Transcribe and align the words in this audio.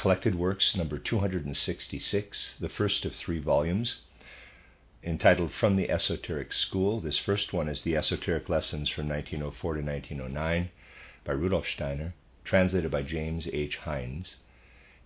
Collected 0.00 0.34
Works 0.34 0.74
number 0.74 0.96
266, 0.96 2.54
the 2.58 2.70
first 2.70 3.04
of 3.04 3.14
three 3.14 3.38
volumes, 3.38 4.00
entitled 5.04 5.52
From 5.52 5.76
the 5.76 5.90
Esoteric 5.90 6.54
School. 6.54 7.02
This 7.02 7.18
first 7.18 7.52
one 7.52 7.68
is 7.68 7.82
the 7.82 7.96
Esoteric 7.96 8.48
Lessons 8.48 8.88
from 8.88 9.10
1904 9.10 9.74
to 9.74 9.82
1909 9.82 10.70
by 11.22 11.32
Rudolf 11.32 11.66
Steiner, 11.66 12.14
translated 12.44 12.90
by 12.90 13.02
James 13.02 13.46
H. 13.52 13.76
Hindes. 13.84 14.36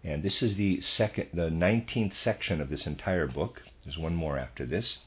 And 0.04 0.22
this 0.22 0.44
is 0.44 0.54
the 0.54 0.80
second, 0.80 1.30
the 1.34 1.50
19th 1.50 2.14
section 2.14 2.60
of 2.60 2.70
this 2.70 2.86
entire 2.86 3.26
book. 3.26 3.64
There's 3.82 3.98
one 3.98 4.14
more 4.14 4.38
after 4.38 4.64
this. 4.64 4.98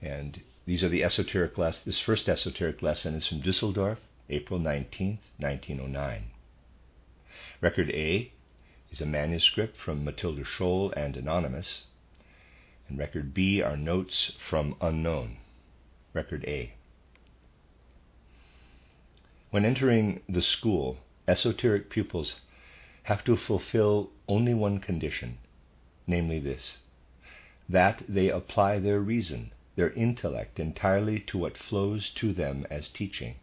And 0.00 0.40
these 0.66 0.82
are 0.82 0.88
the 0.88 1.04
esoteric 1.04 1.56
lessons. 1.56 1.84
This 1.84 2.00
first 2.00 2.28
esoteric 2.28 2.82
lesson 2.82 3.14
is 3.14 3.28
from 3.28 3.42
Dusseldorf, 3.42 4.00
April 4.28 4.58
19th, 4.58 5.20
1909. 5.38 6.24
Record 7.60 7.88
A 7.90 8.32
is 8.92 9.00
a 9.00 9.06
manuscript 9.06 9.76
from 9.78 10.04
Matilda 10.04 10.44
Scholl 10.44 10.92
and 10.94 11.16
Anonymous. 11.16 11.86
And 12.88 12.98
record 12.98 13.32
B 13.32 13.62
are 13.62 13.76
notes 13.76 14.32
from 14.48 14.76
Unknown. 14.82 15.38
Record 16.12 16.44
A. 16.46 16.74
When 19.50 19.64
entering 19.64 20.20
the 20.28 20.42
school, 20.42 20.98
esoteric 21.26 21.88
pupils 21.88 22.40
have 23.04 23.24
to 23.24 23.36
fulfill 23.36 24.10
only 24.28 24.52
one 24.52 24.78
condition, 24.78 25.38
namely 26.06 26.38
this 26.38 26.78
that 27.68 28.02
they 28.06 28.28
apply 28.28 28.78
their 28.78 29.00
reason, 29.00 29.52
their 29.76 29.90
intellect 29.92 30.60
entirely 30.60 31.18
to 31.18 31.38
what 31.38 31.56
flows 31.56 32.10
to 32.10 32.34
them 32.34 32.66
as 32.70 32.90
teaching. 32.90 33.36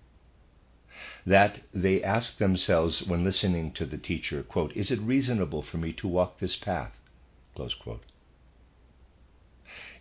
That 1.26 1.62
they 1.74 2.04
ask 2.04 2.38
themselves 2.38 3.04
when 3.04 3.24
listening 3.24 3.72
to 3.74 3.86
the 3.86 3.98
teacher, 3.98 4.44
quote, 4.44 4.76
Is 4.76 4.92
it 4.92 5.00
reasonable 5.00 5.62
for 5.62 5.78
me 5.78 5.94
to 5.94 6.08
walk 6.08 6.40
this 6.40 6.56
path? 6.56 6.94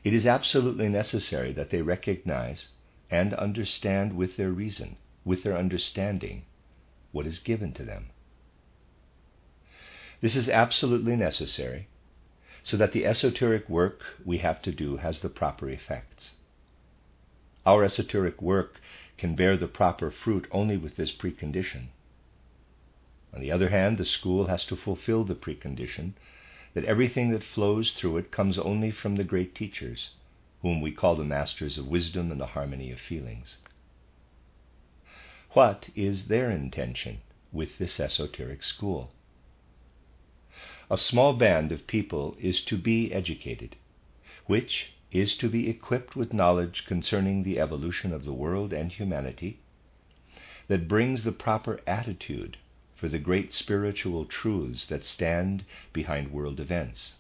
It 0.05 0.15
is 0.15 0.27
absolutely 0.27 0.89
necessary 0.89 1.53
that 1.53 1.71
they 1.71 1.83
recognize 1.83 2.69
and 3.11 3.35
understand 3.35 4.17
with 4.17 4.37
their 4.37 4.51
reason, 4.51 4.97
with 5.25 5.43
their 5.43 5.57
understanding, 5.57 6.45
what 7.13 7.27
is 7.27 7.39
given 7.39 7.73
to 7.75 7.85
them. 7.85 8.11
This 10.21 10.37
is 10.37 10.49
absolutely 10.49 11.17
necessary 11.17 11.89
so 12.65 12.77
that 12.77 12.93
the 12.93 13.07
esoteric 13.07 13.69
work 13.69 14.03
we 14.25 14.39
have 14.39 14.61
to 14.63 14.73
do 14.73 14.97
has 14.97 15.21
the 15.21 15.29
proper 15.29 15.69
effects. 15.71 16.35
Our 17.65 17.85
esoteric 17.85 18.43
work 18.43 18.81
can 19.19 19.35
bear 19.35 19.57
the 19.57 19.67
proper 19.67 20.11
fruit 20.11 20.47
only 20.51 20.77
with 20.77 20.97
this 20.97 21.13
precondition. 21.13 21.89
On 23.35 23.41
the 23.41 23.53
other 23.53 23.69
hand, 23.69 23.99
the 23.99 24.05
school 24.05 24.47
has 24.47 24.65
to 24.67 24.77
fulfill 24.77 25.25
the 25.25 25.35
precondition 25.35 26.13
that 26.73 26.85
everything 26.85 27.31
that 27.31 27.45
flows 27.45 27.93
through 27.93 28.17
it 28.17 28.31
comes 28.31 28.59
only 28.59 28.91
from 28.91 29.17
the 29.17 29.25
great 29.25 29.55
teachers, 29.55 30.11
whom 30.63 30.81
we 30.81 30.93
call 30.93 31.17
the 31.17 31.25
masters 31.25 31.77
of 31.77 31.87
wisdom 31.87 32.31
and 32.31 32.41
the 32.41 32.47
harmony 32.47 32.91
of 32.91 33.01
feelings. 33.01 33.57
What 35.51 35.89
is 35.97 36.29
their 36.29 36.51
intention 36.51 37.19
with 37.53 37.79
this 37.79 37.99
esoteric 37.99 38.63
school? 38.63 39.11
A 40.91 40.97
small 40.97 41.33
band 41.33 41.73
of 41.73 41.87
people 41.87 42.37
is 42.41 42.61
to 42.63 42.79
be 42.79 43.13
educated, 43.13 43.77
which 44.47 44.93
is 45.11 45.35
to 45.37 45.49
be 45.49 45.69
equipped 45.69 46.15
with 46.15 46.35
knowledge 46.35 46.85
concerning 46.87 47.43
the 47.43 47.59
evolution 47.59 48.13
of 48.13 48.25
the 48.25 48.33
world 48.33 48.73
and 48.73 48.93
humanity, 48.93 49.59
that 50.69 50.89
brings 50.89 51.25
the 51.25 51.33
proper 51.33 51.81
attitude 51.87 52.59
for 52.95 53.09
the 53.09 53.19
great 53.19 53.55
spiritual 53.55 54.25
truths 54.27 54.87
that 54.87 55.05
stand 55.05 55.65
behind 55.93 56.31
world 56.31 56.61
events. 56.61 57.15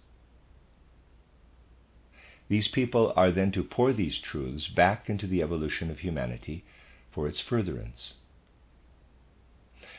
These 2.48 2.68
people 2.68 3.12
are 3.16 3.30
then 3.30 3.52
to 3.52 3.62
pour 3.62 3.92
these 3.92 4.18
truths 4.18 4.68
back 4.68 5.08
into 5.08 5.26
the 5.26 5.42
evolution 5.42 5.90
of 5.90 6.00
humanity 6.00 6.64
for 7.10 7.28
its 7.28 7.40
furtherance. 7.40 8.14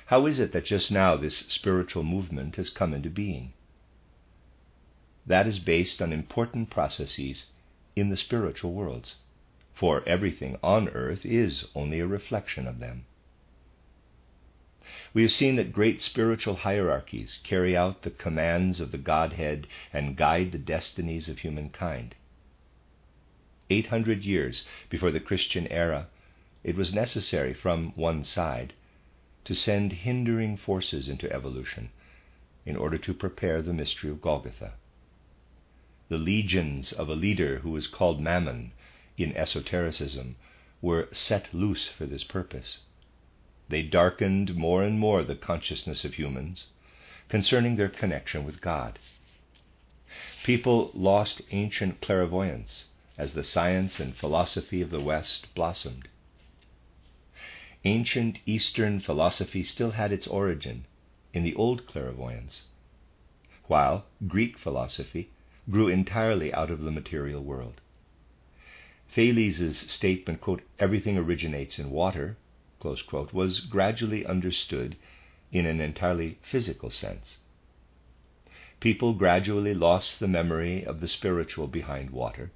How 0.08 0.26
is 0.26 0.40
it 0.40 0.52
that 0.54 0.66
just 0.66 0.92
now 0.92 1.16
this 1.16 1.38
spiritual 1.38 2.04
movement 2.04 2.56
has 2.56 2.70
come 2.70 2.94
into 2.94 3.10
being? 3.10 3.54
That 5.26 5.46
is 5.46 5.60
based 5.60 6.02
on 6.02 6.12
important 6.12 6.72
processes 6.72 7.46
in 8.00 8.10
the 8.10 8.18
spiritual 8.18 8.74
worlds, 8.74 9.16
for 9.74 10.08
everything 10.08 10.58
on 10.64 10.90
earth 10.90 11.26
is 11.26 11.66
only 11.76 12.00
a 12.00 12.08
reflection 12.08 12.68
of 12.68 12.80
them. 12.80 13.06
We 15.14 15.22
have 15.24 15.32
seen 15.32 15.56
that 15.56 15.74
great 15.74 16.02
spiritual 16.02 16.56
hierarchies 16.56 17.40
carry 17.44 17.76
out 17.76 18.02
the 18.02 18.12
commands 18.12 18.80
of 18.80 18.92
the 18.92 18.98
Godhead 18.98 19.68
and 19.94 20.16
guide 20.16 20.52
the 20.52 20.58
destinies 20.58 21.30
of 21.30 21.40
humankind. 21.40 22.16
Eight 23.70 23.88
hundred 23.88 24.24
years 24.24 24.66
before 24.90 25.12
the 25.12 25.20
Christian 25.20 25.68
era, 25.68 26.08
it 26.64 26.76
was 26.76 26.94
necessary 26.94 27.54
from 27.54 27.92
one 27.96 28.24
side 28.24 28.74
to 29.46 29.56
send 29.56 29.94
hindering 29.94 30.58
forces 30.58 31.08
into 31.08 31.32
evolution 31.32 31.90
in 32.66 32.76
order 32.76 32.98
to 32.98 33.14
prepare 33.14 33.62
the 33.62 33.74
mystery 33.74 34.10
of 34.10 34.22
Golgotha. 34.22 34.74
The 36.10 36.18
legions 36.18 36.92
of 36.92 37.08
a 37.08 37.14
leader 37.14 37.60
who 37.60 37.70
was 37.70 37.86
called 37.86 38.20
Mammon 38.20 38.72
in 39.16 39.32
esotericism 39.38 40.38
were 40.82 41.08
set 41.12 41.54
loose 41.54 41.88
for 41.88 42.08
this 42.08 42.24
purpose. 42.24 42.80
They 43.68 43.84
darkened 43.84 44.56
more 44.56 44.82
and 44.84 45.00
more 45.00 45.24
the 45.24 45.36
consciousness 45.36 46.04
of 46.04 46.16
humans 46.16 46.70
concerning 47.28 47.76
their 47.76 47.90
connection 47.90 48.44
with 48.44 48.60
God. 48.60 48.98
People 50.44 50.90
lost 50.96 51.44
ancient 51.52 52.02
clairvoyance 52.02 52.86
as 53.16 53.34
the 53.34 53.44
science 53.44 54.00
and 54.00 54.16
philosophy 54.16 54.82
of 54.82 54.90
the 54.90 55.00
West 55.00 55.54
blossomed 55.54 56.08
ancient 57.86 58.40
Eastern 58.48 59.00
philosophy 59.00 59.62
still 59.64 59.92
had 59.92 60.12
its 60.12 60.26
origin 60.26 60.86
in 61.36 61.44
the 61.44 61.54
old 61.54 61.86
clairvoyance, 61.86 62.64
while 63.68 64.08
Greek 64.28 64.58
philosophy 64.58 65.30
grew 65.70 65.88
entirely 65.88 66.54
out 66.54 66.72
of 66.72 66.82
the 66.82 66.92
material 66.92 67.44
world. 67.44 67.82
Thales' 69.14 69.78
statement, 69.78 70.42
quote, 70.42 70.62
everything 70.78 71.18
originates 71.18 71.80
in 71.80 71.90
water, 71.90 72.38
quote, 72.80 73.34
was 73.34 73.60
gradually 73.62 74.26
understood 74.26 74.96
in 75.52 75.66
an 75.66 75.82
entirely 75.82 76.38
physical 76.42 76.90
sense. 76.90 77.38
People 78.80 79.14
gradually 79.14 79.74
lost 79.74 80.20
the 80.20 80.28
memory 80.28 80.86
of 80.86 81.02
the 81.02 81.08
spiritual 81.08 81.68
behind 81.68 82.12
water. 82.12 82.52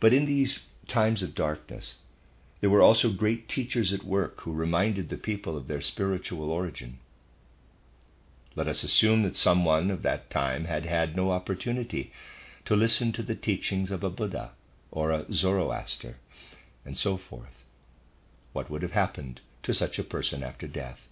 But 0.00 0.12
in 0.12 0.26
these 0.26 0.66
times 0.86 1.22
of 1.22 1.34
darkness, 1.34 1.98
there 2.60 2.70
were 2.70 2.82
also 2.82 3.12
great 3.12 3.48
teachers 3.48 3.92
at 3.92 4.04
work 4.04 4.40
who 4.42 4.52
reminded 4.52 5.08
the 5.08 5.16
people 5.16 5.56
of 5.56 5.66
their 5.66 5.80
spiritual 5.80 6.50
origin. 6.50 6.98
Let 8.56 8.68
us 8.68 8.82
assume 8.82 9.22
that 9.24 9.36
someone 9.36 9.90
of 9.90 10.00
that 10.02 10.30
time 10.30 10.64
had 10.64 10.86
had 10.86 11.14
no 11.14 11.30
opportunity 11.30 12.10
to 12.64 12.74
listen 12.74 13.12
to 13.12 13.22
the 13.22 13.34
teachings 13.34 13.90
of 13.90 14.02
a 14.02 14.08
Buddha 14.08 14.52
or 14.90 15.10
a 15.10 15.30
Zoroaster, 15.30 16.16
and 16.82 16.96
so 16.96 17.18
forth. 17.18 17.64
What 18.54 18.70
would 18.70 18.80
have 18.80 18.92
happened 18.92 19.42
to 19.62 19.74
such 19.74 19.98
a 19.98 20.04
person 20.04 20.42
after 20.42 20.66
death? 20.66 21.06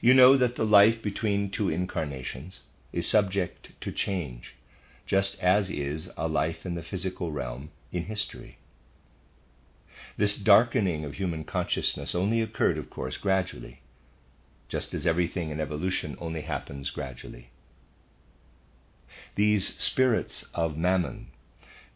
You 0.00 0.14
know 0.14 0.36
that 0.36 0.54
the 0.54 0.64
life 0.64 1.02
between 1.02 1.50
two 1.50 1.68
incarnations 1.68 2.60
is 2.92 3.08
subject 3.08 3.70
to 3.80 3.90
change, 3.90 4.54
just 5.06 5.40
as 5.40 5.70
is 5.70 6.08
a 6.16 6.28
life 6.28 6.64
in 6.64 6.76
the 6.76 6.84
physical 6.84 7.32
realm 7.32 7.72
in 7.90 8.04
history. 8.04 8.58
This 10.16 10.36
darkening 10.36 11.04
of 11.04 11.14
human 11.14 11.42
consciousness 11.42 12.14
only 12.14 12.40
occurred, 12.40 12.78
of 12.78 12.90
course, 12.90 13.16
gradually, 13.16 13.80
just 14.70 14.94
as 14.94 15.06
everything 15.06 15.50
in 15.50 15.60
evolution 15.60 16.16
only 16.20 16.42
happens 16.42 16.90
gradually. 16.90 17.50
These 19.34 19.76
spirits 19.76 20.46
of 20.54 20.78
mammon 20.78 21.26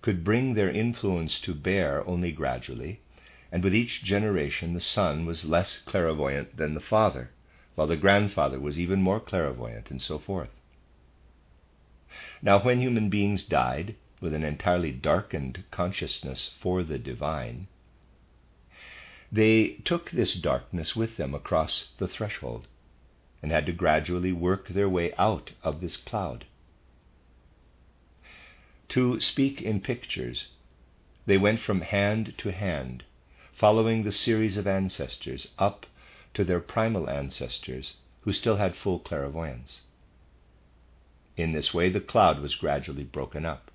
could 0.02 0.24
bring 0.24 0.52
their 0.52 0.70
influence 0.70 1.40
to 1.40 1.54
bear 1.54 2.06
only 2.06 2.32
gradually, 2.32 3.00
and 3.52 3.62
with 3.62 3.74
each 3.74 4.02
generation 4.02 4.74
the 4.74 4.80
son 4.80 5.24
was 5.24 5.44
less 5.44 5.78
clairvoyant 5.78 6.56
than 6.56 6.74
the 6.74 6.80
father, 6.80 7.30
while 7.76 7.86
the 7.86 7.96
grandfather 7.96 8.58
was 8.58 8.78
even 8.78 9.00
more 9.00 9.20
clairvoyant, 9.20 9.90
and 9.90 10.02
so 10.02 10.18
forth. 10.18 10.50
Now, 12.42 12.62
when 12.62 12.80
human 12.80 13.08
beings 13.08 13.44
died 13.44 13.94
with 14.20 14.34
an 14.34 14.44
entirely 14.44 14.92
darkened 14.92 15.64
consciousness 15.70 16.54
for 16.60 16.82
the 16.82 16.98
divine, 16.98 17.68
they 19.34 19.80
took 19.84 20.12
this 20.12 20.34
darkness 20.34 20.94
with 20.94 21.16
them 21.16 21.34
across 21.34 21.88
the 21.98 22.06
threshold 22.06 22.68
and 23.42 23.50
had 23.50 23.66
to 23.66 23.72
gradually 23.72 24.30
work 24.30 24.68
their 24.68 24.88
way 24.88 25.12
out 25.18 25.50
of 25.64 25.80
this 25.80 25.96
cloud. 25.96 26.44
To 28.90 29.18
speak 29.18 29.60
in 29.60 29.80
pictures, 29.80 30.50
they 31.26 31.36
went 31.36 31.58
from 31.58 31.80
hand 31.80 32.34
to 32.38 32.52
hand, 32.52 33.02
following 33.52 34.04
the 34.04 34.12
series 34.12 34.56
of 34.56 34.68
ancestors 34.68 35.48
up 35.58 35.84
to 36.34 36.44
their 36.44 36.60
primal 36.60 37.10
ancestors 37.10 37.94
who 38.20 38.32
still 38.32 38.56
had 38.56 38.76
full 38.76 39.00
clairvoyance. 39.00 39.80
In 41.36 41.50
this 41.50 41.74
way, 41.74 41.88
the 41.88 42.00
cloud 42.00 42.38
was 42.38 42.54
gradually 42.54 43.02
broken 43.04 43.44
up. 43.44 43.72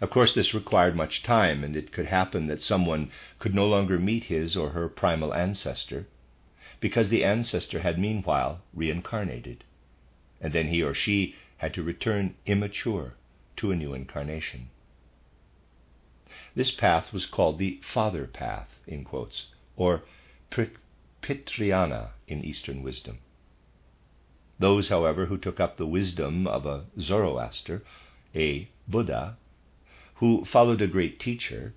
Of 0.00 0.08
course, 0.08 0.32
this 0.32 0.54
required 0.54 0.96
much 0.96 1.22
time, 1.22 1.62
and 1.62 1.76
it 1.76 1.92
could 1.92 2.06
happen 2.06 2.46
that 2.46 2.62
someone 2.62 3.10
could 3.38 3.54
no 3.54 3.68
longer 3.68 3.98
meet 3.98 4.24
his 4.24 4.56
or 4.56 4.70
her 4.70 4.88
primal 4.88 5.34
ancestor 5.34 6.06
because 6.80 7.10
the 7.10 7.22
ancestor 7.22 7.80
had 7.80 7.98
meanwhile 7.98 8.62
reincarnated, 8.72 9.64
and 10.40 10.54
then 10.54 10.68
he 10.68 10.82
or 10.82 10.94
she 10.94 11.34
had 11.58 11.74
to 11.74 11.82
return 11.82 12.36
immature 12.46 13.16
to 13.56 13.70
a 13.70 13.76
new 13.76 13.92
incarnation. 13.92 14.70
This 16.54 16.70
path 16.70 17.12
was 17.12 17.26
called 17.26 17.58
the 17.58 17.78
father 17.82 18.26
path, 18.26 18.78
in 18.86 19.04
quotes, 19.04 19.48
or 19.76 20.04
Pitriyana 21.20 22.12
in 22.26 22.42
Eastern 22.42 22.82
wisdom. 22.82 23.18
Those, 24.58 24.88
however, 24.88 25.26
who 25.26 25.36
took 25.36 25.60
up 25.60 25.76
the 25.76 25.86
wisdom 25.86 26.46
of 26.46 26.64
a 26.64 26.86
Zoroaster, 26.98 27.84
a 28.34 28.68
Buddha, 28.88 29.36
who 30.16 30.44
followed 30.44 30.80
a 30.80 30.86
great 30.86 31.20
teacher, 31.20 31.74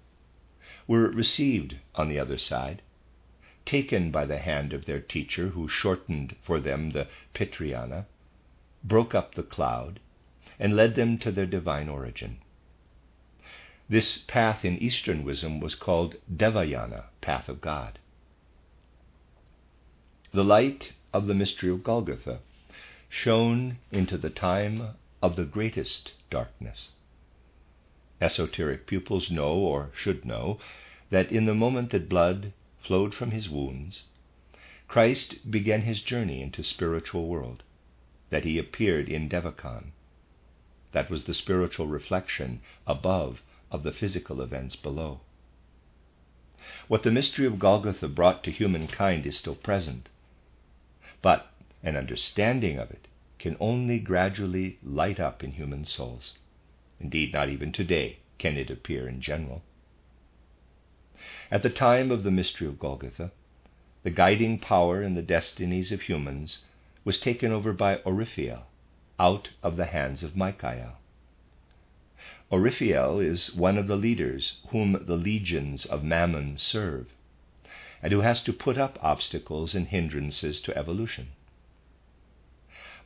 were 0.87 1.09
received 1.09 1.75
on 1.95 2.09
the 2.09 2.17
other 2.19 2.37
side, 2.37 2.81
taken 3.65 4.11
by 4.11 4.25
the 4.25 4.39
hand 4.39 4.73
of 4.73 4.85
their 4.85 4.99
teacher, 4.99 5.49
who 5.49 5.67
shortened 5.67 6.35
for 6.41 6.59
them 6.59 6.91
the 6.91 7.07
Pitriyana, 7.33 8.05
broke 8.83 9.13
up 9.13 9.35
the 9.35 9.43
cloud, 9.43 9.99
and 10.57 10.75
led 10.75 10.95
them 10.95 11.17
to 11.17 11.31
their 11.31 11.45
divine 11.45 11.89
origin. 11.89 12.39
This 13.89 14.19
path 14.19 14.63
in 14.63 14.77
Eastern 14.77 15.23
wisdom 15.23 15.59
was 15.59 15.75
called 15.75 16.15
Devayana, 16.33 17.05
path 17.21 17.49
of 17.49 17.59
God. 17.59 17.99
The 20.31 20.43
light 20.43 20.93
of 21.11 21.27
the 21.27 21.33
mystery 21.33 21.71
of 21.71 21.83
Golgotha 21.83 22.39
shone 23.09 23.79
into 23.91 24.17
the 24.17 24.29
time 24.29 24.95
of 25.21 25.35
the 25.35 25.45
greatest 25.45 26.13
darkness. 26.29 26.91
Esoteric 28.21 28.85
pupils 28.85 29.31
know, 29.31 29.53
or 29.53 29.91
should 29.95 30.25
know, 30.25 30.59
that 31.09 31.31
in 31.31 31.45
the 31.45 31.53
moment 31.55 31.91
that 31.91 32.09
blood 32.09 32.51
flowed 32.81 33.15
from 33.15 33.31
his 33.31 33.49
wounds, 33.49 34.03
Christ 34.89 35.49
began 35.49 35.83
his 35.83 36.01
journey 36.01 36.41
into 36.41 36.61
spiritual 36.61 37.27
world, 37.27 37.63
that 38.29 38.43
he 38.43 38.57
appeared 38.57 39.07
in 39.07 39.29
Devachan. 39.29 39.93
That 40.91 41.09
was 41.09 41.23
the 41.23 41.33
spiritual 41.33 41.87
reflection 41.87 42.61
above 42.85 43.41
of 43.71 43.83
the 43.83 43.93
physical 43.93 44.41
events 44.41 44.75
below. 44.75 45.21
What 46.89 47.03
the 47.03 47.11
mystery 47.11 47.45
of 47.45 47.57
Golgotha 47.57 48.09
brought 48.09 48.43
to 48.43 48.51
humankind 48.51 49.25
is 49.25 49.37
still 49.37 49.55
present, 49.55 50.09
but 51.21 51.53
an 51.83 51.95
understanding 51.95 52.77
of 52.77 52.91
it 52.91 53.07
can 53.37 53.55
only 53.61 53.99
gradually 53.99 54.77
light 54.83 55.21
up 55.21 55.41
in 55.41 55.51
human 55.51 55.85
souls. 55.85 56.37
Indeed, 56.99 57.31
not 57.31 57.47
even 57.47 57.71
today 57.71 58.17
can 58.37 58.57
it 58.57 58.69
appear 58.69 59.07
in 59.07 59.21
general. 59.21 59.61
At 61.49 61.63
the 61.63 61.69
time 61.69 62.11
of 62.11 62.23
the 62.23 62.31
mystery 62.31 62.67
of 62.67 62.77
Golgotha, 62.77 63.31
the 64.03 64.09
guiding 64.09 64.59
power 64.59 65.01
in 65.01 65.15
the 65.15 65.21
destinies 65.21 65.91
of 65.93 66.01
humans 66.01 66.59
was 67.05 67.19
taken 67.19 67.51
over 67.51 67.71
by 67.71 67.97
Oriphiel 68.05 68.63
out 69.17 69.49
of 69.63 69.77
the 69.77 69.85
hands 69.85 70.23
of 70.23 70.35
Michael. 70.35 70.97
Oriphiel 72.51 73.19
is 73.19 73.53
one 73.53 73.77
of 73.77 73.87
the 73.87 73.95
leaders 73.95 74.59
whom 74.69 75.05
the 75.05 75.15
legions 75.15 75.85
of 75.85 76.03
Mammon 76.03 76.57
serve, 76.57 77.13
and 78.01 78.11
who 78.11 78.21
has 78.21 78.43
to 78.43 78.51
put 78.53 78.77
up 78.77 78.97
obstacles 79.01 79.73
and 79.73 79.87
hindrances 79.87 80.61
to 80.61 80.77
evolution. 80.77 81.29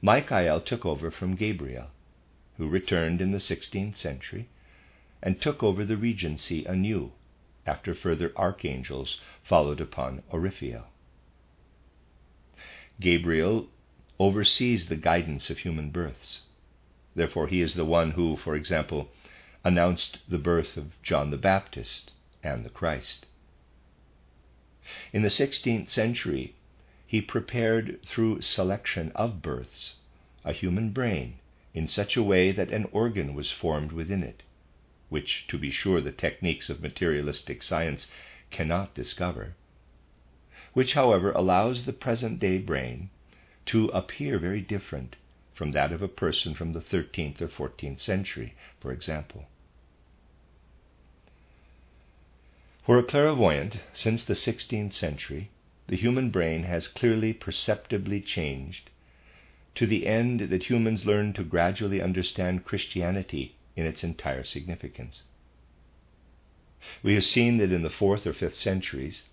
Michael 0.01 0.61
took 0.61 0.85
over 0.85 1.11
from 1.11 1.35
Gabriel, 1.35 1.87
who 2.57 2.67
returned 2.67 3.21
in 3.21 3.31
the 3.31 3.37
16th 3.37 3.95
century 3.95 4.47
and 5.21 5.41
took 5.41 5.63
over 5.63 5.83
the 5.85 5.97
regency 5.97 6.65
anew 6.65 7.11
after 7.65 7.95
further 7.95 8.31
archangels 8.35 9.19
followed 9.43 9.81
upon 9.81 10.21
Oriphiel. 10.31 10.85
Gabriel 12.99 13.69
oversees 14.19 14.87
the 14.87 14.95
guidance 14.95 15.49
of 15.49 15.59
human 15.59 15.89
births. 15.89 16.41
Therefore, 17.15 17.47
he 17.47 17.61
is 17.61 17.73
the 17.73 17.85
one 17.85 18.11
who, 18.11 18.35
for 18.35 18.55
example, 18.55 19.09
announced 19.63 20.19
the 20.27 20.37
birth 20.37 20.77
of 20.77 21.01
John 21.01 21.31
the 21.31 21.37
Baptist 21.37 22.11
and 22.43 22.63
the 22.63 22.69
Christ. 22.69 23.25
In 25.11 25.21
the 25.21 25.29
16th 25.29 25.89
century, 25.89 26.55
he 27.07 27.21
prepared 27.21 27.99
through 28.05 28.41
selection 28.41 29.11
of 29.15 29.41
births 29.41 29.95
a 30.43 30.51
human 30.51 30.89
brain 30.91 31.39
in 31.73 31.87
such 31.87 32.15
a 32.15 32.21
way 32.23 32.51
that 32.51 32.71
an 32.71 32.85
organ 32.91 33.33
was 33.33 33.49
formed 33.49 33.91
within 33.91 34.21
it, 34.21 34.43
which, 35.09 35.45
to 35.47 35.57
be 35.57 35.71
sure, 35.71 35.99
the 36.01 36.11
techniques 36.11 36.69
of 36.69 36.81
materialistic 36.81 37.63
science 37.63 38.07
cannot 38.51 38.93
discover, 38.93 39.55
which, 40.73 40.93
however, 40.93 41.31
allows 41.31 41.85
the 41.85 41.93
present 41.93 42.39
day 42.39 42.59
brain 42.59 43.09
to 43.65 43.87
appear 43.87 44.37
very 44.37 44.61
different 44.61 45.15
from 45.53 45.71
that 45.71 45.91
of 45.91 46.01
a 46.01 46.07
person 46.07 46.53
from 46.53 46.73
the 46.73 46.79
13th 46.81 47.41
or 47.41 47.47
14th 47.47 47.99
century, 47.99 48.53
for 48.79 48.91
example. 48.91 49.47
For 52.83 52.99
a 52.99 53.03
clairvoyant, 53.03 53.79
since 53.93 54.23
the 54.23 54.33
16th 54.33 54.93
century, 54.93 55.49
the 55.87 55.95
human 55.95 56.29
brain 56.29 56.63
has 56.63 56.87
clearly 56.87 57.33
perceptibly 57.33 58.21
changed 58.21 58.89
to 59.75 59.87
the 59.87 60.05
end 60.05 60.39
that 60.39 60.69
humans 60.69 61.05
learn 61.05 61.33
to 61.33 61.43
gradually 61.43 62.01
understand 62.01 62.65
Christianity 62.65 63.55
in 63.75 63.85
its 63.85 64.03
entire 64.03 64.43
significance. 64.43 65.23
We 67.01 67.15
have 67.15 67.25
seen 67.25 67.57
that 67.57 67.71
in 67.71 67.81
the 67.81 67.89
4th 67.89 68.25
or 68.25 68.33
5th 68.33 68.55
centuries, 68.55 69.23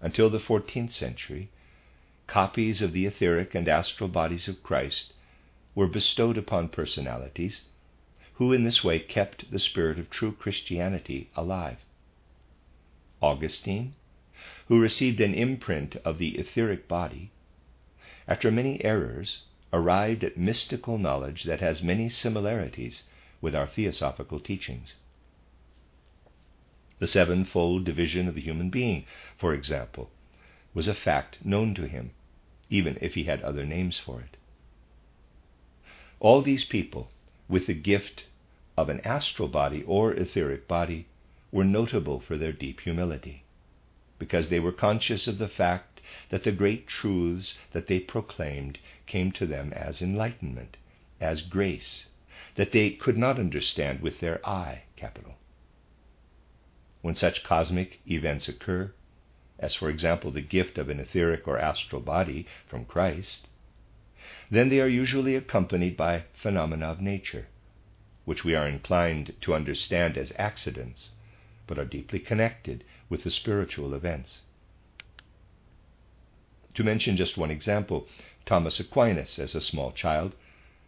until 0.00 0.30
the 0.30 0.38
14th 0.38 0.92
century, 0.92 1.50
copies 2.26 2.80
of 2.80 2.92
the 2.92 3.06
etheric 3.06 3.54
and 3.54 3.68
astral 3.68 4.08
bodies 4.08 4.48
of 4.48 4.62
Christ 4.62 5.12
were 5.74 5.86
bestowed 5.86 6.38
upon 6.38 6.68
personalities 6.68 7.62
who 8.34 8.52
in 8.52 8.64
this 8.64 8.82
way 8.82 8.98
kept 8.98 9.50
the 9.50 9.58
spirit 9.58 9.98
of 9.98 10.10
true 10.10 10.32
Christianity 10.32 11.30
alive. 11.36 11.78
Augustine, 13.20 13.94
who 14.68 14.80
received 14.80 15.20
an 15.20 15.34
imprint 15.34 15.96
of 15.96 16.18
the 16.18 16.38
etheric 16.38 16.88
body, 16.88 17.30
after 18.26 18.50
many 18.50 18.82
errors, 18.84 19.42
arrived 19.72 20.22
at 20.22 20.36
mystical 20.36 20.98
knowledge 20.98 21.44
that 21.44 21.60
has 21.60 21.82
many 21.82 22.08
similarities 22.08 23.04
with 23.40 23.54
our 23.54 23.66
theosophical 23.66 24.38
teachings. 24.38 24.96
The 26.98 27.06
sevenfold 27.06 27.84
division 27.84 28.28
of 28.28 28.34
the 28.34 28.40
human 28.40 28.70
being, 28.70 29.06
for 29.36 29.54
example, 29.54 30.10
was 30.74 30.86
a 30.86 30.94
fact 30.94 31.44
known 31.44 31.74
to 31.74 31.88
him, 31.88 32.12
even 32.70 32.96
if 33.00 33.14
he 33.14 33.24
had 33.24 33.42
other 33.42 33.66
names 33.66 33.98
for 33.98 34.20
it. 34.20 34.36
All 36.20 36.42
these 36.42 36.64
people, 36.64 37.10
with 37.48 37.66
the 37.66 37.74
gift 37.74 38.26
of 38.76 38.88
an 38.88 39.00
astral 39.00 39.48
body 39.48 39.82
or 39.82 40.14
etheric 40.14 40.68
body, 40.68 41.06
were 41.50 41.64
notable 41.64 42.20
for 42.20 42.36
their 42.38 42.52
deep 42.52 42.80
humility, 42.80 43.42
because 44.18 44.48
they 44.48 44.60
were 44.60 44.72
conscious 44.72 45.26
of 45.26 45.38
the 45.38 45.48
fact 45.48 45.91
that 46.28 46.44
the 46.44 46.52
great 46.52 46.86
truths 46.86 47.56
that 47.72 47.86
they 47.86 47.98
proclaimed 47.98 48.78
came 49.06 49.32
to 49.32 49.46
them 49.46 49.72
as 49.72 50.02
enlightenment, 50.02 50.76
as 51.20 51.40
grace, 51.40 52.08
that 52.56 52.72
they 52.72 52.90
could 52.90 53.16
not 53.16 53.38
understand 53.38 54.00
with 54.00 54.20
their 54.20 54.46
I 54.46 54.82
capital. 54.96 55.36
When 57.00 57.14
such 57.14 57.42
cosmic 57.42 58.00
events 58.06 58.48
occur, 58.48 58.92
as 59.58 59.74
for 59.74 59.88
example 59.88 60.30
the 60.30 60.42
gift 60.42 60.76
of 60.76 60.88
an 60.88 61.00
etheric 61.00 61.48
or 61.48 61.58
astral 61.58 62.02
body 62.02 62.46
from 62.66 62.84
Christ, 62.84 63.48
then 64.50 64.68
they 64.68 64.80
are 64.80 64.88
usually 64.88 65.34
accompanied 65.34 65.96
by 65.96 66.24
phenomena 66.34 66.86
of 66.90 67.00
nature, 67.00 67.46
which 68.24 68.44
we 68.44 68.54
are 68.54 68.68
inclined 68.68 69.34
to 69.40 69.54
understand 69.54 70.18
as 70.18 70.32
accidents 70.38 71.10
but 71.66 71.78
are 71.78 71.84
deeply 71.84 72.18
connected 72.18 72.84
with 73.08 73.24
the 73.24 73.30
spiritual 73.30 73.94
events. 73.94 74.42
To 76.74 76.82
mention 76.84 77.18
just 77.18 77.36
one 77.36 77.50
example, 77.50 78.08
Thomas 78.46 78.80
Aquinas, 78.80 79.38
as 79.38 79.54
a 79.54 79.60
small 79.60 79.92
child, 79.92 80.34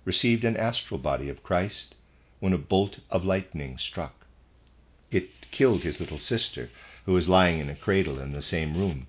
received 0.07 0.45
an 0.45 0.57
astral 0.57 0.99
body 0.99 1.29
of 1.29 1.43
Christ 1.43 1.95
when 2.41 2.55
a 2.55 2.59
bolt 2.59 3.01
of 3.11 3.25
lightning 3.27 3.77
struck. 3.77 4.27
It 5.11 5.51
killed 5.51 5.83
his 5.83 6.01
little 6.01 6.19
sister, 6.19 6.71
who 7.05 7.13
was 7.13 7.29
lying 7.29 7.61
in 7.61 7.69
a 7.69 7.77
cradle 7.77 8.19
in 8.19 8.33
the 8.33 8.41
same 8.41 8.77
room, 8.77 9.09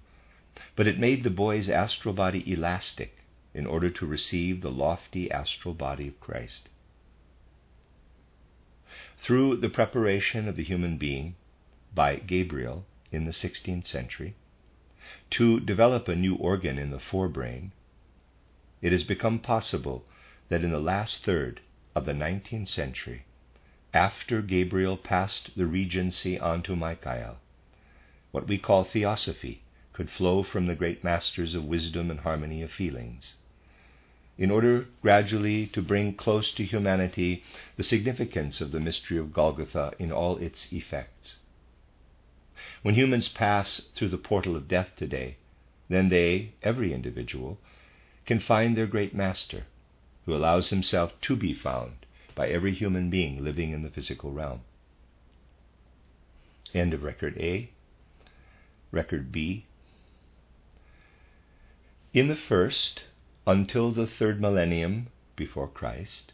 but 0.75 0.85
it 0.85 0.99
made 0.99 1.23
the 1.23 1.29
boy's 1.29 1.69
astral 1.69 2.13
body 2.13 2.43
elastic 2.51 3.19
in 3.53 3.65
order 3.65 3.89
to 3.89 4.05
receive 4.05 4.59
the 4.59 4.71
lofty 4.71 5.31
astral 5.31 5.73
body 5.73 6.09
of 6.09 6.19
Christ. 6.19 6.67
Through 9.21 9.57
the 9.57 9.69
preparation 9.69 10.47
of 10.49 10.57
the 10.57 10.63
human 10.63 10.97
being 10.97 11.35
by 11.93 12.17
Gabriel 12.17 12.85
in 13.13 13.23
the 13.23 13.31
16th 13.31 13.87
century 13.87 14.35
to 15.35 15.59
develop 15.59 16.07
a 16.07 16.15
new 16.15 16.33
organ 16.35 16.77
in 16.79 16.91
the 16.91 16.97
forebrain, 16.97 17.69
it 18.81 18.93
has 18.93 19.03
become 19.03 19.37
possible 19.37 20.05
that 20.47 20.63
in 20.63 20.71
the 20.71 20.79
last 20.79 21.25
third 21.25 21.59
of 21.93 22.05
the 22.05 22.13
19th 22.13 22.69
century, 22.69 23.25
after 23.93 24.41
Gabriel 24.41 24.95
passed 24.95 25.57
the 25.57 25.65
regency 25.65 26.39
on 26.39 26.63
to 26.63 26.73
Michael, 26.73 27.35
what 28.31 28.47
we 28.47 28.57
call 28.57 28.85
theosophy 28.85 29.61
could 29.91 30.09
flow 30.09 30.41
from 30.41 30.67
the 30.67 30.75
great 30.75 31.03
masters 31.03 31.53
of 31.53 31.65
wisdom 31.65 32.09
and 32.09 32.21
harmony 32.21 32.61
of 32.61 32.71
feelings, 32.71 33.35
in 34.37 34.49
order 34.49 34.87
gradually 35.01 35.67
to 35.67 35.81
bring 35.81 36.13
close 36.13 36.53
to 36.53 36.63
humanity 36.63 37.43
the 37.75 37.83
significance 37.83 38.61
of 38.61 38.71
the 38.71 38.79
mystery 38.79 39.17
of 39.17 39.33
Golgotha 39.33 39.95
in 39.99 40.13
all 40.13 40.37
its 40.37 40.71
effects. 40.71 41.39
When 42.81 42.95
humans 42.95 43.27
pass 43.29 43.89
through 43.95 44.09
the 44.09 44.17
portal 44.17 44.55
of 44.55 44.67
death 44.67 44.91
today, 44.95 45.37
then 45.89 46.09
they, 46.09 46.53
every 46.63 46.93
individual, 46.93 47.59
can 48.25 48.39
find 48.39 48.75
their 48.75 48.87
great 48.87 49.13
master, 49.13 49.65
who 50.25 50.35
allows 50.35 50.69
himself 50.69 51.19
to 51.21 51.35
be 51.35 51.53
found 51.53 52.05
by 52.33 52.47
every 52.47 52.73
human 52.73 53.09
being 53.09 53.43
living 53.43 53.71
in 53.71 53.83
the 53.83 53.89
physical 53.89 54.31
realm. 54.31 54.61
End 56.73 56.93
of 56.93 57.03
Record 57.03 57.37
A. 57.37 57.69
Record 58.91 59.31
B. 59.31 59.65
In 62.13 62.27
the 62.27 62.35
first, 62.35 63.03
until 63.45 63.91
the 63.91 64.07
third 64.07 64.39
millennium 64.39 65.07
before 65.35 65.67
Christ, 65.67 66.31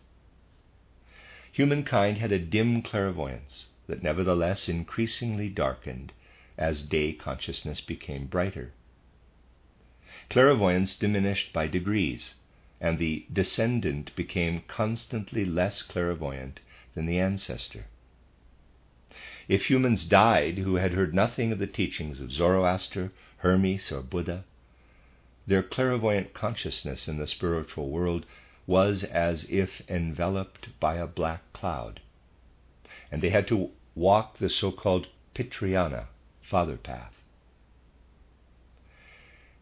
humankind 1.52 2.20
had 2.20 2.32
a 2.32 2.40
dim 2.40 2.82
clairvoyance 2.82 3.66
that 3.92 4.02
nevertheless 4.02 4.70
increasingly 4.70 5.50
darkened 5.50 6.14
as 6.58 6.82
day 6.82 7.12
consciousness 7.12 7.82
became 7.82 8.26
brighter. 8.26 8.72
Clairvoyance 10.30 10.96
diminished 10.96 11.52
by 11.52 11.68
degrees, 11.68 12.36
and 12.80 12.98
the 12.98 13.26
descendant 13.34 14.16
became 14.16 14.64
constantly 14.70 15.44
less 15.44 15.82
clairvoyant 15.84 16.62
than 16.96 17.06
the 17.06 17.20
ancestor. 17.20 17.84
If 19.50 19.70
humans 19.70 20.06
died 20.06 20.60
who 20.60 20.76
had 20.76 20.94
heard 20.94 21.14
nothing 21.14 21.52
of 21.52 21.60
the 21.60 21.68
teachings 21.68 22.22
of 22.22 22.32
Zoroaster, 22.32 23.12
Hermes, 23.40 23.92
or 23.92 24.02
Buddha, 24.02 24.46
their 25.46 25.64
clairvoyant 25.64 26.34
consciousness 26.34 27.10
in 27.10 27.18
the 27.18 27.28
spiritual 27.28 27.90
world 27.90 28.26
was 28.66 29.04
as 29.04 29.50
if 29.50 29.82
enveloped 29.90 30.70
by 30.80 30.96
a 30.96 31.06
black 31.08 31.42
cloud, 31.52 32.00
and 33.12 33.22
they 33.22 33.32
had 33.32 33.50
to 33.50 33.72
walk 33.96 34.38
the 34.38 34.50
so 34.50 34.72
called 34.72 35.08
Pitriyana, 35.36 36.08
father 36.42 36.78
path. 36.78 37.14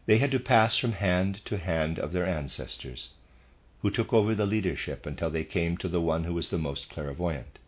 They 0.06 0.18
had 0.18 0.30
to 0.32 0.40
pass 0.40 0.76
from 0.76 0.92
hand 0.92 1.44
to 1.46 1.58
hand 1.58 1.98
of 1.98 2.12
their 2.12 2.26
ancestors, 2.26 3.10
who 3.82 3.90
took 3.90 4.12
over 4.12 4.34
the 4.34 4.46
leadership 4.46 5.06
until 5.06 5.30
they 5.30 5.44
came 5.44 5.76
to 5.78 5.88
the 5.88 6.00
one 6.00 6.24
who 6.24 6.34
was 6.34 6.50
the 6.50 6.58
most 6.58 6.88
clairvoyant. 6.90 7.58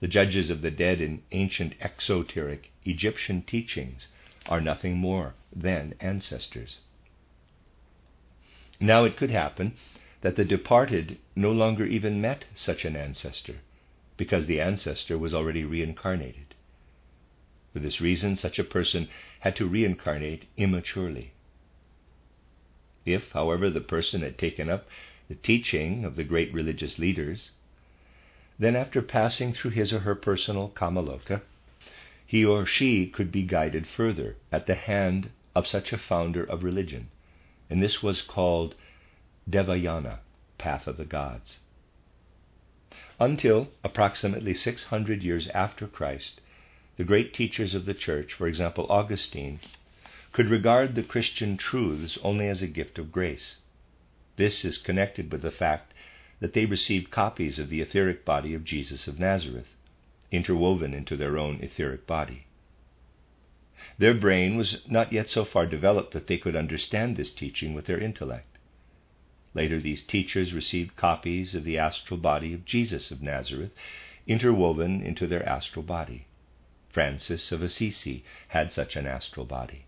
The 0.00 0.08
judges 0.08 0.50
of 0.50 0.62
the 0.62 0.70
dead 0.70 1.00
in 1.00 1.22
ancient 1.32 1.74
exoteric 1.80 2.70
Egyptian 2.84 3.42
teachings 3.42 4.08
are 4.46 4.60
nothing 4.60 4.96
more 4.96 5.34
than 5.54 5.94
ancestors. 6.00 6.78
Now 8.80 9.04
it 9.04 9.16
could 9.16 9.30
happen 9.30 9.76
that 10.20 10.36
the 10.36 10.44
departed 10.44 11.18
no 11.34 11.50
longer 11.52 11.84
even 11.84 12.20
met 12.20 12.44
such 12.54 12.84
an 12.84 12.96
ancestor, 12.96 13.56
because 14.18 14.44
the 14.46 14.60
ancestor 14.60 15.16
was 15.16 15.32
already 15.32 15.64
reincarnated. 15.64 16.54
For 17.72 17.78
this 17.78 18.02
reason, 18.02 18.36
such 18.36 18.58
a 18.58 18.64
person 18.64 19.08
had 19.40 19.56
to 19.56 19.66
reincarnate 19.66 20.44
immaturely. 20.58 21.32
If, 23.06 23.32
however, 23.32 23.70
the 23.70 23.80
person 23.80 24.20
had 24.20 24.36
taken 24.36 24.68
up 24.68 24.86
the 25.30 25.34
teaching 25.36 26.04
of 26.04 26.16
the 26.16 26.24
great 26.24 26.52
religious 26.52 26.98
leaders, 26.98 27.52
then 28.58 28.76
after 28.76 29.00
passing 29.00 29.54
through 29.54 29.70
his 29.70 29.94
or 29.94 30.00
her 30.00 30.14
personal 30.14 30.68
Kamaloka, 30.68 31.40
he 32.26 32.44
or 32.44 32.66
she 32.66 33.06
could 33.06 33.32
be 33.32 33.42
guided 33.42 33.86
further 33.86 34.36
at 34.52 34.66
the 34.66 34.74
hand 34.74 35.30
of 35.54 35.66
such 35.66 35.94
a 35.94 35.98
founder 35.98 36.44
of 36.44 36.62
religion 36.62 37.08
and 37.70 37.82
this 37.82 38.02
was 38.02 38.22
called 38.22 38.74
Devayana, 39.48 40.20
Path 40.56 40.86
of 40.86 40.96
the 40.96 41.04
Gods. 41.04 41.58
Until 43.20 43.72
approximately 43.82 44.54
600 44.54 45.22
years 45.22 45.48
after 45.48 45.86
Christ, 45.88 46.40
the 46.96 47.04
great 47.04 47.34
teachers 47.34 47.74
of 47.74 47.84
the 47.84 47.94
Church, 47.94 48.32
for 48.32 48.46
example 48.46 48.86
Augustine, 48.88 49.60
could 50.32 50.48
regard 50.48 50.94
the 50.94 51.02
Christian 51.02 51.56
truths 51.56 52.18
only 52.22 52.46
as 52.48 52.62
a 52.62 52.68
gift 52.68 52.98
of 52.98 53.10
grace. 53.10 53.56
This 54.36 54.64
is 54.64 54.78
connected 54.78 55.32
with 55.32 55.42
the 55.42 55.50
fact 55.50 55.94
that 56.38 56.52
they 56.52 56.64
received 56.64 57.10
copies 57.10 57.58
of 57.58 57.70
the 57.70 57.80
etheric 57.80 58.24
body 58.24 58.54
of 58.54 58.64
Jesus 58.64 59.08
of 59.08 59.18
Nazareth, 59.18 59.74
interwoven 60.30 60.94
into 60.94 61.16
their 61.16 61.36
own 61.38 61.58
etheric 61.60 62.06
body. 62.06 62.44
Their 63.98 64.14
brain 64.14 64.56
was 64.56 64.88
not 64.88 65.12
yet 65.12 65.28
so 65.28 65.44
far 65.44 65.66
developed 65.66 66.12
that 66.12 66.28
they 66.28 66.38
could 66.38 66.54
understand 66.54 67.16
this 67.16 67.32
teaching 67.32 67.74
with 67.74 67.86
their 67.86 67.98
intellect. 67.98 68.57
Later, 69.58 69.80
these 69.80 70.04
teachers 70.04 70.52
received 70.54 70.94
copies 70.94 71.52
of 71.52 71.64
the 71.64 71.78
astral 71.78 72.16
body 72.16 72.54
of 72.54 72.64
Jesus 72.64 73.10
of 73.10 73.20
Nazareth, 73.20 73.72
interwoven 74.24 75.02
into 75.02 75.26
their 75.26 75.44
astral 75.48 75.82
body. 75.82 76.26
Francis 76.90 77.50
of 77.50 77.60
Assisi 77.60 78.22
had 78.50 78.70
such 78.70 78.94
an 78.94 79.04
astral 79.04 79.44
body. 79.44 79.86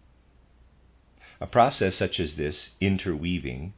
A 1.41 1.47
process 1.47 1.95
such 1.95 2.19
as 2.19 2.35
this, 2.35 2.75
interweaving, 2.81 3.73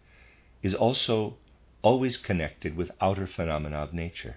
is 0.63 0.75
also 0.75 1.37
always 1.83 2.17
connected 2.17 2.75
with 2.75 2.91
outer 3.03 3.27
phenomena 3.27 3.77
of 3.77 3.93
nature. 3.93 4.37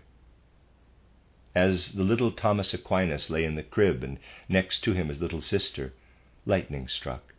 As 1.56 1.94
the 1.94 2.04
little 2.04 2.34
Thomas 2.34 2.74
Aquinas 2.74 3.30
lay 3.30 3.46
in 3.46 3.56
the 3.56 3.64
crib, 3.64 4.04
and 4.04 4.20
next 4.50 4.82
to 4.82 4.92
him 4.92 5.08
his 5.08 5.22
little 5.22 5.40
sister, 5.40 5.94
lightning 6.46 6.90
struck. 6.90 7.34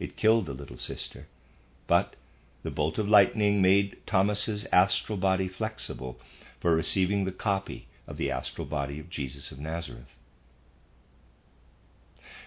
It 0.00 0.16
killed 0.16 0.46
the 0.46 0.54
little 0.54 0.76
sister. 0.76 1.28
But 1.86 2.16
the 2.62 2.70
bolt 2.70 2.98
of 2.98 3.08
lightning 3.08 3.62
made 3.62 3.96
Thomas's 4.06 4.66
astral 4.72 5.18
body 5.18 5.48
flexible 5.48 6.20
for 6.60 6.74
receiving 6.74 7.24
the 7.24 7.32
copy 7.32 7.88
of 8.06 8.16
the 8.16 8.30
astral 8.30 8.66
body 8.66 8.98
of 8.98 9.08
Jesus 9.08 9.50
of 9.50 9.58
Nazareth. 9.58 10.16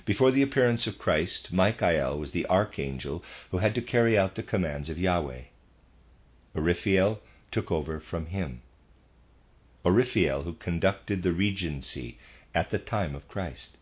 Before 0.06 0.32
the 0.32 0.42
appearance 0.42 0.86
of 0.86 1.00
Christ, 1.00 1.54
Michael 1.54 2.20
was 2.20 2.32
the 2.32 2.46
archangel 2.48 3.24
who 3.52 3.60
had 3.60 3.74
to 3.76 3.82
carry 3.82 4.18
out 4.18 4.36
the 4.36 4.44
commands 4.44 4.90
of 4.90 5.00
Yahweh. 5.00 5.44
Oriphiel 6.56 7.20
took 7.52 7.72
over 7.72 8.00
from 8.00 8.28
him. 8.28 8.62
Oriphiel, 9.86 10.44
who 10.44 10.54
conducted 10.54 11.24
the 11.24 11.34
regency 11.34 12.18
at 12.54 12.70
the 12.70 12.80
time 12.80 13.16
of 13.16 13.28
Christ. 13.28 13.78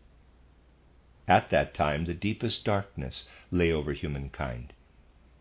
At 1.28 1.50
that 1.50 1.74
time, 1.74 2.04
the 2.04 2.14
deepest 2.14 2.64
darkness 2.64 3.28
lay 3.50 3.70
over 3.70 3.92
humankind, 3.92 4.72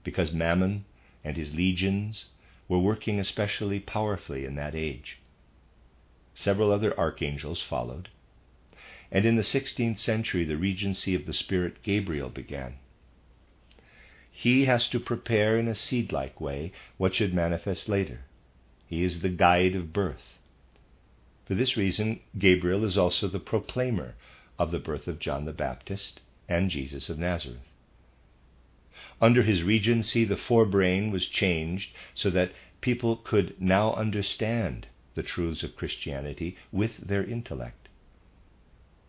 because 0.03 0.31
Mammon 0.31 0.85
and 1.23 1.37
his 1.37 1.55
legions 1.55 2.25
were 2.67 2.79
working 2.79 3.19
especially 3.19 3.79
powerfully 3.79 4.45
in 4.45 4.55
that 4.55 4.75
age. 4.75 5.19
Several 6.33 6.71
other 6.71 6.97
archangels 6.97 7.61
followed, 7.61 8.09
and 9.11 9.25
in 9.25 9.35
the 9.35 9.41
16th 9.41 9.99
century, 9.99 10.45
the 10.45 10.55
regency 10.57 11.13
of 11.13 11.25
the 11.25 11.33
spirit 11.33 11.83
Gabriel 11.83 12.29
began. 12.29 12.75
He 14.31 14.65
has 14.65 14.87
to 14.87 14.99
prepare 14.99 15.59
in 15.59 15.67
a 15.67 15.75
seed 15.75 16.11
like 16.11 16.39
way 16.39 16.71
what 16.97 17.13
should 17.13 17.33
manifest 17.33 17.89
later. 17.89 18.21
He 18.87 19.03
is 19.03 19.21
the 19.21 19.29
guide 19.29 19.75
of 19.75 19.93
birth. 19.93 20.39
For 21.45 21.55
this 21.55 21.75
reason, 21.75 22.21
Gabriel 22.37 22.85
is 22.85 22.97
also 22.97 23.27
the 23.27 23.39
proclaimer 23.39 24.15
of 24.57 24.71
the 24.71 24.79
birth 24.79 25.07
of 25.07 25.19
John 25.19 25.45
the 25.45 25.53
Baptist 25.53 26.21
and 26.47 26.69
Jesus 26.69 27.09
of 27.09 27.19
Nazareth. 27.19 27.70
Under 29.19 29.41
his 29.41 29.63
regency, 29.63 30.25
the 30.25 30.37
forebrain 30.37 31.09
was 31.09 31.27
changed 31.27 31.91
so 32.13 32.29
that 32.29 32.51
people 32.81 33.15
could 33.15 33.59
now 33.59 33.95
understand 33.95 34.85
the 35.15 35.23
truths 35.23 35.63
of 35.63 35.75
Christianity 35.75 36.55
with 36.71 36.97
their 36.97 37.23
intellect. 37.23 37.89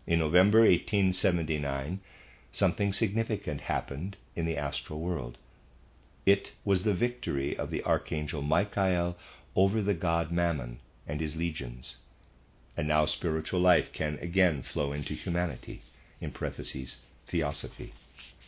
In 0.07 0.19
November 0.19 0.61
1879, 0.61 2.01
something 2.51 2.95
significant 2.95 3.61
happened 3.61 4.17
in 4.35 4.47
the 4.47 4.57
astral 4.57 4.99
world. 4.99 5.37
It 6.25 6.53
was 6.65 6.85
the 6.85 6.95
victory 6.95 7.55
of 7.55 7.71
the 7.71 7.85
archangel 7.85 8.41
Michael 8.41 9.19
over 9.55 9.83
the 9.83 9.93
god 9.93 10.33
Mammon 10.33 10.79
and 11.07 11.21
his 11.21 11.37
legions. 11.37 11.97
And 12.79 12.89
now 12.89 13.05
spiritual 13.05 13.61
life 13.61 13.93
can 13.93 14.19
again 14.23 14.63
flow 14.63 14.93
into 14.95 15.13
humanity, 15.13 15.83
in 16.19 16.31
parentheses, 16.31 16.97
theosophy, 17.27 17.93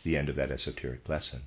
the 0.05 0.15
end 0.15 0.29
of 0.29 0.37
that 0.37 0.51
esoteric 0.51 1.09
lesson. 1.09 1.41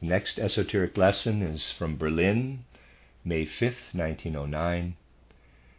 Next 0.00 0.38
esoteric 0.38 0.96
lesson 0.96 1.42
is 1.42 1.70
from 1.70 1.96
Berlin, 1.96 2.64
May 3.24 3.46
5th, 3.46 3.94
1909. 3.94 4.96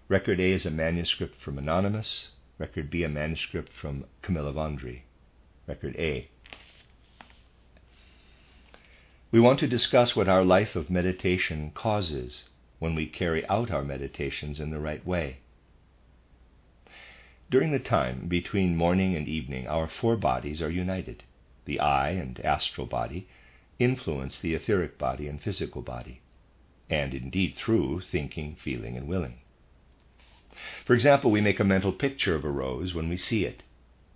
Record 0.08 0.40
A 0.40 0.52
is 0.52 0.66
a 0.66 0.72
manuscript 0.72 1.42
from 1.42 1.58
Anonymous, 1.58 2.30
Record 2.60 2.90
B 2.90 3.04
a 3.04 3.10
manuscript 3.10 3.74
from 3.74 4.06
Camilla 4.22 4.54
Vondry. 4.54 5.02
Record 5.68 5.96
A. 5.98 6.30
We 9.32 9.40
want 9.40 9.60
to 9.60 9.68
discuss 9.68 10.16
what 10.16 10.30
our 10.30 10.46
life 10.46 10.76
of 10.76 10.90
meditation 10.90 11.72
causes 11.76 12.44
when 12.80 12.96
we 12.96 13.08
carry 13.08 13.46
out 13.48 13.72
our 13.72 13.84
meditations 13.84 14.60
in 14.60 14.70
the 14.70 14.80
right 14.80 15.06
way. 15.06 15.40
During 17.50 17.72
the 17.72 17.80
time 17.80 18.28
between 18.28 18.76
morning 18.76 19.16
and 19.16 19.26
evening, 19.26 19.68
our 19.68 19.88
four 19.88 20.18
bodies 20.18 20.62
are 20.62 20.70
united. 20.70 21.24
The 21.64 21.80
I 21.80 22.10
and 22.10 22.40
astral 22.42 22.88
body 22.88 23.28
influence 23.80 24.40
the 24.40 24.54
etheric 24.54 24.98
body 24.98 25.28
and 25.30 25.42
physical 25.42 25.82
body, 25.82 26.20
and 26.90 27.14
indeed 27.14 27.56
through 27.56 28.02
thinking, 28.02 28.56
feeling, 28.56 28.98
and 28.98 29.08
willing. 29.08 29.40
For 30.84 30.94
example, 30.94 31.32
we 31.32 31.40
make 31.40 31.62
a 31.62 31.64
mental 31.64 31.94
picture 31.94 32.36
of 32.36 32.44
a 32.44 32.50
rose 32.50 32.94
when 32.94 33.08
we 33.08 33.16
see 33.16 33.46
it. 33.46 33.64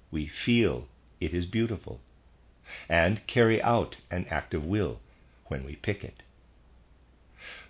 We 0.10 0.28
feel 0.28 0.90
it 1.22 1.34
is 1.34 1.46
beautiful, 1.46 2.02
and 2.90 3.26
carry 3.28 3.62
out 3.62 3.96
an 4.10 4.26
act 4.30 4.54
of 4.54 4.66
will 4.66 5.00
when 5.48 5.64
we 5.64 5.78
pick 5.78 6.04
it. 6.04 6.24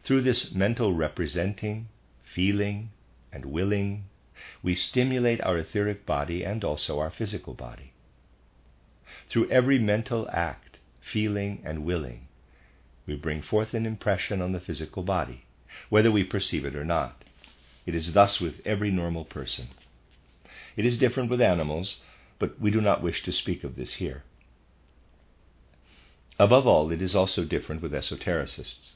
Through 0.03 0.21
this 0.21 0.51
mental 0.51 0.93
representing, 0.93 1.89
feeling, 2.23 2.89
and 3.31 3.45
willing, 3.45 4.05
we 4.63 4.75
stimulate 4.75 5.41
our 5.41 5.57
etheric 5.57 6.05
body 6.05 6.43
and 6.43 6.63
also 6.63 6.99
our 6.99 7.09
physical 7.09 7.53
body. 7.53 7.93
Through 9.29 9.49
every 9.49 9.79
mental 9.79 10.29
act, 10.31 10.79
feeling, 10.99 11.61
and 11.63 11.85
willing, 11.85 12.27
we 13.05 13.15
bring 13.15 13.41
forth 13.41 13.73
an 13.73 13.85
impression 13.85 14.41
on 14.41 14.51
the 14.51 14.59
physical 14.59 15.03
body, 15.03 15.45
whether 15.89 16.11
we 16.11 16.23
perceive 16.23 16.65
it 16.65 16.75
or 16.75 16.85
not. 16.85 17.23
It 17.85 17.95
is 17.95 18.13
thus 18.13 18.39
with 18.39 18.61
every 18.65 18.91
normal 18.91 19.25
person. 19.25 19.69
It 20.75 20.85
is 20.85 20.99
different 20.99 21.29
with 21.29 21.41
animals, 21.41 21.97
but 22.39 22.59
we 22.59 22.71
do 22.71 22.81
not 22.81 23.01
wish 23.01 23.23
to 23.23 23.31
speak 23.31 23.63
of 23.63 23.75
this 23.75 23.95
here. 23.95 24.23
Above 26.39 26.65
all, 26.65 26.91
it 26.91 27.01
is 27.01 27.15
also 27.15 27.43
different 27.43 27.81
with 27.81 27.91
esotericists. 27.91 28.93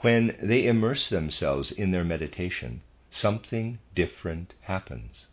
When 0.00 0.36
they 0.42 0.66
immerse 0.66 1.08
themselves 1.08 1.70
in 1.70 1.92
their 1.92 2.04
meditation, 2.04 2.82
something 3.12 3.78
different 3.94 4.54
happens. 4.62 5.26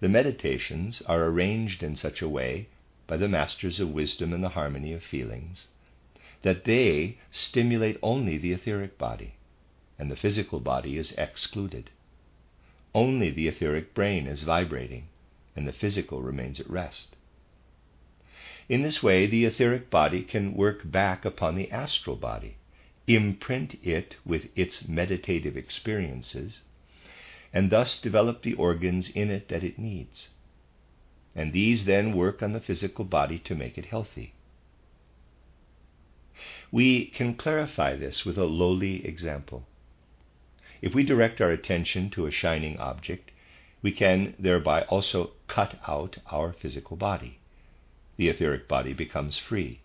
The 0.00 0.08
meditations 0.08 1.02
are 1.02 1.24
arranged 1.24 1.82
in 1.82 1.96
such 1.96 2.22
a 2.22 2.28
way 2.28 2.68
by 3.06 3.16
the 3.16 3.28
masters 3.28 3.80
of 3.80 3.90
wisdom 3.90 4.32
and 4.32 4.44
the 4.44 4.50
harmony 4.50 4.92
of 4.92 5.02
feelings 5.02 5.66
that 6.42 6.64
they 6.64 7.16
stimulate 7.32 7.98
only 8.02 8.36
the 8.36 8.52
etheric 8.52 8.98
body 8.98 9.34
and 9.98 10.10
the 10.10 10.16
physical 10.16 10.60
body 10.60 10.98
is 10.98 11.12
excluded. 11.12 11.90
Only 12.94 13.30
the 13.30 13.48
etheric 13.48 13.94
brain 13.94 14.26
is 14.26 14.42
vibrating, 14.42 15.08
and 15.56 15.66
the 15.66 15.72
physical 15.72 16.22
remains 16.22 16.60
at 16.60 16.68
rest. 16.68 17.16
In 18.68 18.82
this 18.82 19.02
way, 19.02 19.26
the 19.26 19.44
etheric 19.44 19.90
body 19.90 20.22
can 20.22 20.54
work 20.54 20.82
back 20.84 21.24
upon 21.24 21.54
the 21.54 21.70
astral 21.70 22.16
body, 22.16 22.56
imprint 23.06 23.78
it 23.82 24.16
with 24.24 24.48
its 24.56 24.88
meditative 24.88 25.56
experiences, 25.56 26.60
and 27.52 27.70
thus 27.70 28.00
develop 28.00 28.42
the 28.42 28.54
organs 28.54 29.08
in 29.10 29.30
it 29.30 29.48
that 29.48 29.62
it 29.62 29.78
needs. 29.78 30.30
And 31.34 31.52
these 31.52 31.84
then 31.84 32.16
work 32.16 32.42
on 32.42 32.52
the 32.52 32.60
physical 32.60 33.04
body 33.04 33.38
to 33.40 33.54
make 33.54 33.76
it 33.76 33.86
healthy. 33.86 34.34
We 36.72 37.06
can 37.06 37.34
clarify 37.34 37.96
this 37.96 38.24
with 38.24 38.38
a 38.38 38.44
lowly 38.44 39.06
example. 39.06 39.66
If 40.82 40.94
we 40.94 41.04
direct 41.04 41.40
our 41.40 41.50
attention 41.50 42.10
to 42.10 42.26
a 42.26 42.30
shining 42.30 42.78
object, 42.78 43.30
we 43.82 43.92
can 43.92 44.34
thereby 44.38 44.82
also 44.82 45.32
cut 45.46 45.78
out 45.86 46.18
our 46.30 46.52
physical 46.52 46.96
body. 46.96 47.38
The 48.16 48.28
etheric 48.28 48.66
body 48.66 48.92
becomes 48.92 49.38
free. 49.38 49.80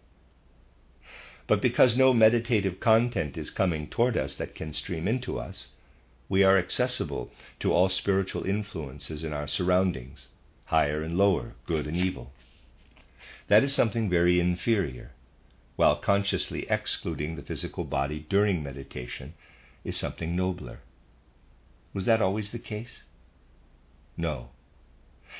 But 1.49 1.63
because 1.63 1.97
no 1.97 2.13
meditative 2.13 2.79
content 2.79 3.35
is 3.35 3.49
coming 3.49 3.87
toward 3.87 4.15
us 4.15 4.35
that 4.35 4.53
can 4.53 4.71
stream 4.71 5.07
into 5.07 5.39
us, 5.39 5.69
we 6.29 6.43
are 6.43 6.59
accessible 6.59 7.31
to 7.59 7.73
all 7.73 7.89
spiritual 7.89 8.43
influences 8.45 9.23
in 9.23 9.33
our 9.33 9.47
surroundings, 9.47 10.27
higher 10.65 11.01
and 11.01 11.17
lower, 11.17 11.55
good 11.65 11.87
and 11.87 11.97
evil. 11.97 12.31
That 13.47 13.63
is 13.63 13.73
something 13.73 14.11
very 14.11 14.39
inferior, 14.39 15.13
while 15.75 15.95
consciously 15.95 16.67
excluding 16.69 17.35
the 17.35 17.41
physical 17.41 17.83
body 17.83 18.27
during 18.29 18.61
meditation 18.61 19.33
is 19.83 19.97
something 19.97 20.35
nobler. 20.35 20.81
Was 21.95 22.05
that 22.05 22.21
always 22.21 22.51
the 22.51 22.59
case? 22.59 23.05
No. 24.15 24.49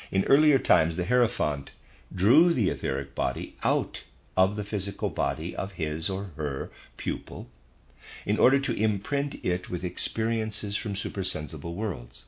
In 0.10 0.24
earlier 0.24 0.58
times, 0.58 0.98
the 0.98 1.06
Hierophant 1.06 1.70
drew 2.12 2.52
the 2.52 2.72
etheric 2.72 3.14
body 3.14 3.58
out 3.62 4.06
of 4.40 4.56
the 4.56 4.64
physical 4.64 5.10
body 5.10 5.54
of 5.54 5.74
his 5.74 6.10
or 6.10 6.32
her 6.38 6.72
pupil 6.96 7.50
in 8.26 8.40
order 8.40 8.58
to 8.58 8.72
imprint 8.82 9.36
it 9.44 9.70
with 9.70 9.84
experiences 9.84 10.78
from 10.78 10.96
supersensible 10.96 11.76
worlds. 11.76 12.24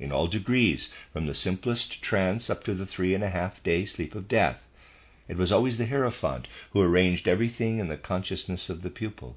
In 0.00 0.10
all 0.10 0.26
degrees, 0.26 0.92
from 1.12 1.26
the 1.26 1.32
simplest 1.32 2.02
trance 2.02 2.50
up 2.50 2.64
to 2.64 2.74
the 2.74 2.84
three 2.84 3.14
and 3.14 3.22
a 3.22 3.30
half 3.30 3.62
day 3.62 3.84
sleep 3.84 4.16
of 4.16 4.26
death, 4.26 4.64
it 5.28 5.36
was 5.36 5.52
always 5.52 5.78
the 5.78 5.86
Hierophant 5.86 6.48
who 6.72 6.80
arranged 6.80 7.28
everything 7.28 7.78
in 7.78 7.86
the 7.86 7.96
consciousness 7.96 8.68
of 8.68 8.82
the 8.82 8.90
pupil, 8.90 9.36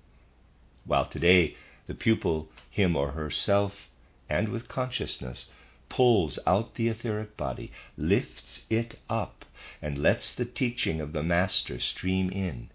while 0.85 1.05
today 1.05 1.55
the 1.85 1.93
pupil, 1.93 2.49
him 2.71 2.95
or 2.95 3.11
herself, 3.11 3.87
and 4.27 4.49
with 4.49 4.67
consciousness, 4.67 5.51
pulls 5.87 6.39
out 6.47 6.73
the 6.73 6.87
etheric 6.87 7.37
body, 7.37 7.71
lifts 7.95 8.65
it 8.71 8.97
up, 9.07 9.45
and 9.81 9.97
lets 9.97 10.33
the 10.33 10.45
teaching 10.45 11.01
of 11.01 11.13
the 11.13 11.23
Master 11.23 11.79
stream 11.79 12.29
in. 12.29 12.69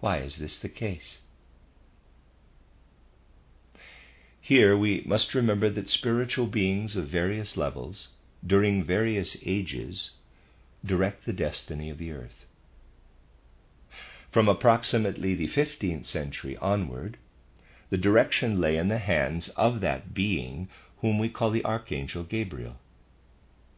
Why 0.00 0.18
is 0.18 0.36
this 0.36 0.58
the 0.58 0.68
case? 0.68 1.20
Here 4.40 4.76
we 4.76 5.02
must 5.06 5.34
remember 5.34 5.70
that 5.70 5.88
spiritual 5.88 6.46
beings 6.46 6.96
of 6.96 7.08
various 7.08 7.56
levels, 7.56 8.08
during 8.44 8.82
various 8.82 9.36
ages, 9.44 10.12
direct 10.84 11.26
the 11.26 11.32
destiny 11.32 11.90
of 11.90 11.98
the 11.98 12.12
earth. 12.12 12.46
From 14.32 14.48
approximately 14.48 15.34
the 15.34 15.48
15th 15.48 16.06
century 16.06 16.56
onward, 16.56 17.18
the 17.90 17.98
direction 17.98 18.60
lay 18.60 18.76
in 18.76 18.88
the 18.88 18.98
hands 18.98 19.50
of 19.50 19.80
that 19.80 20.14
being 20.14 20.68
whom 20.98 21.18
we 21.18 21.28
call 21.28 21.50
the 21.50 21.64
Archangel 21.64 22.22
Gabriel. 22.24 22.76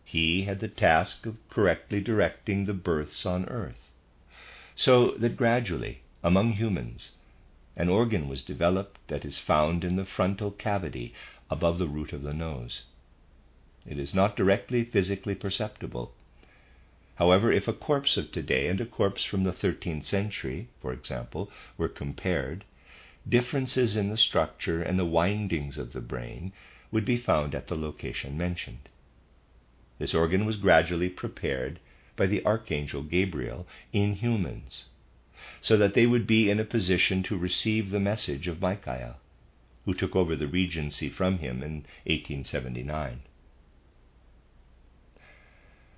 He 0.05 0.43
had 0.47 0.59
the 0.59 0.67
task 0.67 1.27
of 1.27 1.37
correctly 1.49 2.01
directing 2.01 2.65
the 2.65 2.75
births 2.75 3.25
on 3.25 3.45
earth, 3.45 3.89
so 4.75 5.13
that 5.13 5.37
gradually, 5.37 6.01
among 6.25 6.55
humans, 6.55 7.13
an 7.77 7.89
organ 7.89 8.27
was 8.27 8.43
developed 8.43 8.99
that 9.07 9.25
is 9.25 9.39
found 9.39 9.85
in 9.85 9.95
the 9.95 10.05
frontal 10.05 10.51
cavity 10.51 11.15
above 11.49 11.79
the 11.79 11.87
root 11.87 12.13
of 12.13 12.23
the 12.23 12.35
nose. 12.35 12.83
It 13.87 13.97
is 13.97 14.13
not 14.13 14.35
directly 14.35 14.83
physically 14.83 15.37
perceptible. 15.37 16.13
However, 17.15 17.53
if 17.53 17.69
a 17.69 17.73
corpse 17.73 18.17
of 18.17 18.33
today 18.33 18.67
and 18.67 18.81
a 18.81 18.87
corpse 18.87 19.25
from 19.25 19.45
the 19.45 19.53
13th 19.53 20.05
century, 20.05 20.67
for 20.81 20.93
example, 20.93 21.49
were 21.79 21.89
compared, 21.89 22.65
differences 23.29 23.95
in 23.95 24.09
the 24.09 24.17
structure 24.17 24.83
and 24.83 24.99
the 24.99 25.05
windings 25.05 25.79
of 25.79 25.93
the 25.93 26.01
brain 26.01 26.53
would 26.91 27.05
be 27.05 27.17
found 27.17 27.55
at 27.55 27.69
the 27.69 27.77
location 27.77 28.37
mentioned. 28.37 28.89
This 30.03 30.15
organ 30.15 30.45
was 30.45 30.57
gradually 30.57 31.09
prepared 31.09 31.79
by 32.17 32.27
the 32.27 32.45
Archangel 32.45 33.05
Gabriel 33.05 33.69
in 33.93 34.15
humans, 34.15 34.87
so 35.61 35.77
that 35.77 35.95
they 35.95 36.07
would 36.09 36.27
be 36.27 36.51
in 36.51 36.59
a 36.59 36.65
position 36.65 37.23
to 37.23 37.39
receive 37.39 37.91
the 37.91 38.01
message 38.01 38.49
of 38.49 38.61
Michael, 38.61 39.15
who 39.85 39.95
took 39.95 40.17
over 40.17 40.35
the 40.35 40.49
regency 40.49 41.09
from 41.09 41.39
him 41.39 41.63
in 41.63 41.87
1879. 42.05 43.21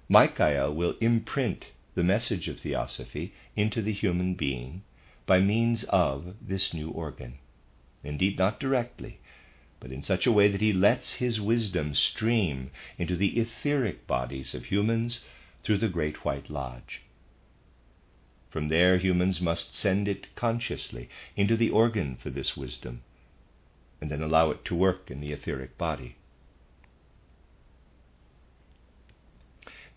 Michael 0.06 0.74
will 0.74 0.98
imprint 1.00 1.68
the 1.94 2.04
message 2.04 2.46
of 2.46 2.60
theosophy 2.60 3.32
into 3.56 3.80
the 3.80 3.92
human 3.94 4.34
being 4.34 4.82
by 5.24 5.40
means 5.40 5.82
of 5.84 6.34
this 6.46 6.74
new 6.74 6.90
organ. 6.90 7.38
Indeed, 8.02 8.36
not 8.38 8.60
directly, 8.60 9.20
but 9.84 9.92
in 9.92 10.02
such 10.02 10.26
a 10.26 10.32
way 10.32 10.48
that 10.48 10.62
he 10.62 10.72
lets 10.72 11.12
his 11.12 11.42
wisdom 11.42 11.94
stream 11.94 12.70
into 12.96 13.14
the 13.14 13.38
etheric 13.38 14.06
bodies 14.06 14.54
of 14.54 14.64
humans 14.64 15.22
through 15.62 15.76
the 15.76 15.90
Great 15.90 16.24
White 16.24 16.48
Lodge. 16.48 17.02
From 18.48 18.68
there, 18.68 18.96
humans 18.96 19.42
must 19.42 19.74
send 19.74 20.08
it 20.08 20.34
consciously 20.34 21.10
into 21.36 21.54
the 21.54 21.68
organ 21.68 22.16
for 22.16 22.30
this 22.30 22.56
wisdom, 22.56 23.02
and 24.00 24.10
then 24.10 24.22
allow 24.22 24.50
it 24.50 24.64
to 24.64 24.74
work 24.74 25.10
in 25.10 25.20
the 25.20 25.32
etheric 25.32 25.76
body. 25.76 26.16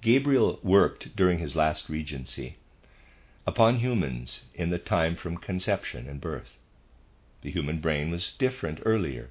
Gabriel 0.02 0.60
worked 0.63 1.15
during 1.15 1.39
his 1.39 1.56
last 1.56 1.88
regency 1.88 2.58
upon 3.45 3.78
humans 3.78 4.47
in 4.54 4.69
the 4.69 4.80
time 4.80 5.15
from 5.15 5.38
conception 5.38 6.10
and 6.10 6.19
birth. 6.19 6.58
The 7.41 7.52
human 7.52 7.80
brain 7.80 8.12
was 8.12 8.34
different 8.38 8.82
earlier. 8.84 9.30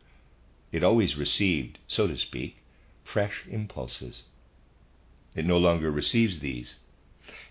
It 0.72 0.83
always 0.83 1.16
received, 1.16 1.79
so 1.87 2.07
to 2.07 2.16
speak, 2.16 2.57
fresh 3.05 3.44
impulses. 3.48 4.24
It 5.35 5.44
no 5.44 5.59
longer 5.59 5.90
receives 5.90 6.40
these. 6.40 6.76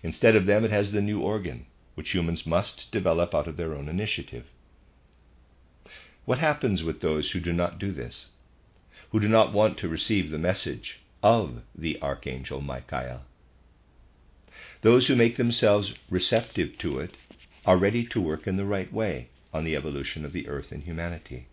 Instead 0.02 0.36
of 0.36 0.46
them, 0.46 0.64
it 0.64 0.70
has 0.70 0.92
the 0.92 1.00
new 1.00 1.20
organ, 1.20 1.66
which 1.94 2.12
humans 2.12 2.46
must 2.46 2.90
develop 2.90 3.34
out 3.34 3.48
of 3.48 3.56
their 3.56 3.74
own 3.74 3.88
initiative. 3.88 4.46
What 6.24 6.38
happens 6.38 6.82
with 6.82 7.00
those 7.00 7.30
who 7.30 7.40
do 7.40 7.52
not 7.52 7.78
do 7.78 7.92
this, 7.92 8.28
who 9.10 9.20
do 9.20 9.28
not 9.28 9.52
want 9.52 9.78
to 9.78 9.88
receive 9.88 10.30
the 10.30 10.38
message 10.38 11.00
of 11.22 11.62
the 11.74 12.00
Archangel 12.02 12.60
Michael? 12.60 13.22
Those 14.82 15.06
who 15.06 15.16
make 15.16 15.36
themselves 15.36 15.94
receptive 16.10 16.76
to 16.78 16.98
it 16.98 17.14
are 17.64 17.76
ready 17.76 18.04
to 18.06 18.20
work 18.20 18.46
in 18.46 18.56
the 18.56 18.64
right 18.64 18.92
way 18.92 19.28
on 19.54 19.64
the 19.64 19.76
evolution 19.76 20.24
of 20.24 20.32
the 20.32 20.48
earth 20.48 20.70
and 20.70 20.82
humanity. 20.82 21.46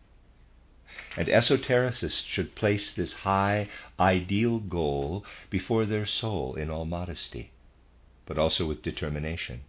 And 1.18 1.28
esotericists 1.28 2.24
should 2.26 2.54
place 2.56 2.94
this 2.94 3.14
high, 3.14 3.70
ideal 4.00 4.60
goal 4.60 5.26
before 5.50 5.86
their 5.86 6.06
soul 6.06 6.54
in 6.56 6.70
all 6.70 6.86
modesty, 6.86 7.52
but 8.26 8.38
also 8.38 8.68
with 8.68 8.84
determination, 8.84 9.62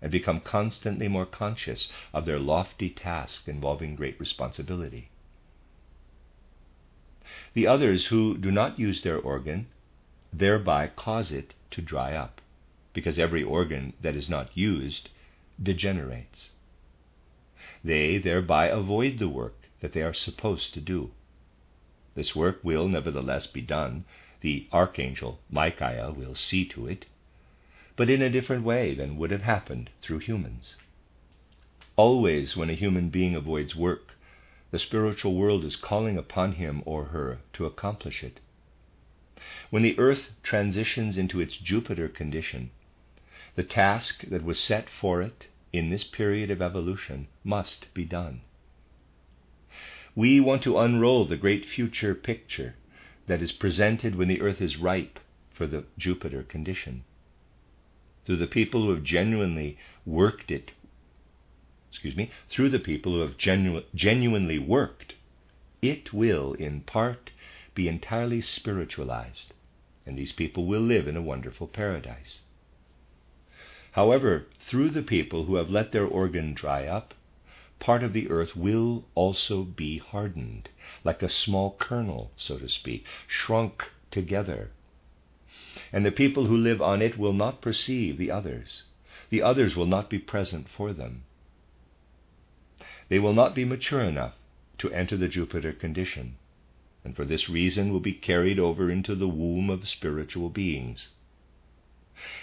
and 0.00 0.10
become 0.10 0.40
constantly 0.40 1.06
more 1.08 1.26
conscious 1.26 1.92
of 2.14 2.24
their 2.24 2.38
lofty 2.38 2.88
task 2.88 3.46
involving 3.46 3.94
great 3.94 4.18
responsibility. 4.18 5.10
The 7.52 7.66
others 7.66 8.06
who 8.06 8.38
do 8.38 8.50
not 8.50 8.78
use 8.78 9.02
their 9.02 9.18
organ 9.18 9.66
thereby 10.32 10.86
cause 10.88 11.30
it 11.30 11.54
to 11.72 11.82
dry 11.82 12.14
up, 12.14 12.40
because 12.94 13.18
every 13.18 13.42
organ 13.42 13.92
that 14.00 14.16
is 14.16 14.30
not 14.30 14.56
used 14.56 15.10
degenerates. 15.62 16.52
They 17.84 18.18
thereby 18.18 18.68
avoid 18.68 19.18
the 19.18 19.28
work 19.28 19.57
that 19.80 19.92
they 19.92 20.02
are 20.02 20.14
supposed 20.14 20.74
to 20.74 20.80
do. 20.80 21.10
This 22.14 22.34
work 22.34 22.60
will 22.64 22.88
nevertheless 22.88 23.46
be 23.46 23.60
done. 23.60 24.04
The 24.40 24.66
archangel 24.72 25.40
Michael 25.50 26.12
will 26.12 26.34
see 26.34 26.64
to 26.66 26.86
it, 26.86 27.06
but 27.96 28.10
in 28.10 28.22
a 28.22 28.30
different 28.30 28.64
way 28.64 28.94
than 28.94 29.16
would 29.16 29.30
have 29.30 29.42
happened 29.42 29.90
through 30.02 30.18
humans. 30.18 30.76
Always, 31.96 32.56
when 32.56 32.70
a 32.70 32.74
human 32.74 33.08
being 33.08 33.34
avoids 33.34 33.74
work, 33.74 34.16
the 34.70 34.78
spiritual 34.78 35.34
world 35.34 35.64
is 35.64 35.76
calling 35.76 36.18
upon 36.18 36.52
him 36.52 36.82
or 36.84 37.06
her 37.06 37.40
to 37.54 37.66
accomplish 37.66 38.22
it. 38.22 38.40
When 39.70 39.82
the 39.82 39.98
earth 39.98 40.32
transitions 40.42 41.16
into 41.16 41.40
its 41.40 41.56
Jupiter 41.56 42.08
condition, 42.08 42.70
the 43.54 43.62
task 43.62 44.22
that 44.22 44.44
was 44.44 44.60
set 44.60 44.88
for 44.88 45.22
it 45.22 45.46
in 45.72 45.90
this 45.90 46.04
period 46.04 46.50
of 46.50 46.62
evolution 46.62 47.28
must 47.44 47.92
be 47.94 48.04
done. 48.04 48.42
We 50.18 50.40
want 50.40 50.64
to 50.64 50.80
unroll 50.80 51.26
the 51.26 51.36
great 51.36 51.64
future 51.64 52.12
picture 52.12 52.74
that 53.28 53.40
is 53.40 53.52
presented 53.52 54.16
when 54.16 54.26
the 54.26 54.40
earth 54.40 54.60
is 54.60 54.76
ripe 54.76 55.20
for 55.52 55.64
the 55.64 55.84
Jupiter 55.96 56.42
condition. 56.42 57.04
Through 58.26 58.38
the 58.38 58.48
people 58.48 58.82
who 58.82 58.90
have 58.90 59.04
genuinely 59.04 59.78
worked 60.04 60.50
it, 60.50 60.72
excuse 61.88 62.16
me, 62.16 62.32
through 62.50 62.70
the 62.70 62.80
people 62.80 63.12
who 63.12 63.20
have 63.20 63.38
genu- 63.38 63.84
genuinely 63.94 64.58
worked, 64.58 65.14
it 65.82 66.12
will, 66.12 66.52
in 66.54 66.80
part, 66.80 67.30
be 67.76 67.86
entirely 67.86 68.40
spiritualized, 68.40 69.54
and 70.04 70.18
these 70.18 70.32
people 70.32 70.66
will 70.66 70.80
live 70.80 71.06
in 71.06 71.16
a 71.16 71.22
wonderful 71.22 71.68
paradise. 71.68 72.40
However, 73.92 74.48
through 74.68 74.90
the 74.90 75.02
people 75.02 75.44
who 75.44 75.54
have 75.54 75.70
let 75.70 75.92
their 75.92 76.06
organ 76.06 76.54
dry 76.54 76.86
up, 76.88 77.14
part 77.80 78.02
of 78.02 78.12
the 78.12 78.28
earth 78.28 78.54
will 78.54 79.04
also 79.14 79.62
be 79.62 79.96
hardened, 79.98 80.68
like 81.04 81.22
a 81.22 81.28
small 81.28 81.76
kernel, 81.78 82.30
so 82.36 82.58
to 82.58 82.68
speak, 82.68 83.04
shrunk 83.26 83.90
together. 84.10 84.70
And 85.92 86.04
the 86.04 86.12
people 86.12 86.46
who 86.46 86.56
live 86.56 86.82
on 86.82 87.00
it 87.00 87.16
will 87.16 87.32
not 87.32 87.62
perceive 87.62 88.18
the 88.18 88.30
others. 88.30 88.82
The 89.30 89.40
others 89.40 89.74
will 89.74 89.86
not 89.86 90.10
be 90.10 90.18
present 90.18 90.68
for 90.68 90.92
them. 90.92 91.22
They 93.08 93.18
will 93.18 93.32
not 93.32 93.54
be 93.54 93.64
mature 93.64 94.02
enough 94.02 94.34
to 94.78 94.92
enter 94.92 95.16
the 95.16 95.28
Jupiter 95.28 95.72
condition, 95.72 96.36
and 97.04 97.16
for 97.16 97.24
this 97.24 97.48
reason 97.48 97.92
will 97.92 98.00
be 98.00 98.12
carried 98.12 98.58
over 98.58 98.90
into 98.90 99.14
the 99.14 99.28
womb 99.28 99.70
of 99.70 99.88
spiritual 99.88 100.50
beings. 100.50 101.08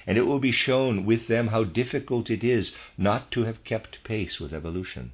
And 0.07 0.17
it 0.17 0.23
will 0.23 0.39
be 0.39 0.51
shown 0.51 1.05
with 1.05 1.27
them 1.27 1.49
how 1.49 1.65
difficult 1.65 2.31
it 2.31 2.43
is 2.43 2.73
not 2.97 3.29
to 3.31 3.43
have 3.43 3.63
kept 3.63 4.03
pace 4.03 4.39
with 4.39 4.53
evolution 4.53 5.11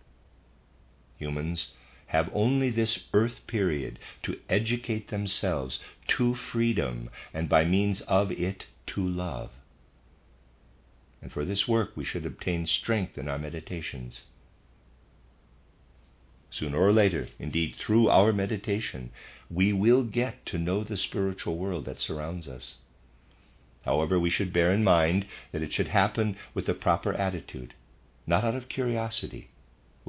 humans, 1.21 1.67
have 2.07 2.29
only 2.33 2.69
this 2.69 2.99
earth 3.13 3.39
period 3.47 3.97
to 4.23 4.37
educate 4.49 5.07
themselves 5.07 5.79
to 6.07 6.35
freedom 6.35 7.09
and 7.33 7.47
by 7.47 7.63
means 7.63 8.01
of 8.01 8.31
it 8.31 8.65
to 8.87 9.07
love. 9.07 9.51
And 11.21 11.31
for 11.31 11.45
this 11.45 11.67
work 11.67 11.95
we 11.95 12.03
should 12.03 12.25
obtain 12.25 12.65
strength 12.65 13.17
in 13.17 13.29
our 13.29 13.37
meditations. 13.37 14.23
Sooner 16.49 16.77
or 16.77 16.91
later, 16.91 17.27
indeed 17.39 17.75
through 17.75 18.09
our 18.09 18.33
meditation, 18.33 19.11
we 19.49 19.71
will 19.71 20.03
get 20.03 20.45
to 20.47 20.57
know 20.57 20.83
the 20.83 20.97
spiritual 20.97 21.57
world 21.57 21.85
that 21.85 21.99
surrounds 21.99 22.47
us. 22.47 22.79
However, 23.83 24.19
we 24.19 24.29
should 24.29 24.51
bear 24.51 24.73
in 24.73 24.83
mind 24.83 25.27
that 25.53 25.63
it 25.63 25.71
should 25.71 25.87
happen 25.87 26.35
with 26.53 26.67
a 26.67 26.73
proper 26.73 27.13
attitude, 27.13 27.73
not 28.27 28.43
out 28.43 28.55
of 28.55 28.67
curiosity, 28.67 29.50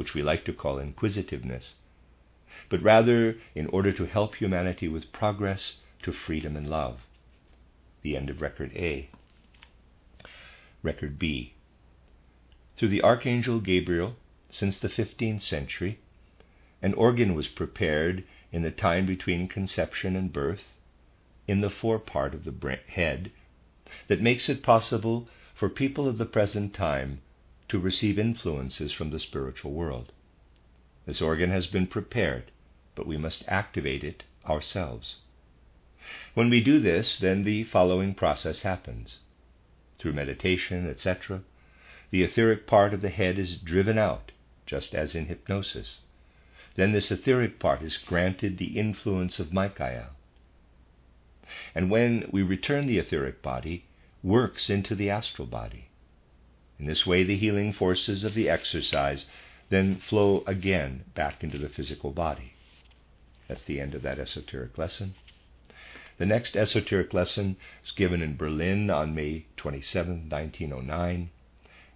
which 0.02 0.14
we 0.14 0.22
like 0.24 0.44
to 0.44 0.52
call 0.52 0.80
inquisitiveness, 0.80 1.76
but 2.68 2.82
rather 2.82 3.36
in 3.54 3.68
order 3.68 3.92
to 3.92 4.04
help 4.04 4.34
humanity 4.34 4.88
with 4.88 5.12
progress 5.12 5.76
to 6.02 6.10
freedom 6.10 6.56
and 6.56 6.68
love. 6.68 7.06
The 8.02 8.16
end 8.16 8.28
of 8.28 8.42
Record 8.42 8.72
A. 8.74 9.08
Record 10.82 11.20
B. 11.20 11.54
Through 12.76 12.88
the 12.88 13.04
Archangel 13.04 13.60
Gabriel, 13.60 14.16
since 14.50 14.76
the 14.76 14.88
15th 14.88 15.42
century, 15.42 16.00
an 16.82 16.94
organ 16.94 17.36
was 17.36 17.46
prepared 17.46 18.24
in 18.50 18.62
the 18.62 18.72
time 18.72 19.06
between 19.06 19.46
conception 19.46 20.16
and 20.16 20.32
birth, 20.32 20.64
in 21.46 21.60
the 21.60 21.70
forepart 21.70 22.34
of 22.34 22.42
the 22.42 22.78
head, 22.88 23.30
that 24.08 24.20
makes 24.20 24.48
it 24.48 24.64
possible 24.64 25.28
for 25.54 25.68
people 25.68 26.08
of 26.08 26.18
the 26.18 26.26
present 26.26 26.74
time 26.74 27.20
to 27.72 27.78
receive 27.78 28.18
influences 28.18 28.92
from 28.92 29.08
the 29.08 29.18
spiritual 29.18 29.72
world. 29.72 30.12
This 31.06 31.22
organ 31.22 31.48
has 31.48 31.66
been 31.66 31.86
prepared, 31.86 32.50
but 32.94 33.06
we 33.06 33.16
must 33.16 33.48
activate 33.48 34.04
it 34.04 34.24
ourselves. 34.44 35.20
When 36.34 36.50
we 36.50 36.60
do 36.62 36.78
this, 36.78 37.18
then 37.18 37.44
the 37.44 37.64
following 37.64 38.12
process 38.12 38.60
happens. 38.60 39.20
Through 39.96 40.12
meditation, 40.12 40.86
etc., 40.86 41.44
the 42.10 42.22
etheric 42.22 42.66
part 42.66 42.92
of 42.92 43.00
the 43.00 43.08
head 43.08 43.38
is 43.38 43.56
driven 43.56 43.96
out, 43.96 44.32
just 44.66 44.94
as 44.94 45.14
in 45.14 45.24
hypnosis. 45.24 46.02
Then 46.74 46.92
this 46.92 47.10
etheric 47.10 47.58
part 47.58 47.80
is 47.80 47.96
granted 47.96 48.58
the 48.58 48.78
influence 48.78 49.38
of 49.38 49.50
Michael. 49.50 50.08
And 51.74 51.90
when 51.90 52.28
we 52.30 52.42
return 52.42 52.86
the 52.86 52.98
etheric 52.98 53.40
body, 53.40 53.86
works 54.22 54.68
into 54.68 54.94
the 54.94 55.08
astral 55.08 55.46
body. 55.46 55.88
In 56.78 56.86
this 56.86 57.06
way, 57.06 57.22
the 57.22 57.36
healing 57.36 57.72
forces 57.72 58.24
of 58.24 58.34
the 58.34 58.48
exercise 58.48 59.26
then 59.68 59.96
flow 59.96 60.42
again 60.46 61.04
back 61.14 61.44
into 61.44 61.58
the 61.58 61.68
physical 61.68 62.10
body. 62.10 62.54
That's 63.48 63.62
the 63.62 63.80
end 63.80 63.94
of 63.94 64.02
that 64.02 64.18
esoteric 64.18 64.76
lesson. 64.78 65.14
The 66.18 66.26
next 66.26 66.56
esoteric 66.56 67.14
lesson 67.14 67.56
was 67.82 67.92
given 67.92 68.22
in 68.22 68.36
Berlin 68.36 68.90
on 68.90 69.14
May 69.14 69.46
27, 69.56 70.28
1909, 70.28 71.30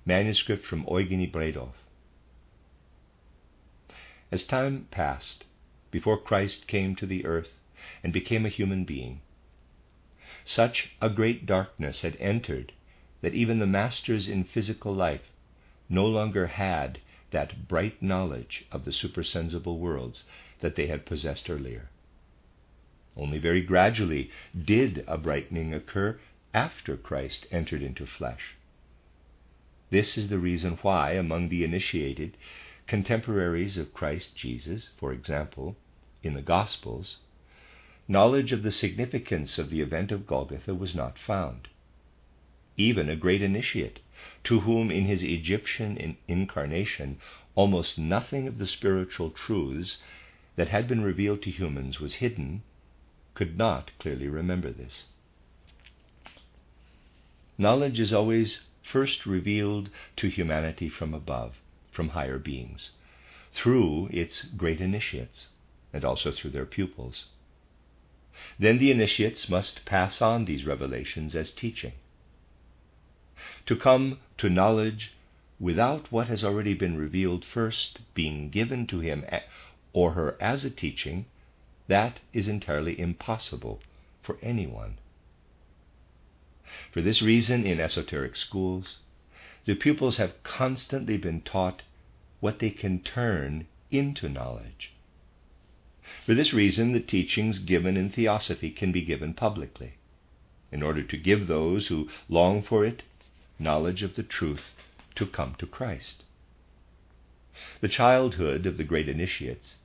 manuscript 0.04 0.64
from 0.64 0.86
Eugenie 0.90 1.26
Bredow. 1.26 1.74
As 4.32 4.44
time 4.44 4.88
passed, 4.90 5.44
before 5.90 6.20
Christ 6.20 6.66
came 6.66 6.96
to 6.96 7.06
the 7.06 7.24
earth 7.24 7.52
and 8.02 8.12
became 8.12 8.44
a 8.44 8.50
human 8.50 8.84
being, 8.84 9.20
such 10.44 10.90
a 11.00 11.08
great 11.08 11.46
darkness 11.46 12.02
had 12.02 12.16
entered 12.16 12.72
that 13.20 13.34
even 13.34 13.58
the 13.58 13.66
masters 13.66 14.28
in 14.28 14.44
physical 14.44 14.94
life 14.94 15.32
no 15.88 16.06
longer 16.06 16.46
had 16.46 16.98
that 17.30 17.68
bright 17.68 18.02
knowledge 18.02 18.64
of 18.70 18.84
the 18.84 18.92
supersensible 18.92 19.78
worlds 19.78 20.24
that 20.60 20.76
they 20.76 20.86
had 20.86 21.06
possessed 21.06 21.50
earlier. 21.50 21.88
Only 23.16 23.38
very 23.38 23.62
gradually 23.62 24.30
did 24.56 25.04
a 25.06 25.16
brightening 25.16 25.72
occur 25.72 26.20
after 26.52 26.96
Christ 26.96 27.46
entered 27.50 27.82
into 27.82 28.06
flesh. 28.06 28.54
This 29.90 30.18
is 30.18 30.28
the 30.28 30.38
reason 30.38 30.78
why, 30.82 31.12
among 31.12 31.48
the 31.48 31.64
initiated, 31.64 32.36
contemporaries 32.86 33.76
of 33.76 33.94
Christ 33.94 34.36
Jesus, 34.36 34.90
for 34.98 35.12
example, 35.12 35.76
in 36.22 36.34
the 36.34 36.42
Gospels, 36.42 37.18
knowledge 38.08 38.52
of 38.52 38.62
the 38.62 38.72
significance 38.72 39.58
of 39.58 39.70
the 39.70 39.80
event 39.80 40.12
of 40.12 40.26
Golgotha 40.26 40.74
was 40.74 40.94
not 40.94 41.18
found. 41.18 41.68
Even 42.78 43.08
a 43.08 43.16
great 43.16 43.40
initiate, 43.40 44.00
to 44.44 44.60
whom 44.60 44.90
in 44.90 45.06
his 45.06 45.22
Egyptian 45.22 46.16
incarnation 46.28 47.18
almost 47.54 47.98
nothing 47.98 48.46
of 48.46 48.58
the 48.58 48.66
spiritual 48.66 49.30
truths 49.30 49.96
that 50.56 50.68
had 50.68 50.86
been 50.86 51.00
revealed 51.00 51.40
to 51.42 51.50
humans 51.50 52.00
was 52.00 52.16
hidden, 52.16 52.62
could 53.32 53.56
not 53.56 53.90
clearly 53.98 54.28
remember 54.28 54.70
this. 54.70 55.06
Knowledge 57.56 57.98
is 57.98 58.12
always 58.12 58.64
first 58.82 59.24
revealed 59.24 59.88
to 60.16 60.28
humanity 60.28 60.90
from 60.90 61.14
above, 61.14 61.56
from 61.90 62.10
higher 62.10 62.38
beings, 62.38 62.92
through 63.54 64.08
its 64.12 64.44
great 64.44 64.82
initiates, 64.82 65.48
and 65.94 66.04
also 66.04 66.30
through 66.30 66.50
their 66.50 66.66
pupils. 66.66 67.26
Then 68.58 68.76
the 68.76 68.90
initiates 68.90 69.48
must 69.48 69.86
pass 69.86 70.20
on 70.20 70.44
these 70.44 70.66
revelations 70.66 71.34
as 71.34 71.50
teaching. 71.50 71.92
To 73.66 73.76
come 73.76 74.20
to 74.38 74.48
knowledge 74.48 75.12
without 75.58 76.10
what 76.12 76.28
has 76.28 76.44
already 76.44 76.72
been 76.72 76.96
revealed 76.96 77.44
first 77.44 77.98
being 78.14 78.48
given 78.48 78.86
to 78.86 79.00
him 79.00 79.26
or 79.92 80.12
her 80.12 80.40
as 80.40 80.64
a 80.64 80.70
teaching, 80.70 81.26
that 81.88 82.20
is 82.32 82.46
entirely 82.48 82.98
impossible 82.98 83.82
for 84.22 84.38
anyone. 84.40 84.98
For 86.92 87.02
this 87.02 87.20
reason, 87.20 87.66
in 87.66 87.80
esoteric 87.80 88.36
schools, 88.36 88.98
the 89.64 89.74
pupils 89.74 90.16
have 90.16 90.42
constantly 90.44 91.16
been 91.18 91.40
taught 91.42 91.82
what 92.40 92.60
they 92.60 92.70
can 92.70 93.00
turn 93.02 93.66
into 93.90 94.28
knowledge. 94.28 94.92
For 96.24 96.34
this 96.34 96.54
reason, 96.54 96.92
the 96.92 97.00
teachings 97.00 97.58
given 97.58 97.96
in 97.96 98.10
theosophy 98.10 98.70
can 98.70 98.92
be 98.92 99.02
given 99.02 99.34
publicly, 99.34 99.94
in 100.70 100.82
order 100.84 101.02
to 101.02 101.16
give 101.18 101.48
those 101.48 101.88
who 101.88 102.08
long 102.28 102.62
for 102.62 102.84
it 102.84 103.02
knowledge 103.58 104.02
of 104.02 104.14
the 104.14 104.22
truth 104.22 104.74
to 105.14 105.26
come 105.26 105.54
to 105.58 105.66
Christ. 105.66 106.24
The 107.80 107.88
childhood 107.88 108.66
of 108.66 108.76
the 108.76 108.84
great 108.84 109.08
initiates 109.08 109.76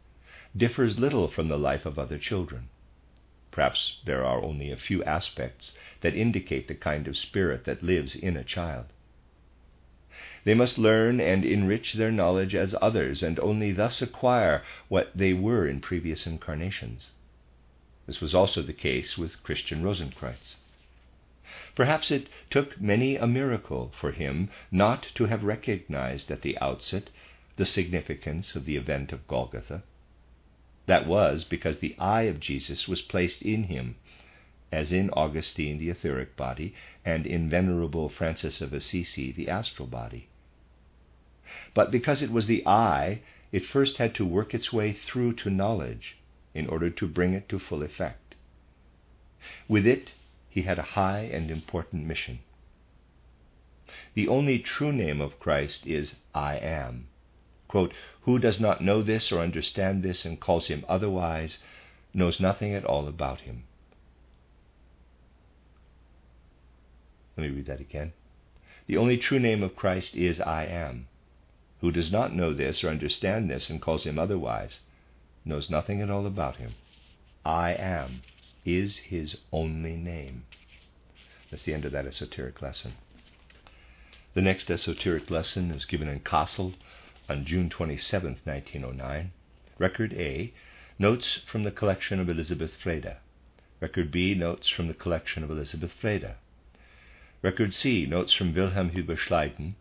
differs 0.55 0.99
little 0.99 1.27
from 1.27 1.47
the 1.47 1.57
life 1.57 1.85
of 1.85 1.97
other 1.97 2.17
children. 2.17 2.69
Perhaps 3.51 3.99
there 4.05 4.25
are 4.25 4.41
only 4.41 4.71
a 4.71 4.77
few 4.77 5.03
aspects 5.03 5.73
that 6.01 6.15
indicate 6.15 6.67
the 6.67 6.75
kind 6.75 7.07
of 7.07 7.17
spirit 7.17 7.65
that 7.65 7.83
lives 7.83 8.15
in 8.15 8.37
a 8.37 8.43
child. 8.43 8.87
They 10.43 10.53
must 10.53 10.77
learn 10.77 11.19
and 11.19 11.45
enrich 11.45 11.93
their 11.93 12.11
knowledge 12.11 12.55
as 12.55 12.75
others, 12.81 13.23
and 13.23 13.39
only 13.39 13.71
thus 13.71 14.01
acquire 14.01 14.63
what 14.87 15.11
they 15.15 15.33
were 15.33 15.67
in 15.67 15.81
previous 15.81 16.25
incarnations. 16.25 17.11
This 18.07 18.19
was 18.19 18.33
also 18.33 18.61
the 18.61 18.73
case 18.73 19.17
with 19.17 19.41
Christian 19.43 19.83
Rosenkreutz. 19.83 20.55
Perhaps 21.75 22.11
it 22.11 22.27
took 22.49 22.79
many 22.81 23.15
a 23.15 23.27
miracle 23.27 23.91
for 23.99 24.11
him 24.11 24.49
not 24.71 25.09
to 25.15 25.25
have 25.25 25.43
recognized 25.43 26.29
at 26.31 26.41
the 26.41 26.57
outset 26.59 27.09
the 27.55 27.65
significance 27.65 28.55
of 28.55 28.65
the 28.65 28.75
event 28.75 29.11
of 29.11 29.27
Golgotha 29.27 29.83
that 30.91 31.07
was 31.07 31.43
because 31.43 31.79
the 31.79 31.95
I 31.99 32.23
of 32.23 32.39
Jesus 32.39 32.87
was 32.87 33.01
placed 33.01 33.41
in 33.41 33.63
him, 33.63 33.95
as 34.71 34.91
in 34.91 35.09
Augustine 35.11 35.77
the 35.77 35.89
etheric 35.89 36.35
body, 36.35 36.73
and 37.05 37.25
in 37.25 37.49
Venerable 37.49 38.09
Francis 38.09 38.61
of 38.61 38.73
Assisi 38.73 39.31
the 39.31 39.47
astral 39.47 39.87
body. 39.87 40.27
But 41.73 41.91
because 41.91 42.21
it 42.21 42.31
was 42.31 42.47
the 42.47 42.65
I, 42.67 43.21
it 43.51 43.63
first 43.65 43.97
had 43.97 44.15
to 44.15 44.25
work 44.25 44.53
its 44.53 44.73
way 44.73 44.91
through 44.91 45.33
to 45.35 45.49
knowledge 45.49 46.17
in 46.53 46.67
order 46.67 46.89
to 46.89 47.07
bring 47.07 47.33
it 47.33 47.47
to 47.49 47.59
full 47.59 47.83
effect. 47.83 48.35
With 49.67 49.85
it, 49.85 50.11
he 50.51 50.63
had 50.63 50.77
a 50.77 50.93
high 50.99 51.21
and 51.31 51.49
important 51.49 52.05
mission. 52.05 52.39
The 54.13 54.27
only 54.27 54.59
true 54.59 54.91
name 54.91 55.21
of 55.21 55.39
Christ 55.39 55.87
is 55.87 56.15
I 56.35 56.57
am. 56.57 57.07
Quote, 57.69 57.93
Who 58.23 58.37
does 58.37 58.59
not 58.59 58.83
know 58.83 59.01
this 59.01 59.31
or 59.31 59.39
understand 59.39 60.03
this 60.03 60.25
and 60.25 60.41
calls 60.41 60.67
him 60.67 60.83
otherwise 60.89 61.59
knows 62.13 62.41
nothing 62.41 62.75
at 62.75 62.83
all 62.83 63.07
about 63.07 63.41
him. 63.41 63.63
Let 67.37 67.49
me 67.49 67.55
read 67.55 67.67
that 67.67 67.79
again. 67.79 68.11
The 68.87 68.97
only 68.97 69.17
true 69.17 69.39
name 69.39 69.63
of 69.63 69.77
Christ 69.77 70.15
is 70.15 70.41
I 70.41 70.65
am. 70.65 71.07
Who 71.79 71.93
does 71.93 72.11
not 72.11 72.35
know 72.35 72.53
this 72.53 72.83
or 72.83 72.89
understand 72.89 73.49
this 73.49 73.69
and 73.69 73.81
calls 73.81 74.03
him 74.03 74.19
otherwise 74.19 74.81
knows 75.45 75.69
nothing 75.69 76.01
at 76.01 76.09
all 76.09 76.25
about 76.27 76.57
him. 76.57 76.73
I 77.45 77.71
am 77.71 78.21
is 78.65 78.97
his 78.97 79.37
only 79.51 79.95
name. 79.95 80.45
That's 81.49 81.63
the 81.63 81.73
end 81.73 81.85
of 81.85 81.91
that 81.91 82.05
esoteric 82.05 82.61
lesson. 82.61 82.93
The 84.33 84.41
next 84.41 84.71
esoteric 84.71 85.29
lesson 85.29 85.71
is 85.71 85.85
given 85.85 86.07
in 86.07 86.21
Kassel 86.21 86.75
on 87.27 87.45
June 87.45 87.69
27, 87.69 88.39
1909. 88.43 89.31
Record 89.77 90.13
A, 90.13 90.53
notes 90.97 91.39
from 91.45 91.63
the 91.63 91.71
collection 91.71 92.19
of 92.19 92.29
Elisabeth 92.29 92.73
Freda. 92.81 93.17
Record 93.81 94.11
B, 94.11 94.33
notes 94.35 94.69
from 94.69 94.87
the 94.87 94.93
collection 94.93 95.43
of 95.43 95.51
Elisabeth 95.51 95.93
Freda. 96.01 96.35
Record 97.41 97.73
C, 97.73 98.05
notes 98.05 98.33
from 98.33 98.53
Wilhelm 98.53 98.91
Hübbe-Schleiden. 98.91 99.73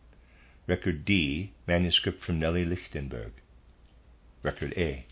Record 0.67 1.05
D, 1.05 1.53
manuscript 1.67 2.25
from 2.25 2.39
Nelly 2.39 2.65
Lichtenberg. 2.65 3.33
Record 4.43 4.73
A. 4.77 5.05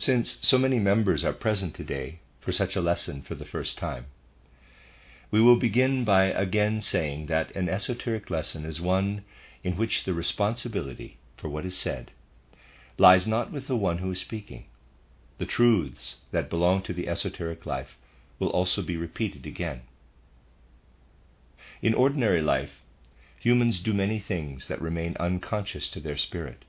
Since 0.00 0.38
so 0.40 0.56
many 0.56 0.78
members 0.78 1.26
are 1.26 1.34
present 1.34 1.74
today 1.74 2.20
for 2.40 2.52
such 2.52 2.74
a 2.74 2.80
lesson 2.80 3.20
for 3.20 3.34
the 3.34 3.44
first 3.44 3.76
time, 3.76 4.06
we 5.30 5.42
will 5.42 5.56
begin 5.56 6.04
by 6.06 6.24
again 6.24 6.80
saying 6.80 7.26
that 7.26 7.54
an 7.54 7.68
esoteric 7.68 8.30
lesson 8.30 8.64
is 8.64 8.80
one 8.80 9.24
in 9.62 9.76
which 9.76 10.04
the 10.04 10.14
responsibility 10.14 11.18
for 11.36 11.50
what 11.50 11.66
is 11.66 11.76
said 11.76 12.12
lies 12.96 13.26
not 13.26 13.52
with 13.52 13.66
the 13.66 13.76
one 13.76 13.98
who 13.98 14.10
is 14.10 14.18
speaking. 14.18 14.64
The 15.36 15.44
truths 15.44 16.22
that 16.30 16.48
belong 16.48 16.80
to 16.84 16.94
the 16.94 17.06
esoteric 17.06 17.66
life 17.66 17.98
will 18.38 18.48
also 18.48 18.80
be 18.80 18.96
repeated 18.96 19.44
again. 19.44 19.82
In 21.82 21.92
ordinary 21.92 22.40
life, 22.40 22.80
humans 23.38 23.80
do 23.80 23.92
many 23.92 24.18
things 24.18 24.66
that 24.68 24.80
remain 24.80 25.14
unconscious 25.20 25.90
to 25.90 26.00
their 26.00 26.16
spirit. 26.16 26.64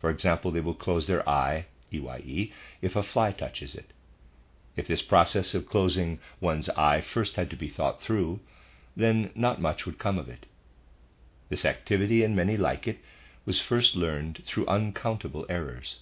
For 0.00 0.10
example, 0.10 0.50
they 0.50 0.60
will 0.60 0.74
close 0.74 1.06
their 1.06 1.26
eye, 1.28 1.66
EYE, 1.92 2.52
if 2.80 2.94
a 2.94 3.02
fly 3.02 3.32
touches 3.32 3.74
it. 3.74 3.92
If 4.76 4.86
this 4.86 5.02
process 5.02 5.54
of 5.54 5.68
closing 5.68 6.20
one's 6.40 6.68
eye 6.70 7.00
first 7.00 7.36
had 7.36 7.50
to 7.50 7.56
be 7.56 7.68
thought 7.68 8.00
through, 8.00 8.40
then 8.96 9.30
not 9.34 9.60
much 9.60 9.86
would 9.86 9.98
come 9.98 10.18
of 10.18 10.28
it. 10.28 10.46
This 11.48 11.64
activity, 11.64 12.22
and 12.22 12.36
many 12.36 12.56
like 12.56 12.86
it, 12.86 13.00
was 13.44 13.60
first 13.60 13.96
learned 13.96 14.44
through 14.46 14.66
uncountable 14.66 15.44
errors. 15.48 15.96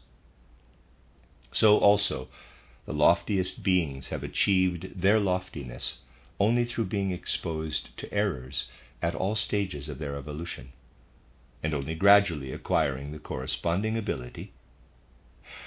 So 1.52 1.78
also, 1.78 2.28
the 2.84 2.92
loftiest 2.92 3.62
beings 3.62 4.08
have 4.08 4.22
achieved 4.22 5.00
their 5.00 5.18
loftiness 5.18 6.00
only 6.38 6.64
through 6.64 6.84
being 6.84 7.10
exposed 7.10 7.96
to 7.96 8.12
errors 8.12 8.70
at 9.00 9.14
all 9.14 9.34
stages 9.34 9.88
of 9.88 9.98
their 9.98 10.16
evolution, 10.16 10.72
and 11.62 11.72
only 11.72 11.94
gradually 11.94 12.52
acquiring 12.52 13.12
the 13.12 13.18
corresponding 13.18 13.96
ability, 13.96 14.52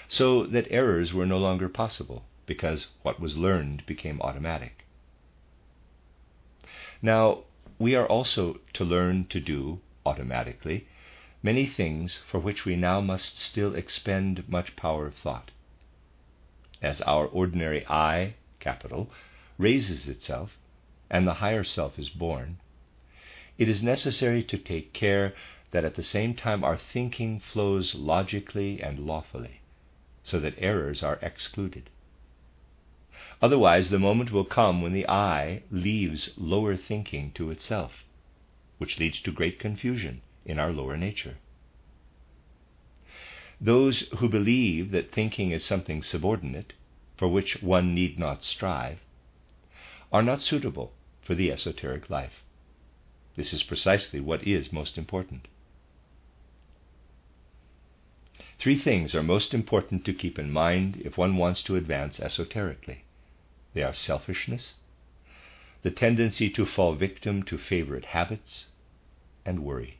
so 0.07 0.45
that 0.45 0.67
errors 0.69 1.13
were 1.13 1.25
no 1.25 1.37
longer 1.37 1.69
possible 1.69 2.25
because 2.45 2.87
what 3.01 3.19
was 3.19 3.37
learned 3.37 3.85
became 3.85 4.21
automatic. 4.21 4.85
Now, 7.01 7.43
we 7.79 7.95
are 7.95 8.05
also 8.05 8.59
to 8.73 8.83
learn 8.83 9.25
to 9.29 9.39
do, 9.39 9.79
automatically, 10.05 10.87
many 11.41 11.65
things 11.65 12.19
for 12.29 12.39
which 12.39 12.65
we 12.65 12.75
now 12.75 13.01
must 13.01 13.39
still 13.39 13.73
expend 13.75 14.47
much 14.47 14.75
power 14.75 15.07
of 15.07 15.15
thought. 15.15 15.51
As 16.81 17.01
our 17.01 17.25
ordinary 17.25 17.87
I, 17.87 18.35
capital, 18.59 19.09
raises 19.57 20.07
itself, 20.07 20.57
and 21.09 21.27
the 21.27 21.35
higher 21.35 21.63
self 21.63 21.97
is 21.97 22.09
born, 22.09 22.59
it 23.57 23.67
is 23.69 23.81
necessary 23.81 24.43
to 24.43 24.57
take 24.57 24.93
care 24.93 25.33
that 25.71 25.85
at 25.85 25.95
the 25.95 26.03
same 26.03 26.33
time 26.33 26.63
our 26.63 26.77
thinking 26.77 27.39
flows 27.39 27.95
logically 27.95 28.81
and 28.81 28.99
lawfully, 28.99 29.60
so 30.23 30.39
that 30.39 30.55
errors 30.57 31.01
are 31.03 31.19
excluded. 31.21 31.89
Otherwise, 33.41 33.89
the 33.89 33.99
moment 33.99 34.31
will 34.31 34.45
come 34.45 34.81
when 34.81 34.93
the 34.93 35.07
I 35.07 35.63
leaves 35.71 36.31
lower 36.37 36.75
thinking 36.75 37.31
to 37.33 37.49
itself, 37.49 38.03
which 38.77 38.99
leads 38.99 39.19
to 39.21 39.31
great 39.31 39.59
confusion 39.59 40.21
in 40.45 40.59
our 40.59 40.71
lower 40.71 40.97
nature. 40.97 41.37
Those 43.59 44.01
who 44.17 44.27
believe 44.29 44.91
that 44.91 45.11
thinking 45.11 45.51
is 45.51 45.63
something 45.63 46.01
subordinate, 46.01 46.73
for 47.15 47.27
which 47.27 47.61
one 47.61 47.93
need 47.93 48.17
not 48.17 48.43
strive, 48.43 48.99
are 50.11 50.23
not 50.23 50.41
suitable 50.41 50.93
for 51.21 51.35
the 51.35 51.51
esoteric 51.51 52.09
life. 52.09 52.43
This 53.35 53.53
is 53.53 53.63
precisely 53.63 54.19
what 54.19 54.47
is 54.47 54.73
most 54.73 54.97
important. 54.97 55.47
Three 58.61 58.77
things 58.77 59.15
are 59.15 59.23
most 59.23 59.55
important 59.55 60.05
to 60.05 60.13
keep 60.13 60.37
in 60.37 60.51
mind 60.51 61.01
if 61.03 61.17
one 61.17 61.35
wants 61.35 61.63
to 61.63 61.75
advance 61.77 62.19
esoterically 62.19 63.05
they 63.73 63.81
are 63.81 63.95
selfishness, 63.95 64.75
the 65.81 65.89
tendency 65.89 66.47
to 66.51 66.67
fall 66.67 66.93
victim 66.93 67.41
to 67.41 67.57
favorite 67.57 68.05
habits, 68.05 68.67
and 69.43 69.63
worry. 69.63 69.97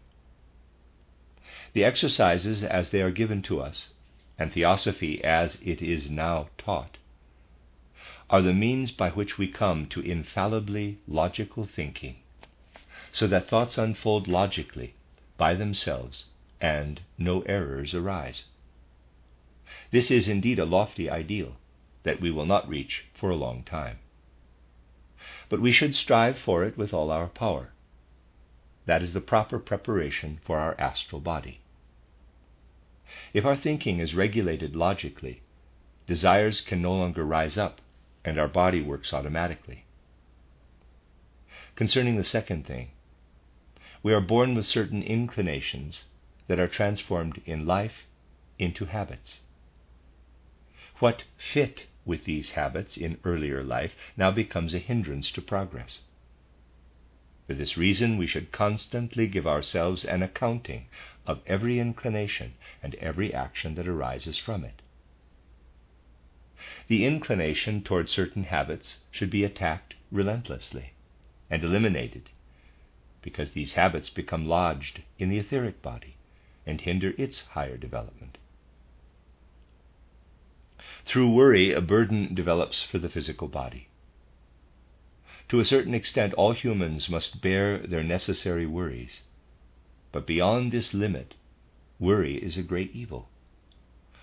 The 1.73 1.83
exercises 1.83 2.63
as 2.63 2.91
they 2.91 3.01
are 3.01 3.09
given 3.09 3.41
to 3.49 3.59
us, 3.59 3.95
and 4.37 4.53
theosophy 4.53 5.23
as 5.23 5.57
it 5.65 5.81
is 5.81 6.11
now 6.11 6.49
taught, 6.59 6.99
are 8.29 8.43
the 8.43 8.53
means 8.53 8.91
by 8.91 9.09
which 9.09 9.39
we 9.39 9.47
come 9.47 9.87
to 9.87 10.01
infallibly 10.01 10.99
logical 11.07 11.65
thinking, 11.65 12.17
so 13.11 13.25
that 13.25 13.47
thoughts 13.47 13.79
unfold 13.79 14.27
logically 14.27 14.93
by 15.35 15.55
themselves 15.55 16.25
and 16.61 17.01
no 17.17 17.41
errors 17.41 17.95
arise. 17.95 18.45
This 19.89 20.11
is 20.11 20.27
indeed 20.27 20.59
a 20.59 20.65
lofty 20.65 21.09
ideal 21.09 21.57
that 22.03 22.21
we 22.21 22.31
will 22.31 22.45
not 22.45 22.69
reach 22.69 23.05
for 23.13 23.29
a 23.31 23.35
long 23.35 23.63
time. 23.63 23.97
But 25.49 25.59
we 25.59 25.71
should 25.71 25.95
strive 25.95 26.37
for 26.37 26.63
it 26.63 26.77
with 26.77 26.93
all 26.93 27.11
our 27.11 27.27
power. 27.27 27.73
That 28.85 29.01
is 29.01 29.13
the 29.13 29.21
proper 29.21 29.59
preparation 29.59 30.39
for 30.43 30.59
our 30.59 30.79
astral 30.79 31.21
body. 31.21 31.61
If 33.33 33.45
our 33.45 33.57
thinking 33.57 33.99
is 33.99 34.15
regulated 34.15 34.75
logically, 34.75 35.41
desires 36.07 36.61
can 36.61 36.81
no 36.81 36.93
longer 36.93 37.25
rise 37.25 37.57
up 37.57 37.81
and 38.23 38.39
our 38.39 38.47
body 38.47 38.81
works 38.81 39.13
automatically. 39.13 39.85
Concerning 41.75 42.17
the 42.17 42.23
second 42.23 42.65
thing, 42.65 42.91
we 44.03 44.13
are 44.13 44.21
born 44.21 44.55
with 44.55 44.65
certain 44.65 45.01
inclinations 45.01 46.05
that 46.47 46.59
are 46.59 46.67
transformed 46.67 47.41
in 47.45 47.65
life 47.65 48.05
into 48.59 48.85
habits. 48.85 49.41
What 50.99 51.23
fit 51.37 51.87
with 52.05 52.25
these 52.25 52.51
habits 52.51 52.97
in 52.97 53.17
earlier 53.23 53.63
life 53.63 53.95
now 54.17 54.31
becomes 54.31 54.73
a 54.73 54.79
hindrance 54.79 55.31
to 55.31 55.41
progress. 55.41 56.01
For 57.47 57.53
this 57.53 57.77
reason, 57.77 58.17
we 58.17 58.27
should 58.27 58.51
constantly 58.51 59.27
give 59.27 59.47
ourselves 59.47 60.05
an 60.05 60.23
accounting 60.23 60.85
of 61.25 61.41
every 61.47 61.79
inclination 61.79 62.53
and 62.81 62.95
every 62.95 63.33
action 63.33 63.75
that 63.75 63.87
arises 63.87 64.37
from 64.37 64.63
it. 64.63 64.81
The 66.87 67.05
inclination 67.05 67.83
toward 67.83 68.09
certain 68.09 68.43
habits 68.43 68.99
should 69.11 69.29
be 69.29 69.43
attacked 69.43 69.95
relentlessly 70.11 70.93
and 71.49 71.63
eliminated 71.63 72.29
because 73.21 73.51
these 73.51 73.73
habits 73.73 74.09
become 74.09 74.47
lodged 74.47 75.01
in 75.17 75.29
the 75.29 75.39
etheric 75.39 75.81
body 75.81 76.15
and 76.71 76.79
hinder 76.79 77.13
its 77.17 77.41
higher 77.47 77.75
development. 77.75 78.37
Through 81.05 81.33
worry, 81.33 81.73
a 81.73 81.81
burden 81.81 82.33
develops 82.33 82.81
for 82.81 82.97
the 82.97 83.09
physical 83.09 83.49
body. 83.49 83.89
To 85.49 85.59
a 85.59 85.65
certain 85.65 85.93
extent, 85.93 86.33
all 86.35 86.53
humans 86.53 87.09
must 87.09 87.41
bear 87.41 87.79
their 87.79 88.03
necessary 88.03 88.65
worries. 88.65 89.23
But 90.13 90.25
beyond 90.25 90.71
this 90.71 90.93
limit, 90.93 91.35
worry 91.99 92.37
is 92.37 92.57
a 92.57 92.63
great 92.63 92.95
evil. 92.95 93.27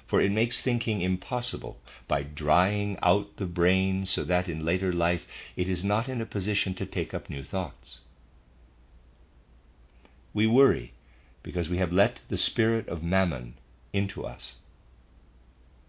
For 0.06 0.22
it 0.22 0.32
makes 0.32 0.62
thinking 0.62 1.02
impossible 1.02 1.82
by 2.06 2.22
drying 2.22 2.96
out 3.02 3.36
the 3.36 3.44
brain 3.44 4.06
so 4.06 4.24
that 4.24 4.48
in 4.48 4.64
later 4.64 4.90
life 4.90 5.26
it 5.54 5.68
is 5.68 5.84
not 5.84 6.08
in 6.08 6.22
a 6.22 6.26
position 6.26 6.72
to 6.76 6.86
take 6.86 7.12
up 7.12 7.28
new 7.28 7.44
thoughts. 7.44 8.00
We 10.32 10.46
worry 10.46 10.94
because 11.42 11.68
we 11.68 11.78
have 11.78 11.92
let 11.92 12.20
the 12.28 12.36
spirit 12.36 12.88
of 12.88 13.02
mammon 13.02 13.54
into 13.92 14.24
us. 14.24 14.56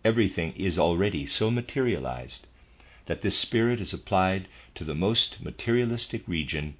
Everything 0.05 0.53
is 0.53 0.79
already 0.79 1.25
so 1.25 1.51
materialized 1.51 2.47
that 3.07 3.21
this 3.21 3.37
spirit 3.37 3.81
is 3.81 3.93
applied 3.93 4.47
to 4.75 4.83
the 4.83 4.95
most 4.95 5.41
materialistic 5.41 6.27
region 6.27 6.75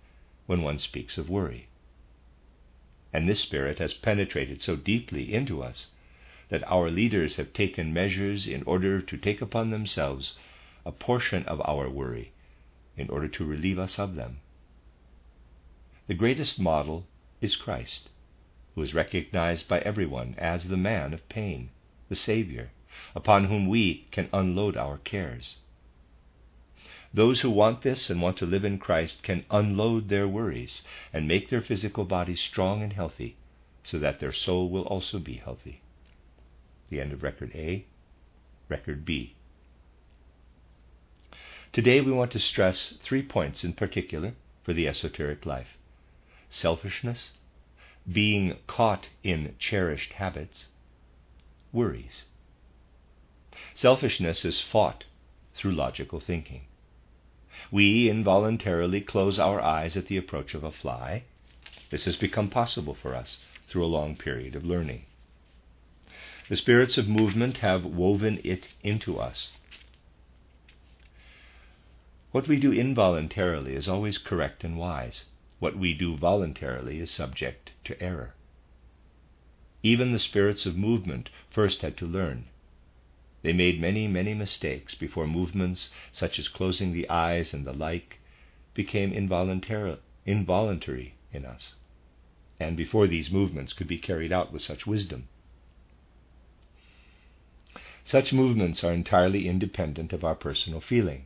when 0.45 0.61
one 0.61 0.79
speaks 0.79 1.17
of 1.17 1.29
worry. 1.29 1.67
And 3.11 3.27
this 3.27 3.39
spirit 3.39 3.79
has 3.79 3.93
penetrated 3.93 4.61
so 4.61 4.75
deeply 4.75 5.33
into 5.33 5.63
us 5.63 5.87
that 6.49 6.63
our 6.71 6.91
leaders 6.91 7.37
have 7.37 7.53
taken 7.53 7.93
measures 7.93 8.47
in 8.47 8.63
order 8.63 9.01
to 9.01 9.17
take 9.17 9.41
upon 9.41 9.69
themselves 9.69 10.37
a 10.85 10.91
portion 10.91 11.43
of 11.45 11.61
our 11.61 11.89
worry 11.89 12.31
in 12.95 13.09
order 13.09 13.27
to 13.27 13.45
relieve 13.45 13.79
us 13.79 13.97
of 13.97 14.15
them. 14.15 14.39
The 16.07 16.13
greatest 16.13 16.59
model 16.59 17.07
is 17.41 17.55
Christ, 17.55 18.09
who 18.79 18.83
is 18.83 18.93
recognized 18.93 19.67
by 19.67 19.79
everyone 19.79 20.33
as 20.37 20.69
the 20.69 20.77
man 20.77 21.13
of 21.13 21.27
pain, 21.27 21.69
the 22.07 22.15
Savior, 22.15 22.71
upon 23.13 23.43
whom 23.43 23.67
we 23.67 24.07
can 24.09 24.29
unload 24.31 24.77
our 24.77 24.97
cares. 24.99 25.57
Those 27.13 27.41
who 27.41 27.49
want 27.49 27.81
this 27.81 28.09
and 28.09 28.21
want 28.21 28.37
to 28.37 28.45
live 28.45 28.63
in 28.63 28.77
Christ 28.77 29.21
can 29.21 29.43
unload 29.51 30.07
their 30.07 30.29
worries 30.29 30.85
and 31.11 31.27
make 31.27 31.49
their 31.49 31.61
physical 31.61 32.05
bodies 32.05 32.39
strong 32.39 32.81
and 32.81 32.93
healthy 32.93 33.35
so 33.83 33.99
that 33.99 34.21
their 34.21 34.31
soul 34.31 34.69
will 34.69 34.83
also 34.83 35.19
be 35.19 35.33
healthy. 35.33 35.81
The 36.87 37.01
end 37.01 37.11
of 37.11 37.21
Record 37.21 37.51
A. 37.55 37.85
Record 38.69 39.03
B. 39.03 39.35
Today 41.73 41.99
we 41.99 42.13
want 42.13 42.31
to 42.31 42.39
stress 42.39 42.93
three 43.01 43.23
points 43.23 43.65
in 43.65 43.73
particular 43.73 44.35
for 44.63 44.71
the 44.71 44.87
esoteric 44.87 45.45
life 45.45 45.77
selfishness, 46.49 47.31
being 48.11 48.57
caught 48.67 49.07
in 49.23 49.55
cherished 49.59 50.13
habits, 50.13 50.67
worries. 51.71 52.25
Selfishness 53.75 54.45
is 54.45 54.61
fought 54.61 55.03
through 55.53 55.73
logical 55.73 56.19
thinking. 56.19 56.61
We 57.71 58.09
involuntarily 58.09 59.01
close 59.01 59.37
our 59.37 59.61
eyes 59.61 59.97
at 59.97 60.07
the 60.07 60.17
approach 60.17 60.53
of 60.53 60.63
a 60.63 60.71
fly. 60.71 61.23
This 61.89 62.05
has 62.05 62.15
become 62.15 62.49
possible 62.49 62.93
for 62.93 63.15
us 63.15 63.45
through 63.67 63.85
a 63.85 63.87
long 63.87 64.15
period 64.15 64.55
of 64.55 64.65
learning. 64.65 65.05
The 66.47 66.55
spirits 66.55 66.97
of 66.97 67.07
movement 67.07 67.57
have 67.57 67.85
woven 67.85 68.39
it 68.43 68.67
into 68.81 69.19
us. 69.19 69.51
What 72.31 72.47
we 72.47 72.59
do 72.59 72.71
involuntarily 72.71 73.75
is 73.75 73.87
always 73.87 74.17
correct 74.17 74.63
and 74.63 74.77
wise. 74.77 75.25
What 75.59 75.77
we 75.77 75.93
do 75.93 76.15
voluntarily 76.15 76.99
is 76.99 77.11
subject 77.11 77.71
to 77.83 78.01
error. 78.01 78.33
Even 79.83 80.11
the 80.11 80.19
spirits 80.19 80.65
of 80.65 80.77
movement 80.77 81.29
first 81.49 81.81
had 81.81 81.97
to 81.97 82.05
learn. 82.05 82.45
They 83.41 83.53
made 83.53 83.79
many, 83.79 84.07
many 84.07 84.33
mistakes 84.33 84.95
before 84.95 85.27
movements 85.27 85.89
such 86.11 86.39
as 86.39 86.47
closing 86.47 86.91
the 86.91 87.09
eyes 87.09 87.53
and 87.53 87.65
the 87.65 87.73
like 87.73 88.19
became 88.73 89.13
involuntary, 89.13 89.97
involuntary 90.25 91.15
in 91.31 91.45
us, 91.45 91.75
and 92.59 92.75
before 92.75 93.07
these 93.07 93.31
movements 93.31 93.73
could 93.73 93.87
be 93.87 93.97
carried 93.97 94.31
out 94.31 94.51
with 94.51 94.61
such 94.61 94.85
wisdom. 94.87 95.27
Such 98.03 98.33
movements 98.33 98.83
are 98.83 98.93
entirely 98.93 99.47
independent 99.47 100.13
of 100.13 100.23
our 100.23 100.35
personal 100.35 100.81
feeling, 100.81 101.25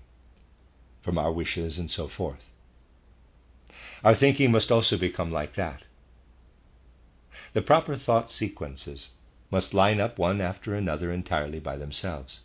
from 1.02 1.17
our 1.17 1.32
wishes 1.32 1.78
and 1.78 1.89
so 1.89 2.08
forth. 2.08 2.43
Our 4.04 4.16
thinking 4.16 4.52
must 4.52 4.70
also 4.70 4.98
become 4.98 5.32
like 5.32 5.56
that. 5.56 5.86
The 7.54 7.62
proper 7.62 7.96
thought 7.96 8.30
sequences 8.30 9.12
must 9.50 9.74
line 9.74 10.02
up 10.02 10.18
one 10.18 10.42
after 10.42 10.76
another 10.76 11.12
entirely 11.12 11.60
by 11.60 11.78
themselves. 11.78 12.42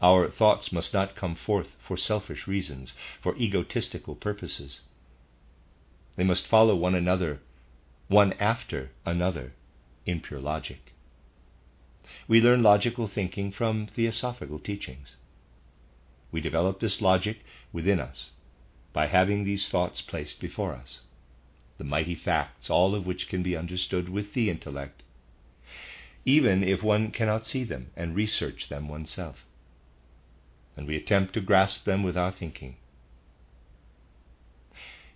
Our 0.00 0.28
thoughts 0.28 0.72
must 0.72 0.92
not 0.92 1.14
come 1.14 1.36
forth 1.36 1.76
for 1.78 1.96
selfish 1.96 2.48
reasons, 2.48 2.94
for 3.20 3.36
egotistical 3.36 4.16
purposes. 4.16 4.80
They 6.16 6.24
must 6.24 6.48
follow 6.48 6.74
one 6.74 6.96
another, 6.96 7.40
one 8.08 8.32
after 8.34 8.90
another, 9.06 9.52
in 10.04 10.20
pure 10.20 10.40
logic. 10.40 10.92
We 12.26 12.40
learn 12.40 12.64
logical 12.64 13.06
thinking 13.06 13.52
from 13.52 13.86
theosophical 13.86 14.58
teachings. 14.58 15.16
We 16.32 16.40
develop 16.40 16.80
this 16.80 17.00
logic 17.00 17.44
within 17.72 18.00
us 18.00 18.32
by 18.92 19.06
having 19.06 19.44
these 19.44 19.68
thoughts 19.68 20.00
placed 20.02 20.40
before 20.40 20.72
us, 20.72 21.02
the 21.78 21.84
mighty 21.84 22.14
facts, 22.14 22.68
all 22.68 22.94
of 22.94 23.06
which 23.06 23.28
can 23.28 23.42
be 23.42 23.56
understood 23.56 24.08
with 24.08 24.34
the 24.34 24.50
intellect, 24.50 25.02
even 26.24 26.62
if 26.62 26.82
one 26.82 27.10
cannot 27.10 27.46
see 27.46 27.64
them 27.64 27.90
and 27.96 28.14
research 28.14 28.68
them 28.68 28.88
oneself. 28.88 29.44
And 30.76 30.86
we 30.86 30.96
attempt 30.96 31.34
to 31.34 31.40
grasp 31.40 31.84
them 31.84 32.02
with 32.02 32.16
our 32.16 32.32
thinking. 32.32 32.76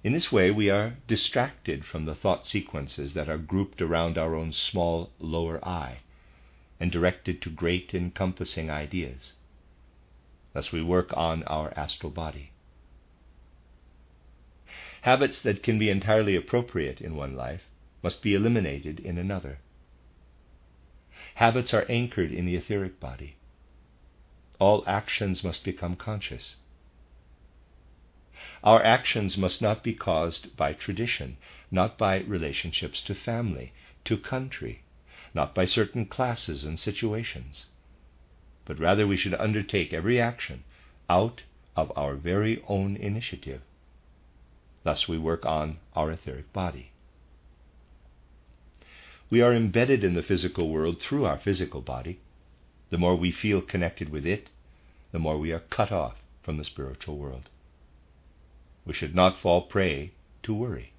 In 0.02 0.12
this 0.12 0.30
way, 0.30 0.50
we 0.50 0.70
are 0.70 0.96
distracted 1.06 1.84
from 1.84 2.04
the 2.04 2.14
thought 2.14 2.46
sequences 2.46 3.14
that 3.14 3.28
are 3.28 3.38
grouped 3.38 3.82
around 3.82 4.16
our 4.16 4.34
own 4.34 4.52
small 4.52 5.10
lower 5.18 5.62
I 5.66 5.98
and 6.78 6.92
directed 6.92 7.42
to 7.42 7.50
great 7.50 7.94
encompassing 7.94 8.70
ideas. 8.70 9.32
Thus, 10.52 10.72
we 10.72 10.82
work 10.82 11.10
on 11.16 11.42
our 11.44 11.72
astral 11.76 12.10
body. 12.10 12.50
Habits 15.06 15.40
that 15.42 15.62
can 15.62 15.78
be 15.78 15.88
entirely 15.88 16.34
appropriate 16.34 17.00
in 17.00 17.14
one 17.14 17.36
life 17.36 17.68
must 18.02 18.24
be 18.24 18.34
eliminated 18.34 18.98
in 18.98 19.18
another. 19.18 19.60
Habits 21.36 21.72
are 21.72 21.86
anchored 21.88 22.32
in 22.32 22.44
the 22.44 22.56
etheric 22.56 22.98
body. 22.98 23.36
All 24.58 24.82
actions 24.84 25.44
must 25.44 25.62
become 25.62 25.94
conscious. 25.94 26.56
Our 28.64 28.82
actions 28.82 29.38
must 29.38 29.62
not 29.62 29.84
be 29.84 29.94
caused 29.94 30.56
by 30.56 30.72
tradition, 30.72 31.36
not 31.70 31.96
by 31.96 32.22
relationships 32.22 33.00
to 33.02 33.14
family, 33.14 33.72
to 34.06 34.18
country, 34.18 34.82
not 35.32 35.54
by 35.54 35.66
certain 35.66 36.06
classes 36.06 36.64
and 36.64 36.80
situations, 36.80 37.66
but 38.64 38.80
rather 38.80 39.06
we 39.06 39.16
should 39.16 39.34
undertake 39.34 39.92
every 39.92 40.20
action 40.20 40.64
out 41.08 41.44
of 41.76 41.92
our 41.96 42.16
very 42.16 42.60
own 42.66 42.96
initiative. 42.96 43.62
Thus 44.86 45.08
we 45.08 45.18
work 45.18 45.44
on 45.44 45.78
our 45.96 46.12
etheric 46.12 46.52
body. 46.52 46.92
We 49.28 49.40
are 49.40 49.52
embedded 49.52 50.04
in 50.04 50.14
the 50.14 50.22
physical 50.22 50.68
world 50.68 51.00
through 51.00 51.24
our 51.24 51.38
physical 51.38 51.80
body. 51.80 52.20
The 52.90 52.96
more 52.96 53.16
we 53.16 53.32
feel 53.32 53.62
connected 53.62 54.10
with 54.10 54.24
it, 54.24 54.48
the 55.10 55.18
more 55.18 55.38
we 55.38 55.50
are 55.50 55.58
cut 55.58 55.90
off 55.90 56.22
from 56.40 56.56
the 56.56 56.64
spiritual 56.64 57.18
world. 57.18 57.48
We 58.84 58.94
should 58.94 59.12
not 59.12 59.40
fall 59.40 59.62
prey 59.62 60.12
to 60.44 60.54
worry. 60.54 60.92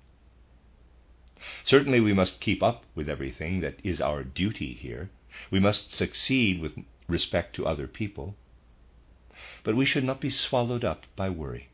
Certainly, 1.64 2.02
we 2.02 2.12
must 2.12 2.42
keep 2.42 2.62
up 2.62 2.84
with 2.94 3.08
everything 3.08 3.62
that 3.62 3.80
is 3.86 4.02
our 4.02 4.22
duty 4.22 4.74
here. 4.74 5.10
We 5.50 5.62
must 5.62 5.94
succeed 5.94 6.60
with 6.60 6.78
respect 7.08 7.56
to 7.56 7.66
other 7.66 7.88
people. 7.88 8.36
But 9.64 9.78
we 9.78 9.86
should 9.86 10.04
not 10.04 10.20
be 10.20 10.30
swallowed 10.30 10.84
up 10.84 11.06
by 11.16 11.30
worry. 11.30 11.70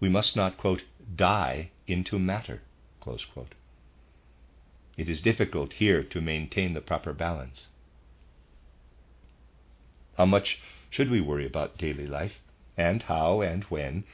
We 0.00 0.08
must 0.08 0.34
not, 0.34 0.56
quote, 0.56 0.84
die 1.14 1.70
into 1.86 2.18
matter, 2.18 2.62
It 4.96 5.08
is 5.10 5.20
difficult 5.20 5.74
here 5.74 6.02
to 6.02 6.20
maintain 6.22 6.72
the 6.72 6.80
proper 6.80 7.12
balance. 7.12 7.68
How 10.16 10.24
much 10.24 10.58
should 10.88 11.10
we 11.10 11.20
worry 11.20 11.44
about 11.46 11.76
daily 11.76 12.06
life, 12.06 12.40
and 12.78 13.02
how 13.02 13.42
and 13.42 13.64
when 13.64 14.04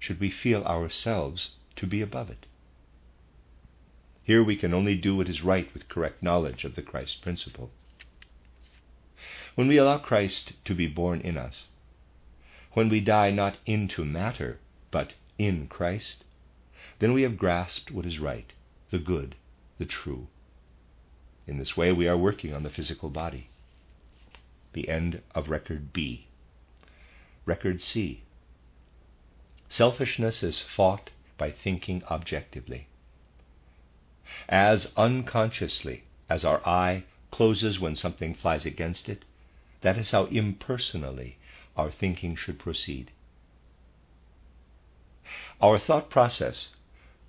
should 0.00 0.18
we 0.18 0.30
feel 0.30 0.64
ourselves 0.64 1.54
to 1.76 1.86
be 1.86 2.00
above 2.00 2.28
it? 2.28 2.46
Here 4.24 4.42
we 4.42 4.56
can 4.56 4.74
only 4.74 4.96
do 4.96 5.14
what 5.14 5.28
is 5.28 5.42
right 5.42 5.72
with 5.72 5.88
correct 5.88 6.24
knowledge 6.24 6.64
of 6.64 6.74
the 6.74 6.82
Christ 6.82 7.22
principle. 7.22 7.70
When 9.54 9.68
we 9.68 9.76
allow 9.76 9.98
Christ 9.98 10.54
to 10.64 10.74
be 10.74 10.88
born 10.88 11.20
in 11.20 11.38
us, 11.38 11.68
when 12.72 12.88
we 12.88 13.00
die 13.00 13.30
not 13.30 13.58
into 13.64 14.04
matter, 14.04 14.58
but 14.90 15.14
in 15.38 15.68
Christ, 15.68 16.24
then 16.98 17.12
we 17.12 17.22
have 17.22 17.36
grasped 17.36 17.90
what 17.90 18.06
is 18.06 18.18
right, 18.18 18.52
the 18.90 18.98
good, 18.98 19.34
the 19.78 19.84
true. 19.84 20.28
In 21.46 21.58
this 21.58 21.76
way, 21.76 21.92
we 21.92 22.08
are 22.08 22.16
working 22.16 22.54
on 22.54 22.62
the 22.62 22.70
physical 22.70 23.10
body. 23.10 23.50
The 24.72 24.88
end 24.88 25.22
of 25.34 25.48
Record 25.48 25.92
B. 25.92 26.26
Record 27.44 27.82
C. 27.82 28.22
Selfishness 29.68 30.42
is 30.42 30.60
fought 30.60 31.10
by 31.38 31.50
thinking 31.50 32.02
objectively 32.10 32.88
as 34.48 34.92
unconsciously 34.96 36.04
as 36.28 36.44
our 36.44 36.66
eye 36.66 37.04
closes 37.30 37.80
when 37.80 37.96
something 37.96 38.34
flies 38.34 38.66
against 38.66 39.08
it, 39.08 39.24
that 39.80 39.96
is 39.96 40.10
how 40.10 40.26
impersonally 40.26 41.38
our 41.76 41.90
thinking 41.90 42.36
should 42.36 42.58
proceed. 42.58 43.10
Our 45.60 45.78
thought 45.78 46.10
process 46.10 46.70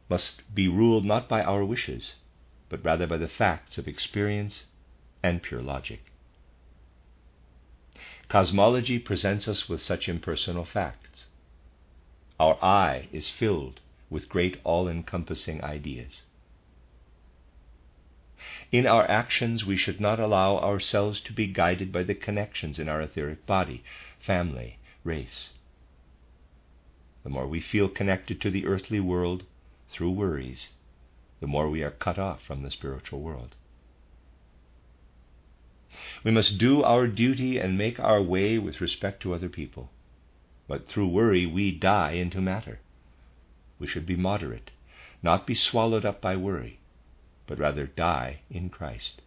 must 0.09 0.53
be 0.53 0.67
ruled 0.67 1.05
not 1.05 1.27
by 1.27 1.43
our 1.43 1.65
wishes, 1.65 2.15
but 2.69 2.83
rather 2.83 3.07
by 3.07 3.17
the 3.17 3.27
facts 3.27 3.77
of 3.77 3.87
experience 3.87 4.65
and 5.23 5.41
pure 5.41 5.61
logic. 5.61 6.11
Cosmology 8.29 8.99
presents 8.99 9.47
us 9.47 9.69
with 9.69 9.81
such 9.81 10.09
impersonal 10.09 10.65
facts. 10.65 11.27
Our 12.39 12.57
I 12.63 13.07
is 13.11 13.29
filled 13.29 13.79
with 14.09 14.29
great 14.29 14.59
all 14.63 14.87
encompassing 14.87 15.63
ideas. 15.63 16.23
In 18.71 18.85
our 18.85 19.09
actions, 19.09 19.65
we 19.65 19.77
should 19.77 19.99
not 19.99 20.19
allow 20.19 20.57
ourselves 20.57 21.19
to 21.21 21.33
be 21.33 21.47
guided 21.47 21.91
by 21.91 22.03
the 22.03 22.15
connections 22.15 22.79
in 22.79 22.87
our 22.89 23.01
etheric 23.01 23.45
body, 23.45 23.83
family, 24.19 24.77
race. 25.03 25.53
The 27.23 27.29
more 27.29 27.47
we 27.47 27.59
feel 27.59 27.89
connected 27.89 28.39
to 28.41 28.49
the 28.49 28.65
earthly 28.65 28.99
world 28.99 29.43
through 29.89 30.11
worries, 30.11 30.73
the 31.39 31.47
more 31.47 31.69
we 31.69 31.83
are 31.83 31.91
cut 31.91 32.17
off 32.17 32.43
from 32.43 32.63
the 32.63 32.71
spiritual 32.71 33.21
world. 33.21 33.55
We 36.23 36.31
must 36.31 36.57
do 36.57 36.83
our 36.83 37.07
duty 37.07 37.57
and 37.57 37.77
make 37.77 37.99
our 37.99 38.21
way 38.21 38.57
with 38.57 38.81
respect 38.81 39.21
to 39.23 39.33
other 39.33 39.49
people. 39.49 39.89
But 40.67 40.87
through 40.87 41.07
worry, 41.07 41.45
we 41.45 41.71
die 41.71 42.11
into 42.11 42.41
matter. 42.41 42.79
We 43.79 43.87
should 43.87 44.05
be 44.05 44.15
moderate, 44.15 44.71
not 45.23 45.47
be 45.47 45.55
swallowed 45.55 46.05
up 46.05 46.21
by 46.21 46.35
worry 46.35 46.79
but 47.47 47.57
rather 47.57 47.87
die 47.87 48.41
in 48.49 48.69
Christ. 48.69 49.21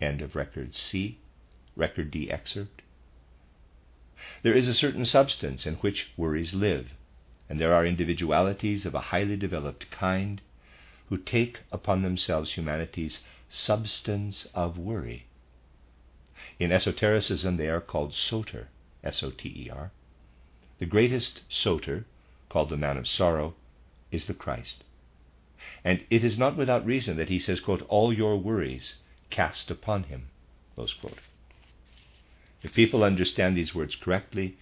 End 0.00 0.22
of 0.22 0.36
record 0.36 0.74
C, 0.74 1.18
record 1.74 2.12
D 2.12 2.30
excerpt. 2.30 2.82
There 4.42 4.54
is 4.54 4.66
a 4.66 4.74
certain 4.74 5.04
substance 5.04 5.64
in 5.66 5.74
which 5.76 6.10
worries 6.16 6.52
live, 6.52 6.90
and 7.48 7.60
there 7.60 7.72
are 7.72 7.86
individualities 7.86 8.84
of 8.84 8.94
a 8.94 9.00
highly 9.14 9.36
developed 9.36 9.90
kind 9.90 10.40
who 11.08 11.18
take 11.18 11.60
upon 11.70 12.02
themselves 12.02 12.52
humanity's 12.54 13.22
substance 13.48 14.48
of 14.54 14.76
worry. 14.76 15.26
In 16.58 16.72
esotericism, 16.72 17.56
they 17.56 17.68
are 17.68 17.80
called 17.80 18.12
Soter, 18.12 18.68
S 19.04 19.22
O 19.22 19.30
T 19.30 19.48
E 19.48 19.70
R. 19.70 19.92
The 20.78 20.86
greatest 20.86 21.42
Soter, 21.48 22.04
called 22.48 22.70
the 22.70 22.76
man 22.76 22.96
of 22.96 23.06
sorrow, 23.06 23.54
is 24.10 24.26
the 24.26 24.34
Christ. 24.34 24.84
And 25.84 26.04
it 26.10 26.24
is 26.24 26.38
not 26.38 26.56
without 26.56 26.84
reason 26.84 27.16
that 27.16 27.28
he 27.28 27.38
says, 27.38 27.60
quote, 27.60 27.82
all 27.88 28.12
your 28.12 28.36
worries 28.36 28.96
cast 29.30 29.70
upon 29.70 30.04
him. 30.04 30.28
If 32.62 32.74
people 32.74 33.04
understand 33.04 33.56
these 33.56 33.74
words 33.74 33.94
correctly, 33.94 34.56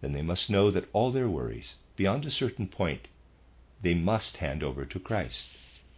then 0.00 0.12
they 0.12 0.22
must 0.22 0.50
know 0.50 0.70
that 0.70 0.88
all 0.92 1.10
their 1.10 1.28
worries, 1.28 1.76
beyond 1.96 2.24
a 2.26 2.30
certain 2.30 2.68
point, 2.68 3.08
they 3.80 3.94
must 3.94 4.38
hand 4.38 4.62
over 4.62 4.84
to 4.84 5.00
Christ, 5.00 5.46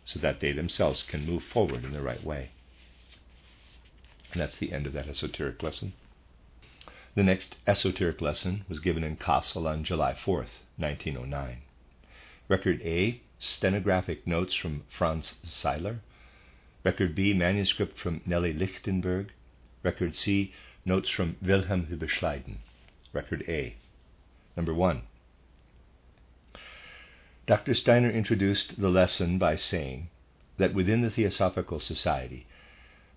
so 0.04 0.18
that 0.20 0.40
they 0.40 0.52
themselves 0.52 1.02
can 1.02 1.26
move 1.26 1.42
forward 1.42 1.84
in 1.84 1.92
the 1.92 2.02
right 2.02 2.22
way. 2.22 2.50
And 4.32 4.40
that's 4.40 4.56
the 4.56 4.72
end 4.72 4.86
of 4.86 4.92
that 4.92 5.08
esoteric 5.08 5.62
lesson. 5.62 5.92
The 7.14 7.22
next 7.22 7.56
esoteric 7.66 8.20
lesson 8.20 8.64
was 8.68 8.80
given 8.80 9.04
in 9.04 9.16
Kassel 9.16 9.66
on 9.66 9.84
July 9.84 10.14
4th, 10.14 10.60
1909. 10.76 11.58
Record 12.48 12.82
A 12.82 13.20
stenographic 13.38 14.26
notes 14.26 14.54
from 14.54 14.84
Franz 14.88 15.34
Seiler, 15.42 16.00
Record 16.82 17.14
B, 17.14 17.32
manuscript 17.32 17.98
from 17.98 18.20
Nelly 18.26 18.52
Lichtenberg, 18.52 19.32
Record 19.82 20.16
C, 20.16 20.52
notes 20.86 21.08
from 21.08 21.36
Wilhelm 21.40 21.86
Hübbe-Schleiden, 21.86 22.58
Record 23.12 23.42
A. 23.48 23.76
Number 24.56 24.74
one. 24.74 25.02
Dr. 27.46 27.74
Steiner 27.74 28.10
introduced 28.10 28.80
the 28.80 28.90
lesson 28.90 29.38
by 29.38 29.56
saying 29.56 30.10
that 30.58 30.74
within 30.74 31.00
the 31.02 31.10
Theosophical 31.10 31.80
Society 31.80 32.46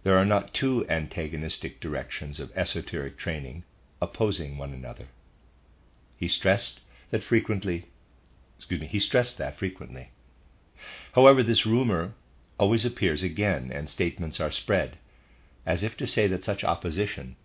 there 0.03 0.18
are 0.18 0.26
not 0.26 0.53
two 0.53 0.86
antagonistic 0.89 1.80
directions 1.82 2.39
of 2.39 2.51
esoteric 2.55 3.18
training 3.18 3.63
opposing 4.01 4.57
one 4.57 4.74
another. 4.74 5.07
He 6.15 6.28
stressed 6.28 6.80
that 7.11 7.24
frequently 7.24 7.86
Excuse 8.57 8.82
me, 8.82 8.88
he 8.88 8.99
stressed 8.99 9.38
that 9.38 9.55
frequently. 9.57 10.09
However, 11.13 11.43
this 11.43 11.65
rumor 11.65 12.13
always 12.57 12.86
appears 12.86 13.22
again, 13.22 13.72
and 13.72 13.88
statements 13.88 14.39
are 14.39 14.51
spread, 14.51 14.97
as 15.65 15.84
if 15.84 15.95
to 15.97 16.07
say 16.07 16.26
that 16.28 16.43
such 16.43 16.63
opposition 16.63 17.36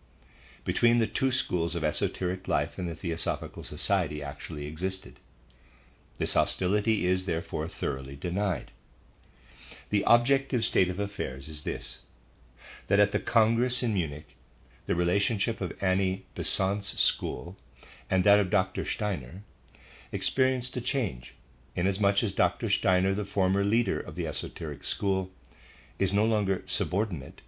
between 0.64 0.98
the 0.98 1.06
two 1.06 1.32
schools 1.32 1.74
of 1.74 1.82
esoteric 1.82 2.46
life 2.46 2.78
in 2.78 2.86
the 2.86 2.94
Theosophical 2.94 3.64
Society 3.64 4.22
actually 4.22 4.66
existed. 4.66 5.18
This 6.18 6.34
hostility 6.34 7.06
is 7.06 7.26
therefore 7.26 7.68
thoroughly 7.68 8.14
denied. 8.14 8.70
The 9.90 10.04
objective 10.06 10.64
state 10.64 10.88
of 10.88 11.00
affairs 11.00 11.48
is 11.48 11.64
this 11.64 12.02
that 12.86 13.00
at 13.00 13.12
the 13.12 13.18
Congress 13.18 13.82
in 13.82 13.94
Munich, 13.94 14.36
the 14.86 14.94
relationship 14.94 15.60
of 15.60 15.72
Annie 15.80 16.26
Besant's 16.34 17.00
school 17.00 17.56
and 18.10 18.24
that 18.24 18.38
of 18.38 18.50
Dr. 18.50 18.84
Steiner 18.84 19.42
experienced 20.12 20.76
a 20.76 20.80
change, 20.80 21.34
inasmuch 21.74 22.22
as 22.22 22.34
Dr. 22.34 22.68
Steiner, 22.68 23.14
the 23.14 23.24
former 23.24 23.64
leader 23.64 23.98
of 23.98 24.14
the 24.14 24.26
esoteric 24.26 24.84
school, 24.84 25.30
is 25.98 26.12
no 26.12 26.24
longer 26.24 26.62
subordinate, 26.66 27.40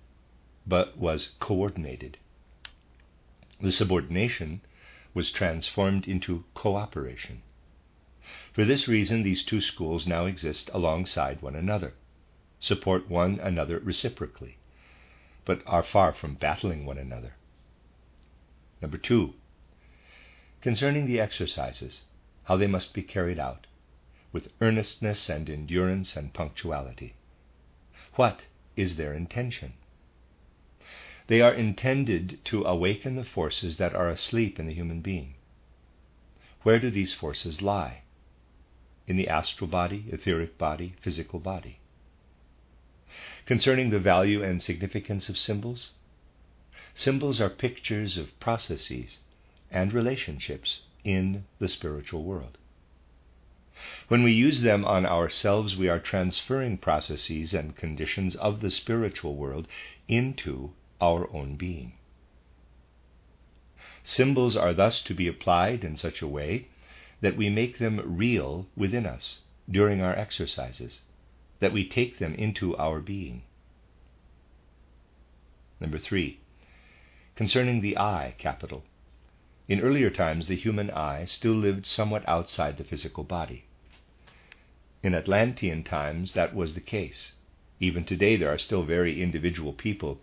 but 0.67 0.97
was 0.97 1.33
coordinated. 1.41 2.17
The 3.65 3.73
subordination 3.73 4.61
was 5.15 5.31
transformed 5.31 6.07
into 6.07 6.45
cooperation. 6.53 7.41
For 8.53 8.63
this 8.67 8.89
reason, 8.89 9.23
these 9.23 9.43
two 9.43 9.63
schools 9.63 10.07
now 10.07 10.27
exist 10.27 10.69
alongside 10.75 11.41
one 11.41 11.57
another, 11.57 11.95
support 12.61 13.09
one 13.09 13.41
another 13.41 13.79
reciprocally, 13.79 14.59
but 15.47 15.63
are 15.67 15.83
far 15.83 16.13
from 16.13 16.35
battling 16.35 16.85
one 16.85 16.99
another. 16.99 17.37
Number 18.83 18.99
two, 18.99 19.33
concerning 20.61 21.07
the 21.07 21.19
exercises, 21.19 22.03
how 22.43 22.59
they 22.59 22.67
must 22.67 22.93
be 22.93 23.03
carried 23.03 23.39
out, 23.39 23.67
with 24.31 24.53
earnestness 24.61 25.31
and 25.31 25.49
endurance 25.49 26.17
and 26.17 26.35
punctuality. 26.35 27.15
What 28.17 28.43
is 28.77 28.97
their 28.97 29.15
intention? 29.15 29.73
They 31.27 31.41
are 31.41 31.55
intended 31.55 32.45
to 32.45 32.65
awaken 32.65 33.17
the 33.17 33.25
forces 33.25 33.79
that 33.79 33.95
are 33.95 34.11
asleep 34.11 34.61
in 34.61 34.67
the 34.67 34.75
human 34.75 35.01
being. 35.01 35.37
Where 36.65 36.79
do 36.79 36.91
these 36.91 37.15
forces 37.15 37.63
lie? 37.63 38.03
In 39.07 39.17
the 39.17 39.29
astral 39.29 39.67
body, 39.69 40.05
etheric 40.13 40.59
body, 40.59 40.97
physical 41.01 41.41
body. 41.41 41.79
Concerning 43.47 43.89
the 43.89 43.99
value 43.99 44.43
and 44.43 44.61
significance 44.63 45.31
of 45.31 45.39
symbols, 45.39 45.93
symbols 46.95 47.41
are 47.41 47.49
pictures 47.49 48.19
of 48.19 48.39
processes 48.39 49.19
and 49.71 49.95
relationships 49.95 50.83
in 51.05 51.47
the 51.59 51.69
spiritual 51.69 52.23
world. 52.23 52.59
When 54.09 54.23
we 54.23 54.33
use 54.33 54.61
them 54.61 54.85
on 54.85 55.07
ourselves, 55.07 55.75
we 55.75 55.89
are 55.89 56.01
transferring 56.01 56.77
processes 56.77 57.55
and 57.55 57.75
conditions 57.75 58.37
of 58.37 58.61
the 58.61 58.71
spiritual 58.71 59.37
world 59.37 59.69
into 60.07 60.75
our 61.01 61.29
own 61.35 61.57
being. 61.57 61.93
Symbols 64.03 64.55
are 64.55 64.75
thus 64.75 65.01
to 65.03 65.15
be 65.15 65.27
applied 65.27 65.83
in 65.83 65.97
such 65.97 66.21
a 66.21 66.29
way 66.29 66.69
that 67.21 67.37
we 67.37 67.49
make 67.49 67.79
them 67.79 68.03
real 68.05 68.67
within 68.77 69.07
us 69.07 69.41
during 69.71 70.03
our 70.03 70.15
exercises, 70.15 71.01
that 71.61 71.73
we 71.73 71.89
take 71.89 72.19
them 72.19 72.35
into 72.35 72.77
our 72.77 73.01
being. 73.01 73.43
Number 75.81 75.99
three, 75.99 76.41
concerning 77.35 77.81
the 77.81 77.97
I 77.97 78.35
capital. 78.39 78.85
In 79.67 79.81
earlier 79.81 80.11
times, 80.11 80.47
the 80.47 80.57
human 80.57 80.91
I 80.91 81.25
still 81.25 81.55
lived 81.55 81.87
somewhat 81.87 82.29
outside 82.29 82.77
the 82.77 82.85
physical 82.85 83.25
body. 83.25 83.65
In 85.03 85.15
Atlantean 85.15 85.83
times, 85.83 86.35
that 86.35 86.55
was 86.55 86.75
the 86.75 86.81
case. 86.81 87.33
Even 87.81 88.05
today, 88.05 88.37
there 88.37 88.53
are 88.53 88.59
still 88.59 88.85
very 88.85 89.23
individual 89.23 89.73
people 89.73 90.21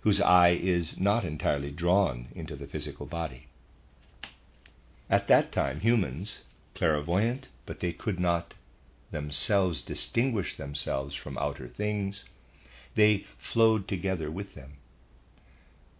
whose 0.00 0.20
I 0.20 0.50
is 0.50 0.98
not 0.98 1.24
entirely 1.24 1.70
drawn 1.70 2.28
into 2.34 2.56
the 2.56 2.66
physical 2.66 3.06
body. 3.06 3.48
At 5.10 5.28
that 5.28 5.52
time, 5.52 5.80
humans, 5.80 6.42
clairvoyant, 6.74 7.48
but 7.66 7.80
they 7.80 7.92
could 7.92 8.18
not 8.18 8.54
themselves 9.10 9.82
distinguish 9.82 10.56
themselves 10.56 11.14
from 11.14 11.36
outer 11.36 11.68
things, 11.68 12.24
they 12.94 13.26
flowed 13.38 13.88
together 13.88 14.30
with 14.30 14.54
them. 14.54 14.76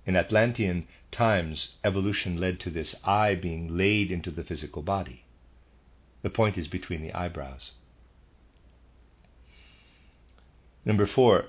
In 0.06 0.16
Atlantean 0.16 0.86
times, 1.10 1.76
evolution 1.84 2.38
led 2.38 2.58
to 2.60 2.70
this 2.70 2.94
I 3.04 3.34
being 3.34 3.76
laid 3.76 4.10
into 4.10 4.30
the 4.30 4.44
physical 4.44 4.82
body. 4.82 5.24
The 6.22 6.30
point 6.30 6.56
is 6.56 6.68
between 6.68 7.02
the 7.02 7.12
eyebrows. 7.12 7.72
Number 10.84 11.06
four. 11.06 11.46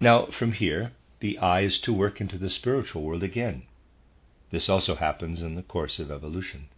Now, 0.00 0.26
from 0.26 0.52
here, 0.52 0.92
the 1.24 1.38
I 1.38 1.60
is 1.60 1.78
to 1.78 1.90
work 1.90 2.20
into 2.20 2.36
the 2.36 2.50
spiritual 2.50 3.00
world 3.00 3.22
again. 3.22 3.62
This 4.50 4.68
also 4.68 4.94
happens 4.94 5.40
in 5.40 5.54
the 5.54 5.62
course 5.62 5.98
of 5.98 6.10
evolution. 6.10 6.68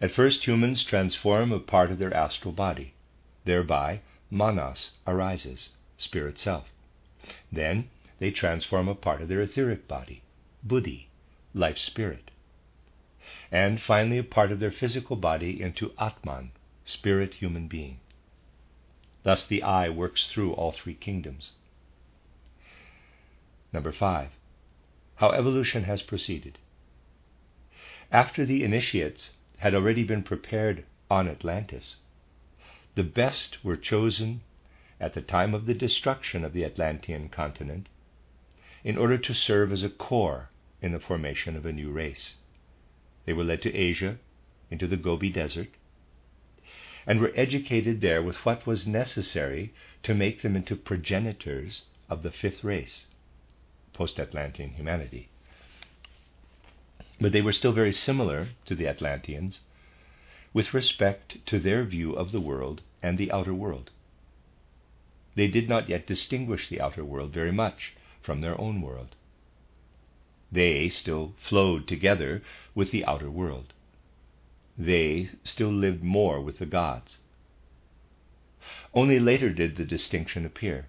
At 0.00 0.12
first, 0.12 0.46
humans 0.46 0.82
transform 0.82 1.52
a 1.52 1.60
part 1.60 1.90
of 1.90 1.98
their 1.98 2.14
astral 2.14 2.54
body. 2.54 2.94
Thereby, 3.44 4.00
manas 4.30 4.92
arises, 5.06 5.68
spirit 5.98 6.38
self. 6.38 6.64
Then, 7.52 7.90
they 8.20 8.30
transform 8.30 8.88
a 8.88 8.94
part 8.94 9.20
of 9.20 9.28
their 9.28 9.42
etheric 9.42 9.86
body, 9.86 10.22
buddhi, 10.62 11.10
life 11.52 11.76
spirit. 11.76 12.30
And 13.52 13.82
finally, 13.82 14.16
a 14.16 14.24
part 14.24 14.50
of 14.50 14.60
their 14.60 14.72
physical 14.72 15.16
body 15.16 15.60
into 15.60 15.92
atman, 15.98 16.52
spirit 16.86 17.34
human 17.34 17.68
being. 17.68 18.00
Thus, 19.24 19.46
the 19.46 19.62
I 19.62 19.90
works 19.90 20.26
through 20.30 20.54
all 20.54 20.72
three 20.72 20.94
kingdoms. 20.94 21.52
Number 23.74 23.90
five, 23.90 24.30
how 25.16 25.32
evolution 25.32 25.82
has 25.82 26.00
proceeded. 26.00 26.58
After 28.12 28.46
the 28.46 28.62
initiates 28.62 29.32
had 29.58 29.74
already 29.74 30.04
been 30.04 30.22
prepared 30.22 30.84
on 31.10 31.26
Atlantis, 31.26 31.96
the 32.94 33.02
best 33.02 33.64
were 33.64 33.76
chosen 33.76 34.42
at 35.00 35.14
the 35.14 35.20
time 35.20 35.54
of 35.54 35.66
the 35.66 35.74
destruction 35.74 36.44
of 36.44 36.52
the 36.52 36.64
Atlantean 36.64 37.28
continent 37.28 37.88
in 38.84 38.96
order 38.96 39.18
to 39.18 39.34
serve 39.34 39.72
as 39.72 39.82
a 39.82 39.90
core 39.90 40.50
in 40.80 40.92
the 40.92 41.00
formation 41.00 41.56
of 41.56 41.66
a 41.66 41.72
new 41.72 41.90
race. 41.90 42.36
They 43.24 43.32
were 43.32 43.42
led 43.42 43.60
to 43.62 43.74
Asia, 43.74 44.18
into 44.70 44.86
the 44.86 44.96
Gobi 44.96 45.30
Desert, 45.30 45.70
and 47.08 47.18
were 47.18 47.32
educated 47.34 48.02
there 48.02 48.22
with 48.22 48.36
what 48.46 48.68
was 48.68 48.86
necessary 48.86 49.74
to 50.04 50.14
make 50.14 50.42
them 50.42 50.54
into 50.54 50.76
progenitors 50.76 51.86
of 52.08 52.22
the 52.22 52.30
fifth 52.30 52.62
race 52.62 53.06
post 53.94 54.20
Atlantean 54.20 54.74
humanity. 54.74 55.28
But 57.20 57.32
they 57.32 57.40
were 57.40 57.52
still 57.52 57.72
very 57.72 57.92
similar 57.92 58.48
to 58.66 58.74
the 58.74 58.88
Atlanteans 58.88 59.60
with 60.52 60.74
respect 60.74 61.44
to 61.46 61.58
their 61.58 61.84
view 61.84 62.12
of 62.12 62.32
the 62.32 62.40
world 62.40 62.82
and 63.02 63.16
the 63.16 63.32
outer 63.32 63.54
world. 63.54 63.90
They 65.34 65.48
did 65.48 65.68
not 65.68 65.88
yet 65.88 66.06
distinguish 66.06 66.68
the 66.68 66.80
outer 66.80 67.04
world 67.04 67.32
very 67.32 67.52
much 67.52 67.94
from 68.20 68.40
their 68.40 68.60
own 68.60 68.80
world. 68.80 69.16
They 70.52 70.88
still 70.88 71.34
flowed 71.38 71.88
together 71.88 72.42
with 72.74 72.90
the 72.90 73.04
outer 73.04 73.30
world. 73.30 73.72
They 74.78 75.30
still 75.42 75.72
lived 75.72 76.02
more 76.02 76.40
with 76.40 76.58
the 76.58 76.66
gods. 76.66 77.18
Only 78.92 79.18
later 79.18 79.50
did 79.50 79.76
the 79.76 79.84
distinction 79.84 80.46
appear 80.46 80.86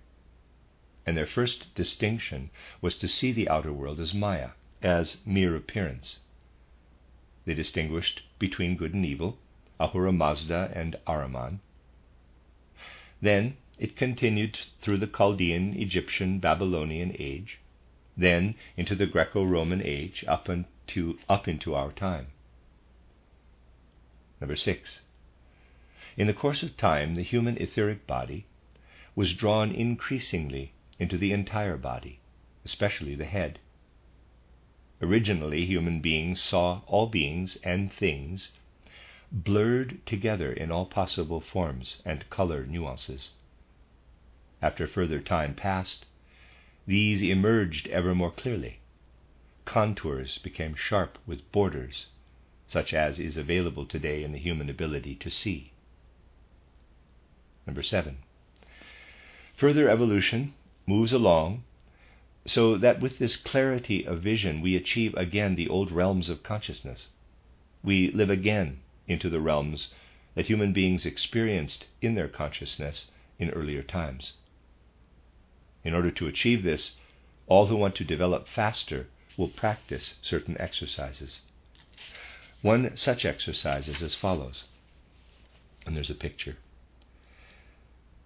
and 1.05 1.15
their 1.15 1.27
first 1.27 1.73
distinction 1.75 2.49
was 2.81 2.95
to 2.95 3.07
see 3.07 3.31
the 3.31 3.47
outer 3.47 3.71
world 3.71 3.99
as 3.99 4.13
Maya, 4.13 4.51
as 4.81 5.17
mere 5.25 5.55
appearance. 5.55 6.19
They 7.45 7.53
distinguished 7.53 8.23
between 8.39 8.75
good 8.75 8.93
and 8.93 9.05
evil, 9.05 9.37
Ahura 9.79 10.11
Mazda 10.11 10.71
and 10.73 10.95
Ahriman. 11.07 11.59
Then 13.21 13.57
it 13.77 13.95
continued 13.95 14.57
through 14.81 14.97
the 14.97 15.07
Chaldean, 15.07 15.79
Egyptian, 15.79 16.39
Babylonian 16.39 17.15
age, 17.19 17.59
then 18.17 18.55
into 18.77 18.95
the 18.95 19.05
Greco 19.05 19.43
Roman 19.43 19.81
age, 19.83 20.23
up, 20.27 20.49
into, 20.49 21.19
up 21.29 21.47
into 21.47 21.75
our 21.75 21.91
time. 21.91 22.27
Number 24.39 24.55
six. 24.55 25.01
In 26.17 26.27
the 26.27 26.33
course 26.33 26.63
of 26.63 26.77
time, 26.77 27.15
the 27.15 27.21
human 27.21 27.57
etheric 27.57 28.07
body 28.07 28.45
was 29.15 29.33
drawn 29.33 29.71
increasingly 29.71 30.71
into 30.99 31.17
the 31.17 31.31
entire 31.31 31.77
body, 31.77 32.19
especially 32.63 33.15
the 33.15 33.25
head. 33.25 33.59
Originally, 35.01 35.65
human 35.65 35.99
beings 35.99 36.41
saw 36.41 36.81
all 36.87 37.07
beings 37.07 37.57
and 37.63 37.91
things 37.91 38.51
blurred 39.31 39.99
together 40.05 40.53
in 40.53 40.71
all 40.71 40.85
possible 40.85 41.41
forms 41.41 42.01
and 42.05 42.29
color 42.29 42.65
nuances. 42.65 43.31
After 44.61 44.87
further 44.87 45.19
time 45.19 45.53
passed, 45.53 46.05
these 46.87 47.21
emerged 47.21 47.87
ever 47.87 48.15
more 48.15 48.31
clearly. 48.31 48.79
Contours 49.65 50.37
became 50.37 50.75
sharp 50.75 51.17
with 51.25 51.51
borders, 51.51 52.07
such 52.67 52.93
as 52.93 53.19
is 53.19 53.35
available 53.35 53.85
today 53.85 54.23
in 54.23 54.31
the 54.31 54.39
human 54.39 54.69
ability 54.69 55.15
to 55.15 55.29
see. 55.29 55.71
Number 57.65 57.83
seven. 57.83 58.19
Further 59.57 59.89
evolution 59.89 60.53
moves 60.85 61.13
along 61.13 61.63
so 62.45 62.77
that 62.77 62.99
with 62.99 63.17
this 63.17 63.35
clarity 63.35 64.05
of 64.05 64.21
vision 64.21 64.61
we 64.61 64.75
achieve 64.75 65.13
again 65.15 65.55
the 65.55 65.67
old 65.67 65.91
realms 65.91 66.29
of 66.29 66.43
consciousness. 66.43 67.09
We 67.83 68.11
live 68.11 68.29
again 68.29 68.81
into 69.07 69.29
the 69.29 69.41
realms 69.41 69.93
that 70.35 70.47
human 70.47 70.73
beings 70.73 71.05
experienced 71.05 71.87
in 72.01 72.15
their 72.15 72.27
consciousness 72.27 73.11
in 73.39 73.49
earlier 73.49 73.81
times. 73.81 74.33
In 75.83 75.93
order 75.93 76.11
to 76.11 76.27
achieve 76.27 76.63
this, 76.63 76.95
all 77.47 77.67
who 77.67 77.75
want 77.75 77.95
to 77.95 78.03
develop 78.03 78.47
faster 78.47 79.07
will 79.37 79.49
practice 79.49 80.15
certain 80.21 80.59
exercises. 80.59 81.41
One 82.61 82.95
such 82.97 83.25
exercise 83.25 83.87
is 83.87 84.01
as 84.01 84.15
follows, 84.15 84.65
and 85.85 85.95
there's 85.95 86.09
a 86.09 86.15
picture. 86.15 86.57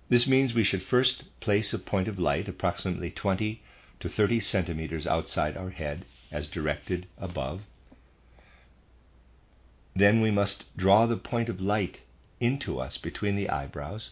This 0.10 0.26
means 0.28 0.54
we 0.54 0.64
should 0.64 0.82
first 0.82 1.24
place 1.40 1.72
a 1.72 1.80
point 1.80 2.08
of 2.08 2.18
light 2.18 2.48
approximately 2.48 3.12
20 3.12 3.62
to 4.00 4.10
30 4.10 4.40
centimeters 4.40 5.06
outside 5.06 5.56
our 5.56 5.70
head, 5.70 6.04
as 6.32 6.48
directed 6.48 7.08
above. 7.18 7.62
then 9.96 10.22
we 10.22 10.32
must 10.32 10.76
draw 10.78 11.06
the 11.06 11.18
point 11.18 11.50
of 11.50 11.60
light 11.62 12.02
into 12.40 12.80
us 12.80 12.98
between 12.98 13.36
the 13.36 13.50
eyebrows 13.50 14.12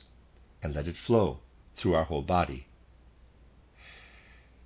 and 0.62 0.76
let 0.76 0.88
it 0.88 0.98
flow 0.98 1.40
through 1.78 1.94
our 1.94 2.04
whole 2.04 2.22
body. 2.22 2.68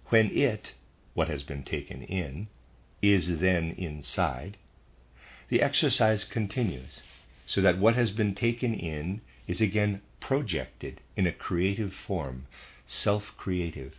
When 0.08 0.32
it, 0.32 0.74
what 1.14 1.30
has 1.30 1.44
been 1.44 1.64
taken 1.64 2.02
in, 2.04 2.48
is 3.02 3.40
then 3.40 3.72
inside, 3.72 4.58
the 5.50 5.62
exercise 5.62 6.24
continues 6.24 7.04
so 7.46 7.62
that 7.62 7.78
what 7.78 7.96
has 7.96 8.12
been 8.12 8.34
taken 8.34 8.74
in 8.74 9.22
is 9.48 9.62
again 9.62 10.02
projected 10.22 11.02
in 11.18 11.28
a 11.28 11.34
creative 11.34 11.94
form, 11.94 12.48
self 12.88 13.34
creative. 13.36 13.96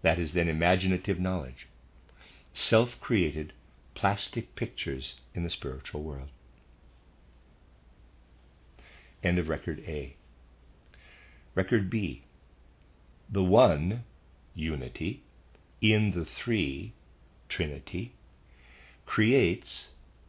That 0.00 0.18
is 0.18 0.32
then 0.32 0.48
imaginative 0.48 1.20
knowledge, 1.20 1.68
self 2.54 2.98
created 3.00 3.52
plastic 3.94 4.54
pictures 4.54 5.20
in 5.34 5.42
the 5.44 5.50
spiritual 5.50 6.02
world. 6.02 6.28
End 9.22 9.38
of 9.38 9.48
record 9.48 9.80
A. 9.86 10.16
Record 11.54 11.90
B. 11.90 12.22
The 13.28 13.42
one, 13.42 14.04
unity, 14.54 15.22
in 15.80 16.12
the 16.12 16.24
three, 16.24 16.92
trinity, 17.48 18.14
creates, 19.04 19.88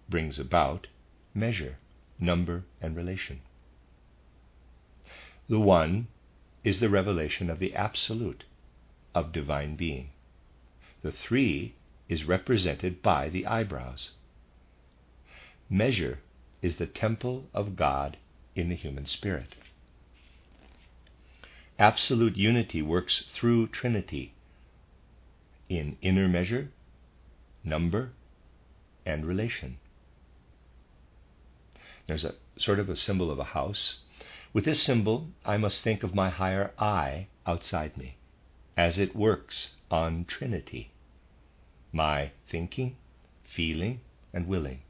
brings 0.10 0.40
about, 0.40 0.88
measure, 1.34 1.78
number, 2.20 2.64
and 2.82 2.96
relation. 2.96 3.42
The 5.50 5.60
one 5.60 6.08
is 6.64 6.80
the 6.80 6.90
revelation 6.90 7.50
of 7.50 7.60
the 7.60 7.74
absolute, 7.74 8.44
of 9.16 9.32
divine 9.32 9.76
being. 9.76 10.10
The 11.02 11.12
three 11.12 11.76
is 12.10 12.26
represented 12.26 13.02
by 13.02 13.30
the 13.30 13.46
eyebrows. 13.46 14.12
Measure 15.70 16.20
is 16.62 16.78
the 16.78 16.88
temple 16.88 17.50
of 17.54 17.76
God 17.76 18.18
in 18.56 18.70
the 18.70 18.76
human 18.76 19.06
spirit. 19.06 19.56
Absolute 21.80 22.36
unity 22.36 22.82
works 22.82 23.26
through 23.34 23.68
Trinity 23.68 24.34
in 25.70 25.98
inner 26.02 26.28
measure, 26.28 26.72
number, 27.64 28.12
and 29.06 29.26
relation. 29.26 29.78
There's 32.08 32.26
a 32.26 32.36
sort 32.58 32.80
of 32.80 32.90
a 32.90 32.96
symbol 32.96 33.30
of 33.30 33.38
a 33.38 33.44
house. 33.44 34.00
With 34.58 34.66
this 34.66 34.82
symbol, 34.82 35.30
I 35.46 35.58
must 35.58 35.84
think 35.84 36.02
of 36.02 36.16
my 36.16 36.32
higher 36.32 36.74
I 36.80 37.28
outside 37.46 37.96
me 37.96 38.18
as 38.76 38.98
it 38.98 39.16
works 39.16 39.76
on 39.92 40.26
Trinity 40.26 40.90
my 41.92 42.32
thinking, 42.50 42.96
feeling, 43.44 44.02
and 44.34 44.48
willing. 44.48 44.82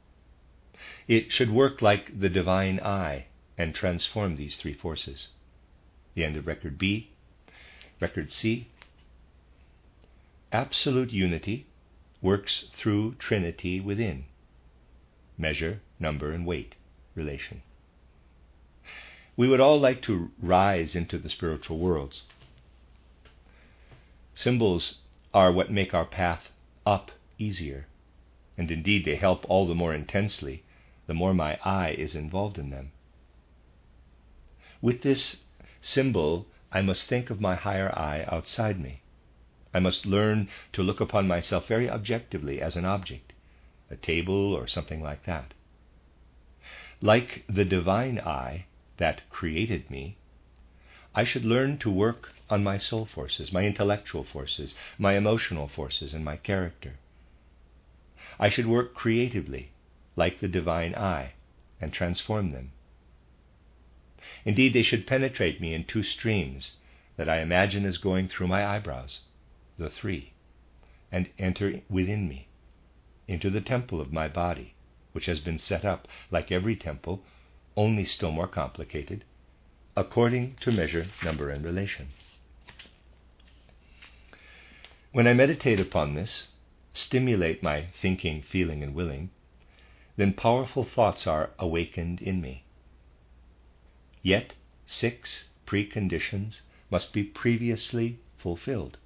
It 1.06 1.34
should 1.34 1.50
work 1.50 1.82
like 1.82 2.18
the 2.18 2.30
divine 2.30 2.80
I 2.80 3.26
and 3.58 3.74
transform 3.74 4.36
these 4.36 4.56
three 4.56 4.72
forces. 4.72 5.28
The 6.14 6.24
end 6.24 6.38
of 6.38 6.46
record 6.46 6.78
B. 6.78 7.10
Record 8.00 8.32
C. 8.32 8.68
Absolute 10.50 11.12
unity 11.12 11.66
works 12.22 12.70
through 12.72 13.16
Trinity 13.16 13.80
within 13.80 14.24
measure, 15.36 15.82
number, 16.00 16.32
and 16.32 16.46
weight 16.46 16.74
relation. 17.14 17.60
We 19.38 19.46
would 19.46 19.60
all 19.60 19.78
like 19.78 20.02
to 20.02 20.32
rise 20.42 20.96
into 20.96 21.16
the 21.16 21.28
spiritual 21.28 21.78
worlds. 21.78 22.24
Symbols 24.34 24.96
are 25.32 25.52
what 25.52 25.70
make 25.70 25.94
our 25.94 26.04
path 26.04 26.50
up 26.84 27.12
easier. 27.38 27.86
And 28.56 28.68
indeed, 28.72 29.04
they 29.04 29.14
help 29.14 29.48
all 29.48 29.64
the 29.64 29.76
more 29.76 29.94
intensely 29.94 30.64
the 31.06 31.14
more 31.14 31.32
my 31.34 31.56
I 31.64 31.90
is 31.90 32.16
involved 32.16 32.58
in 32.58 32.70
them. 32.70 32.90
With 34.82 35.02
this 35.02 35.44
symbol, 35.80 36.48
I 36.72 36.82
must 36.82 37.08
think 37.08 37.30
of 37.30 37.40
my 37.40 37.54
higher 37.54 37.96
I 37.96 38.24
outside 38.24 38.80
me. 38.80 39.02
I 39.72 39.78
must 39.78 40.04
learn 40.04 40.48
to 40.72 40.82
look 40.82 41.00
upon 41.00 41.28
myself 41.28 41.68
very 41.68 41.88
objectively 41.88 42.60
as 42.60 42.74
an 42.74 42.84
object, 42.84 43.34
a 43.88 43.94
table 43.94 44.52
or 44.52 44.66
something 44.66 45.00
like 45.00 45.26
that. 45.26 45.54
Like 47.00 47.44
the 47.48 47.64
divine 47.64 48.18
I 48.18 48.64
that 48.98 49.28
created 49.30 49.90
me, 49.90 50.16
I 51.14 51.24
should 51.24 51.44
learn 51.44 51.78
to 51.78 51.90
work 51.90 52.32
on 52.50 52.62
my 52.62 52.78
soul 52.78 53.06
forces, 53.06 53.52
my 53.52 53.64
intellectual 53.64 54.24
forces, 54.24 54.74
my 54.98 55.16
emotional 55.16 55.68
forces, 55.68 56.14
and 56.14 56.24
my 56.24 56.36
character. 56.36 56.98
I 58.38 58.48
should 58.48 58.66
work 58.66 58.94
creatively, 58.94 59.70
like 60.14 60.38
the 60.38 60.48
divine 60.48 60.94
I, 60.94 61.32
and 61.80 61.92
transform 61.92 62.52
them. 62.52 62.72
Indeed, 64.44 64.72
they 64.72 64.82
should 64.82 65.06
penetrate 65.06 65.60
me 65.60 65.74
in 65.74 65.84
two 65.84 66.02
streams 66.02 66.72
that 67.16 67.28
I 67.28 67.40
imagine 67.40 67.84
as 67.84 67.98
going 67.98 68.28
through 68.28 68.48
my 68.48 68.64
eyebrows, 68.64 69.20
the 69.76 69.90
three, 69.90 70.32
and 71.10 71.28
enter 71.38 71.80
within 71.88 72.28
me, 72.28 72.48
into 73.26 73.50
the 73.50 73.60
temple 73.60 74.00
of 74.00 74.12
my 74.12 74.28
body, 74.28 74.74
which 75.12 75.26
has 75.26 75.40
been 75.40 75.58
set 75.58 75.84
up 75.84 76.06
like 76.30 76.52
every 76.52 76.76
temple, 76.76 77.24
only 77.78 78.04
still 78.04 78.32
more 78.32 78.48
complicated, 78.48 79.24
according 79.96 80.56
to 80.60 80.72
measure, 80.72 81.06
number, 81.22 81.48
and 81.48 81.64
relation. 81.64 82.08
When 85.12 85.28
I 85.28 85.32
meditate 85.32 85.78
upon 85.78 86.14
this, 86.14 86.48
stimulate 86.92 87.62
my 87.62 87.86
thinking, 88.02 88.42
feeling, 88.42 88.82
and 88.82 88.96
willing, 88.96 89.30
then 90.16 90.32
powerful 90.32 90.82
thoughts 90.82 91.24
are 91.28 91.50
awakened 91.56 92.20
in 92.20 92.40
me. 92.40 92.64
Yet 94.24 94.54
six 94.84 95.44
preconditions 95.64 96.62
must 96.90 97.12
be 97.12 97.22
previously 97.22 98.18
fulfilled. 98.38 98.98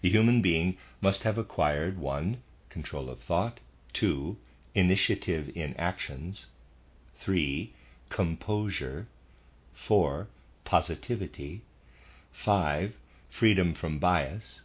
The 0.00 0.10
human 0.10 0.40
being 0.40 0.76
must 1.00 1.24
have 1.24 1.38
acquired 1.38 1.98
1. 1.98 2.40
Control 2.68 3.10
of 3.10 3.18
thought, 3.20 3.58
2. 3.94 4.36
Initiative 4.76 5.50
in 5.56 5.74
actions, 5.74 6.46
3. 7.18 7.74
Composure, 8.10 9.06
4. 9.86 10.26
Positivity, 10.64 11.62
5. 12.32 12.94
Freedom 13.30 13.72
from 13.72 14.00
bias, 14.00 14.62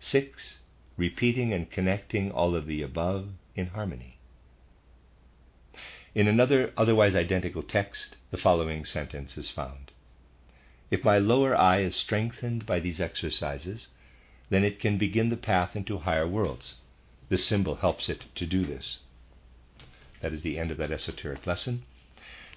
6. 0.00 0.58
Repeating 0.96 1.52
and 1.52 1.70
connecting 1.70 2.32
all 2.32 2.56
of 2.56 2.66
the 2.66 2.82
above 2.82 3.28
in 3.54 3.68
harmony. 3.68 4.18
In 6.14 6.26
another 6.26 6.72
otherwise 6.76 7.14
identical 7.14 7.62
text, 7.62 8.16
the 8.32 8.36
following 8.36 8.84
sentence 8.84 9.38
is 9.38 9.48
found 9.48 9.92
If 10.90 11.04
my 11.04 11.18
lower 11.18 11.56
I 11.56 11.82
is 11.82 11.94
strengthened 11.94 12.66
by 12.66 12.80
these 12.80 13.00
exercises, 13.00 13.88
then 14.50 14.64
it 14.64 14.80
can 14.80 14.98
begin 14.98 15.28
the 15.28 15.36
path 15.36 15.76
into 15.76 15.98
higher 15.98 16.26
worlds. 16.26 16.80
This 17.28 17.46
symbol 17.46 17.76
helps 17.76 18.08
it 18.08 18.24
to 18.34 18.44
do 18.44 18.66
this. 18.66 18.98
That 20.20 20.34
is 20.34 20.42
the 20.42 20.58
end 20.58 20.72
of 20.72 20.78
that 20.78 20.90
esoteric 20.90 21.46
lesson. 21.46 21.84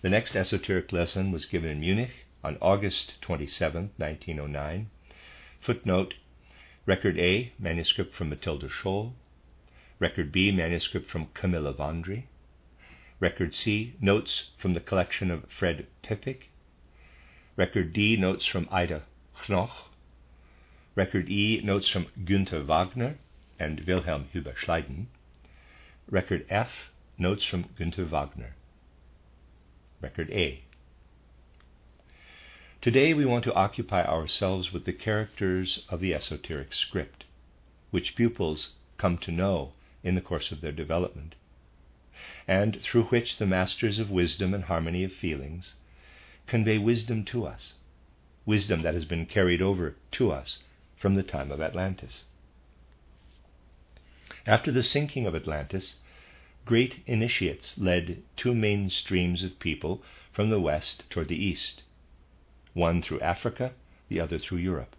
The 0.05 0.11
next 0.11 0.35
esoteric 0.35 0.91
lesson 0.91 1.31
was 1.31 1.47
given 1.47 1.71
in 1.71 1.79
Munich 1.79 2.27
on 2.43 2.59
August 2.61 3.19
27, 3.21 3.89
1909. 3.97 4.91
Footnote 5.59 6.13
Record 6.85 7.17
A, 7.17 7.53
manuscript 7.57 8.13
from 8.13 8.29
Matilda 8.29 8.69
Scholl. 8.69 9.13
Record 9.97 10.31
B, 10.31 10.51
manuscript 10.51 11.09
from 11.09 11.29
Camilla 11.33 11.73
Wandrey. 11.73 12.25
Record 13.19 13.55
C, 13.55 13.95
notes 13.99 14.51
from 14.59 14.75
the 14.75 14.79
collection 14.79 15.31
of 15.31 15.49
Fred 15.49 15.87
Poeppig. 16.03 16.49
Record 17.55 17.91
D, 17.91 18.15
notes 18.15 18.45
from 18.45 18.67
Ida 18.71 19.05
Knoch. 19.47 19.89
Record 20.93 21.31
E, 21.31 21.61
notes 21.63 21.89
from 21.89 22.09
Günther 22.23 22.63
Wagner 22.63 23.17
and 23.59 23.79
Wilhelm 23.87 24.27
Hübbe-Schleiden. 24.35 25.07
Record 26.07 26.45
F, 26.47 26.91
notes 27.17 27.43
from 27.43 27.63
Günther 27.69 28.07
Wagner. 28.07 28.53
Record 30.01 30.29
A, 30.31 30.61
Today 32.81 33.13
we 33.13 33.25
want 33.25 33.43
to 33.45 33.53
occupy 33.53 34.03
ourselves 34.03 34.73
with 34.73 34.83
the 34.85 34.93
characters 34.93 35.85
of 35.89 36.01
the 36.01 36.13
esoteric 36.13 36.73
script, 36.73 37.23
which 37.91 38.15
pupils 38.15 38.73
come 38.97 39.17
to 39.19 39.31
know 39.31 39.71
in 40.03 40.15
the 40.15 40.21
course 40.21 40.51
of 40.51 40.61
their 40.61 40.73
development, 40.73 41.35
and 42.47 42.81
through 42.81 43.05
which 43.05 43.37
the 43.37 43.45
masters 43.45 43.97
of 43.97 44.11
wisdom 44.11 44.53
and 44.53 44.65
harmony 44.65 45.03
of 45.03 45.13
feelings 45.13 45.75
convey 46.45 46.77
wisdom 46.77 47.23
to 47.25 47.45
us, 47.47 47.75
wisdom 48.45 48.81
that 48.81 48.93
has 48.93 49.05
been 49.05 49.25
carried 49.25 49.61
over 49.61 49.95
to 50.11 50.29
us 50.31 50.61
from 50.97 51.15
the 51.15 51.23
time 51.23 51.51
of 51.51 51.61
Atlantis. 51.61 52.25
After 54.45 54.71
the 54.71 54.83
sinking 54.83 55.25
of 55.25 55.35
Atlantis, 55.35 55.99
great 56.65 57.03
initiates 57.05 57.77
led 57.77 58.23
two 58.35 58.53
main 58.53 58.89
streams 58.89 59.43
of 59.43 59.59
people 59.59 60.03
from 60.31 60.49
the 60.49 60.59
west 60.59 61.09
toward 61.09 61.27
the 61.27 61.45
east 61.45 61.83
one 62.75 63.01
through 63.01 63.21
Africa, 63.21 63.71
the 64.09 64.19
other 64.19 64.37
through 64.37 64.57
Europe. 64.57 64.95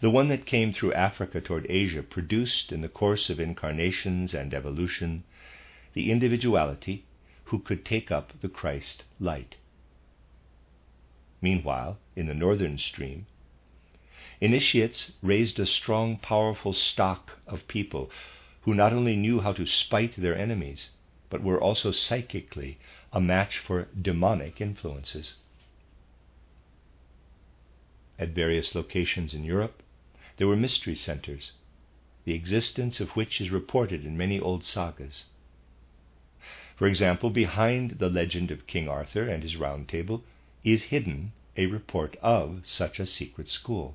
The 0.00 0.08
one 0.08 0.28
that 0.28 0.46
came 0.46 0.72
through 0.72 0.94
Africa 0.94 1.40
toward 1.40 1.66
Asia 1.68 2.02
produced, 2.02 2.70
in 2.70 2.80
the 2.80 2.88
course 2.88 3.28
of 3.28 3.40
incarnations 3.40 4.32
and 4.32 4.54
evolution, 4.54 5.24
the 5.94 6.12
individuality 6.12 7.04
who 7.46 7.58
could 7.58 7.84
take 7.84 8.10
up 8.10 8.40
the 8.40 8.48
Christ 8.48 9.04
light. 9.18 9.56
Meanwhile, 11.40 11.98
in 12.14 12.26
the 12.26 12.34
northern 12.34 12.78
stream, 12.78 13.26
initiates 14.40 15.12
raised 15.22 15.58
a 15.58 15.66
strong, 15.66 16.18
powerful 16.18 16.72
stock 16.72 17.32
of 17.46 17.66
people 17.66 18.10
who 18.66 18.74
not 18.74 18.92
only 18.92 19.14
knew 19.14 19.40
how 19.40 19.52
to 19.52 19.64
spite 19.64 20.16
their 20.16 20.36
enemies, 20.36 20.90
but 21.30 21.40
were 21.40 21.60
also 21.60 21.92
psychically 21.92 22.76
a 23.12 23.20
match 23.20 23.58
for 23.58 23.86
demonic 24.02 24.60
influences. 24.60 25.34
At 28.18 28.30
various 28.30 28.74
locations 28.74 29.34
in 29.34 29.44
Europe, 29.44 29.84
there 30.36 30.48
were 30.48 30.56
mystery 30.56 30.96
centers, 30.96 31.52
the 32.24 32.34
existence 32.34 32.98
of 32.98 33.10
which 33.10 33.40
is 33.40 33.50
reported 33.50 34.04
in 34.04 34.16
many 34.16 34.40
old 34.40 34.64
sagas. 34.64 35.26
For 36.74 36.88
example, 36.88 37.30
behind 37.30 38.00
the 38.00 38.10
legend 38.10 38.50
of 38.50 38.66
King 38.66 38.88
Arthur 38.88 39.28
and 39.28 39.44
his 39.44 39.54
round 39.54 39.88
table 39.88 40.24
is 40.64 40.90
hidden 40.90 41.30
a 41.56 41.66
report 41.66 42.16
of 42.16 42.62
such 42.66 42.98
a 42.98 43.06
secret 43.06 43.48
school. 43.48 43.94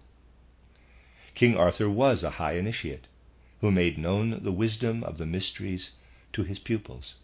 King 1.36 1.58
Arthur 1.58 1.90
was 1.90 2.24
a 2.24 2.38
high 2.40 2.54
initiate 2.54 3.10
who 3.62 3.72
made 3.72 3.98
known 3.98 4.44
the 4.44 4.52
wisdom 4.52 5.04
of 5.04 5.18
the 5.18 5.26
mysteries 5.26 5.92
to 6.34 6.44
his 6.44 6.60
pupils. 6.60 7.16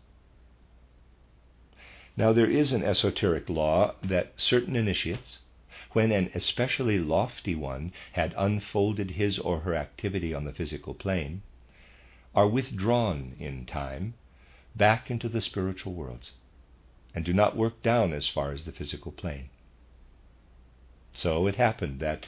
Now, 2.15 2.33
there 2.33 2.49
is 2.49 2.71
an 2.71 2.83
esoteric 2.83 3.49
law 3.49 3.95
that 4.03 4.33
certain 4.37 4.75
initiates, 4.75 5.39
when 5.91 6.11
an 6.11 6.31
especially 6.33 6.99
lofty 6.99 7.55
one 7.55 7.91
had 8.13 8.33
unfolded 8.37 9.11
his 9.11 9.37
or 9.37 9.59
her 9.59 9.75
activity 9.75 10.33
on 10.33 10.45
the 10.45 10.53
physical 10.53 10.93
plane, 10.93 11.41
are 12.35 12.47
withdrawn 12.47 13.35
in 13.39 13.65
time 13.65 14.13
back 14.75 15.09
into 15.09 15.27
the 15.27 15.41
spiritual 15.41 15.93
worlds 15.93 16.33
and 17.15 17.25
do 17.25 17.33
not 17.33 17.55
work 17.55 17.81
down 17.81 18.13
as 18.13 18.27
far 18.27 18.51
as 18.51 18.65
the 18.65 18.71
physical 18.71 19.11
plane. 19.11 19.49
So 21.13 21.47
it 21.47 21.55
happened 21.55 21.99
that 21.99 22.27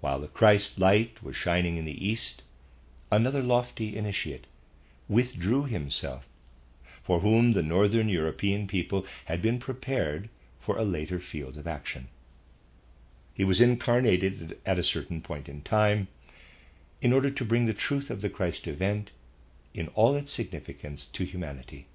while 0.00 0.20
the 0.20 0.28
Christ 0.28 0.78
light 0.78 1.22
was 1.22 1.34
shining 1.34 1.78
in 1.78 1.86
the 1.86 2.06
east, 2.06 2.42
another 3.10 3.42
lofty 3.42 3.96
initiate 3.96 4.46
withdrew 5.08 5.64
himself, 5.64 6.26
for 7.02 7.20
whom 7.20 7.52
the 7.52 7.62
northern 7.62 8.08
European 8.08 8.66
people 8.66 9.06
had 9.24 9.40
been 9.40 9.58
prepared 9.58 10.28
for 10.60 10.76
a 10.76 10.84
later 10.84 11.18
field 11.18 11.56
of 11.56 11.66
action. 11.66 12.08
He 13.32 13.44
was 13.44 13.60
incarnated 13.60 14.58
at 14.66 14.78
a 14.78 14.84
certain 14.84 15.22
point 15.22 15.48
in 15.48 15.62
time 15.62 16.08
in 17.00 17.12
order 17.12 17.30
to 17.30 17.44
bring 17.44 17.66
the 17.66 17.72
truth 17.72 18.10
of 18.10 18.20
the 18.20 18.28
Christ 18.28 18.66
event 18.66 19.12
in 19.72 19.88
all 19.88 20.14
its 20.14 20.32
significance 20.32 21.06
to 21.12 21.24
humanity. 21.24 21.86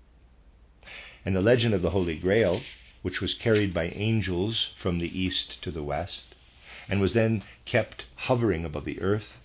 And 1.26 1.36
the 1.36 1.42
legend 1.42 1.74
of 1.74 1.82
the 1.82 1.92
Holy 1.92 2.18
Grail, 2.18 2.62
which 3.02 3.22
was 3.22 3.34
carried 3.34 3.74
by 3.74 3.90
angels 3.90 4.72
from 4.78 5.00
the 5.00 5.20
east 5.20 5.62
to 5.64 5.72
the 5.72 5.84
west, 5.84 6.34
and 6.90 7.00
was 7.00 7.14
then 7.14 7.44
kept 7.66 8.06
hovering 8.16 8.66
above 8.66 8.86
the 8.86 9.02
earth, 9.02 9.38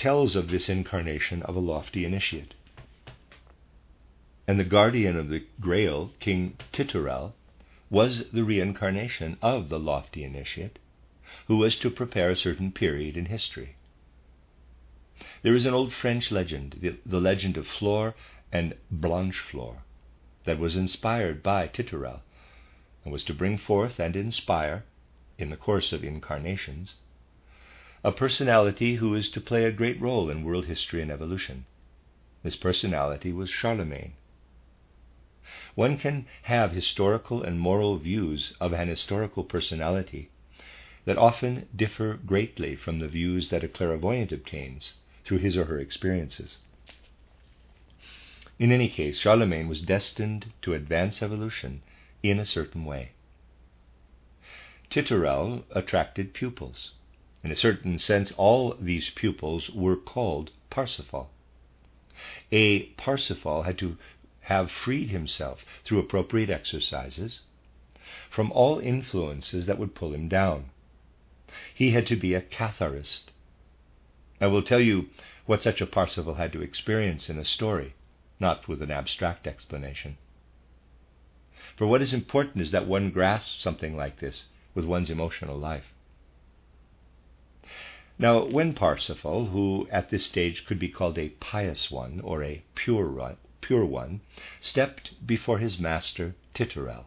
tells 0.00 0.34
of 0.34 0.48
this 0.48 0.70
incarnation 0.70 1.42
of 1.42 1.54
a 1.54 1.60
lofty 1.60 2.06
initiate. 2.06 2.54
And 4.48 4.58
the 4.58 4.64
guardian 4.64 5.14
of 5.14 5.28
the 5.28 5.44
Grail, 5.60 6.12
King 6.20 6.56
Titurel, 6.72 7.34
was 7.90 8.30
the 8.30 8.42
reincarnation 8.42 9.36
of 9.42 9.68
the 9.68 9.78
lofty 9.78 10.24
initiate 10.24 10.78
who 11.48 11.58
was 11.58 11.76
to 11.76 11.90
prepare 11.90 12.30
a 12.30 12.36
certain 12.36 12.72
period 12.72 13.18
in 13.18 13.26
history. 13.26 13.76
There 15.42 15.54
is 15.54 15.66
an 15.66 15.74
old 15.74 15.92
French 15.92 16.30
legend, 16.30 16.78
the, 16.80 16.96
the 17.04 17.20
legend 17.20 17.58
of 17.58 17.66
Flore 17.66 18.14
and 18.50 18.74
Blancheflore, 18.90 19.82
that 20.44 20.58
was 20.58 20.76
inspired 20.76 21.42
by 21.42 21.68
Titurel 21.68 22.22
and 23.04 23.12
was 23.12 23.24
to 23.24 23.34
bring 23.34 23.58
forth 23.58 24.00
and 24.00 24.16
inspire, 24.16 24.84
in 25.36 25.50
the 25.50 25.58
course 25.58 25.92
of 25.92 26.02
incarnations, 26.02 26.94
a 28.02 28.12
personality 28.12 28.96
who 28.96 29.14
is 29.14 29.30
to 29.30 29.40
play 29.40 29.64
a 29.64 29.72
great 29.72 30.00
role 30.00 30.30
in 30.30 30.44
world 30.44 30.66
history 30.66 31.02
and 31.02 31.10
evolution. 31.10 31.66
This 32.42 32.56
personality 32.56 33.32
was 33.32 33.50
Charlemagne, 33.50 34.14
one 35.74 35.98
can 35.98 36.26
have 36.42 36.72
historical 36.72 37.42
and 37.42 37.58
moral 37.58 37.96
views 37.96 38.52
of 38.60 38.72
an 38.72 38.88
historical 38.88 39.44
personality 39.44 40.28
that 41.04 41.18
often 41.18 41.68
differ 41.74 42.20
greatly 42.24 42.76
from 42.76 42.98
the 42.98 43.08
views 43.08 43.50
that 43.50 43.64
a 43.64 43.68
clairvoyant 43.68 44.30
obtains 44.30 44.94
through 45.24 45.38
his 45.38 45.56
or 45.56 45.64
her 45.64 45.78
experiences. 45.78 46.58
In 48.58 48.70
any 48.72 48.88
case, 48.88 49.18
Charlemagne 49.18 49.68
was 49.68 49.80
destined 49.80 50.52
to 50.62 50.74
advance 50.74 51.22
evolution 51.22 51.82
in 52.22 52.38
a 52.38 52.44
certain 52.44 52.84
way. 52.84 53.12
Titurel 54.90 55.64
attracted 55.70 56.34
pupils. 56.34 56.92
In 57.42 57.50
a 57.50 57.56
certain 57.56 57.98
sense, 57.98 58.32
all 58.32 58.74
these 58.78 59.10
pupils 59.10 59.70
were 59.70 59.96
called 59.96 60.50
Parsifal. 60.68 61.30
A 62.52 62.82
Parsifal 62.98 63.62
had 63.62 63.78
to 63.78 63.96
have 64.42 64.70
freed 64.70 65.10
himself 65.10 65.64
through 65.84 66.00
appropriate 66.00 66.50
exercises 66.50 67.40
from 68.28 68.52
all 68.52 68.78
influences 68.78 69.66
that 69.66 69.78
would 69.78 69.94
pull 69.94 70.12
him 70.12 70.28
down. 70.28 70.70
He 71.74 71.92
had 71.92 72.06
to 72.08 72.16
be 72.16 72.34
a 72.34 72.42
Catharist. 72.42 73.30
I 74.40 74.46
will 74.46 74.62
tell 74.62 74.80
you 74.80 75.08
what 75.46 75.62
such 75.62 75.80
a 75.80 75.86
Parsifal 75.86 76.34
had 76.34 76.52
to 76.52 76.62
experience 76.62 77.30
in 77.30 77.38
a 77.38 77.44
story, 77.44 77.94
not 78.38 78.68
with 78.68 78.82
an 78.82 78.90
abstract 78.90 79.46
explanation. 79.46 80.18
For 81.76 81.86
what 81.86 82.02
is 82.02 82.12
important 82.12 82.60
is 82.62 82.70
that 82.72 82.86
one 82.86 83.10
grasps 83.10 83.62
something 83.62 83.96
like 83.96 84.18
this 84.18 84.46
with 84.74 84.84
one's 84.84 85.10
emotional 85.10 85.56
life. 85.56 85.94
Now, 88.20 88.44
when 88.44 88.74
Parsifal, 88.74 89.46
who 89.46 89.88
at 89.90 90.10
this 90.10 90.26
stage 90.26 90.66
could 90.66 90.78
be 90.78 90.90
called 90.90 91.16
a 91.16 91.30
pious 91.40 91.90
one 91.90 92.20
or 92.20 92.44
a 92.44 92.62
pure 92.74 93.34
pure 93.62 93.86
one, 93.86 94.20
stepped 94.60 95.26
before 95.26 95.58
his 95.58 95.80
master 95.80 96.34
Titurel. 96.52 97.06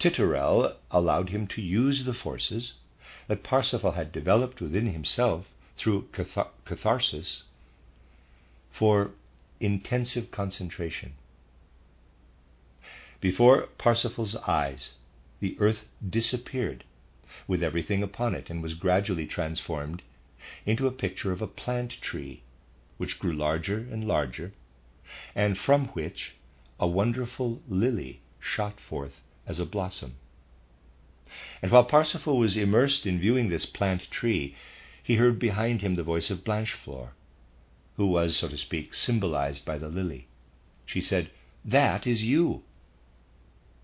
Titurel 0.00 0.74
allowed 0.90 1.28
him 1.30 1.46
to 1.46 1.62
use 1.62 2.04
the 2.04 2.12
forces 2.12 2.72
that 3.28 3.44
Parsifal 3.44 3.92
had 3.92 4.10
developed 4.10 4.60
within 4.60 4.88
himself 4.92 5.46
through 5.76 6.08
catharsis 6.64 7.44
for 8.72 9.12
intensive 9.60 10.32
concentration. 10.32 11.12
Before 13.20 13.68
Parsifal's 13.78 14.34
eyes, 14.34 14.94
the 15.38 15.56
earth 15.60 15.84
disappeared 16.04 16.82
with 17.46 17.62
everything 17.62 18.02
upon 18.02 18.34
it 18.34 18.50
and 18.50 18.62
was 18.62 18.74
gradually 18.74 19.26
transformed 19.26 20.02
into 20.66 20.86
a 20.86 20.92
picture 20.92 21.32
of 21.32 21.42
a 21.42 21.46
plant 21.46 22.00
tree, 22.00 22.42
which 22.96 23.18
grew 23.18 23.32
larger 23.32 23.78
and 23.78 24.04
larger 24.04 24.52
and 25.34 25.58
from 25.58 25.88
which 25.88 26.34
a 26.78 26.86
wonderful 26.86 27.60
lily 27.68 28.20
shot 28.38 28.80
forth 28.80 29.20
as 29.46 29.58
a 29.58 29.66
blossom. 29.66 30.16
And 31.62 31.70
while 31.70 31.84
Parsifal 31.84 32.38
was 32.38 32.56
immersed 32.56 33.06
in 33.06 33.20
viewing 33.20 33.48
this 33.48 33.66
plant 33.66 34.10
tree, 34.10 34.56
he 35.02 35.16
heard 35.16 35.38
behind 35.38 35.82
him 35.82 35.94
the 35.94 36.02
voice 36.02 36.30
of 36.30 36.44
Blancheflore, 36.44 37.10
who 37.96 38.06
was, 38.06 38.36
so 38.36 38.48
to 38.48 38.56
speak, 38.56 38.94
symbolized 38.94 39.64
by 39.64 39.78
the 39.78 39.88
lily. 39.88 40.28
She 40.86 41.00
said, 41.00 41.30
That 41.64 42.06
is 42.06 42.22
you. 42.22 42.62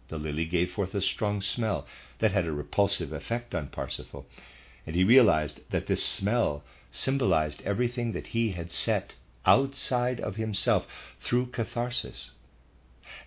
The 0.08 0.18
lily 0.18 0.44
gave 0.44 0.70
forth 0.70 0.94
a 0.94 1.02
strong 1.02 1.42
smell 1.42 1.84
that 2.20 2.30
had 2.30 2.46
a 2.46 2.52
repulsive 2.52 3.12
effect 3.12 3.56
on 3.56 3.66
Parsifal, 3.70 4.24
and 4.86 4.94
he 4.94 5.02
realized 5.02 5.68
that 5.70 5.88
this 5.88 6.04
smell 6.04 6.62
symbolized 6.92 7.60
everything 7.62 8.12
that 8.12 8.28
he 8.28 8.52
had 8.52 8.70
set 8.70 9.16
outside 9.44 10.20
of 10.20 10.36
himself 10.36 10.86
through 11.20 11.46
catharsis, 11.46 12.30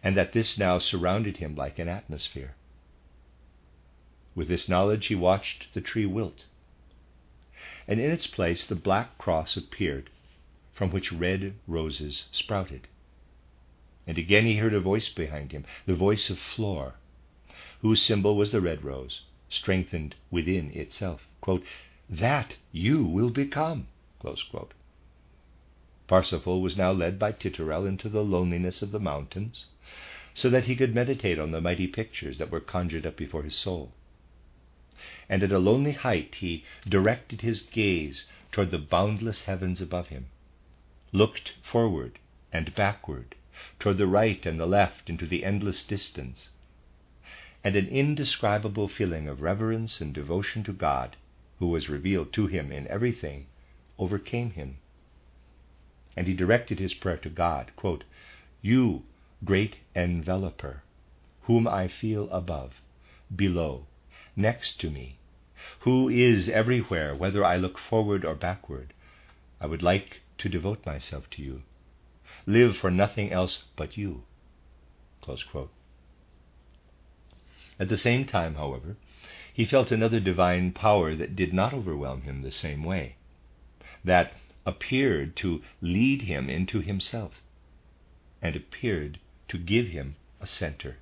and 0.02 0.16
that 0.16 0.32
this 0.32 0.58
now 0.58 0.80
surrounded 0.80 1.36
him 1.36 1.54
like 1.54 1.80
an 1.80 1.90
atmosphere. 1.90 2.56
With 4.34 4.48
this 4.48 4.70
knowledge, 4.70 5.08
he 5.08 5.16
watched 5.16 5.74
the 5.74 5.82
tree 5.82 6.06
wilt, 6.06 6.46
and 7.90 8.00
in 8.00 8.10
its 8.10 8.26
place 8.26 8.66
the 8.66 8.76
black 8.76 9.18
cross 9.18 9.58
appeared, 9.58 10.10
from 10.72 10.92
which 10.92 11.12
red 11.12 11.56
roses 11.68 12.28
sprouted. 12.32 12.88
And 14.10 14.18
again 14.18 14.48
he 14.48 14.56
heard 14.58 14.74
a 14.74 14.80
voice 14.80 15.08
behind 15.08 15.52
him, 15.52 15.66
the 15.86 15.94
voice 15.94 16.32
of 16.32 16.40
Flore, 16.40 16.96
whose 17.84 18.02
symbol 18.02 18.36
was 18.36 18.52
the 18.52 18.60
red 18.60 18.84
rose, 18.84 19.22
strengthened 19.50 20.16
within 20.32 20.72
itself. 20.72 21.28
Quote, 21.42 21.64
that 22.10 22.56
you 22.72 23.06
will 23.06 23.30
become. 23.30 23.86
Parsifal 26.08 26.60
was 26.60 26.76
now 26.76 26.92
led 26.92 27.20
by 27.20 27.32
Titurel 27.32 27.86
into 27.86 28.10
the 28.10 28.24
loneliness 28.24 28.82
of 28.82 28.90
the 28.90 29.00
mountains, 29.00 29.68
so 30.34 30.50
that 30.50 30.64
he 30.66 30.76
could 30.76 30.96
meditate 30.96 31.38
on 31.38 31.52
the 31.52 31.62
mighty 31.62 31.86
pictures 31.86 32.40
that 32.40 32.50
were 32.50 32.60
conjured 32.60 33.06
up 33.06 33.16
before 33.16 33.44
his 33.44 33.56
soul. 33.56 33.92
And 35.30 35.44
at 35.44 35.52
a 35.52 35.60
lonely 35.60 35.92
height 35.92 36.34
he 36.34 36.64
directed 36.88 37.42
his 37.42 37.62
gaze 37.62 38.26
toward 38.52 38.72
the 38.72 38.80
boundless 38.80 39.44
heavens 39.44 39.80
above 39.82 40.08
him, 40.08 40.30
looked 41.12 41.54
forward 41.62 42.18
and 42.52 42.74
backward, 42.74 43.36
toward 43.80 43.98
the 43.98 44.08
right 44.08 44.46
and 44.46 44.60
the 44.60 44.66
left 44.66 45.10
into 45.10 45.26
the 45.26 45.44
endless 45.44 45.84
distance, 45.84 46.50
and 47.64 47.76
an 47.76 47.88
indescribable 47.88 48.88
feeling 48.88 49.28
of 49.28 49.42
reverence 49.42 50.00
and 50.00 50.14
devotion 50.14 50.64
to 50.64 50.72
God, 50.72 51.18
who 51.60 51.68
was 51.68 51.90
revealed 51.90 52.32
to 52.34 52.48
him 52.48 52.72
in 52.72 52.88
everything, 52.88 53.48
overcame 53.98 54.52
him. 54.52 54.78
And 56.16 56.28
he 56.28 56.34
directed 56.34 56.80
his 56.80 56.94
prayer 56.94 57.18
to 57.18 57.30
God 57.30 57.72
quote, 57.76 58.04
You, 58.62 59.04
great 59.44 59.78
enveloper, 59.96 60.84
whom 61.44 61.68
I 61.68 61.88
feel 61.88 62.30
above, 62.30 62.82
below, 63.36 63.88
next 64.36 64.80
to 64.82 64.90
me, 64.90 65.18
who 65.80 66.08
is 66.10 66.48
everywhere, 66.48 67.16
whether 67.16 67.44
I 67.44 67.58
look 67.58 67.78
forward 67.78 68.24
or 68.24 68.36
backward, 68.36 68.94
I 69.60 69.68
would 69.68 69.84
like 69.84 70.22
to 70.38 70.50
devote 70.50 70.86
myself 70.86 71.30
to 71.32 71.42
you, 71.42 71.64
live 72.46 72.78
for 72.78 72.92
nothing 72.92 73.32
else 73.32 73.64
but 73.76 73.98
you. 73.98 74.24
At 77.80 77.90
the 77.90 77.98
same 77.98 78.26
time, 78.26 78.56
however, 78.56 78.98
he 79.54 79.66
felt 79.66 79.92
another 79.92 80.20
divine 80.20 80.72
power 80.72 81.16
that 81.16 81.36
did 81.36 81.54
not 81.54 81.74
overwhelm 81.74 82.22
him 82.22 82.42
the 82.42 82.52
same 82.52 82.84
way, 82.84 83.16
that 84.04 84.34
appeared 84.66 85.36
to 85.38 85.62
lead 85.82 86.24
him 86.24 86.50
into 86.50 86.82
himself, 86.82 87.42
and 88.42 88.56
appeared 88.56 89.20
to 89.50 89.58
give 89.58 89.90
him 89.90 90.16
a 90.42 90.48
center. 90.48 90.98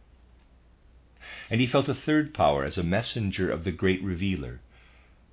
And 1.50 1.62
he 1.62 1.68
felt 1.68 1.90
a 1.90 1.96
third 1.96 2.34
power 2.34 2.64
as 2.64 2.78
a 2.78 2.84
messenger 2.84 3.52
of 3.52 3.64
the 3.64 3.72
great 3.72 4.02
revealer 4.02 4.60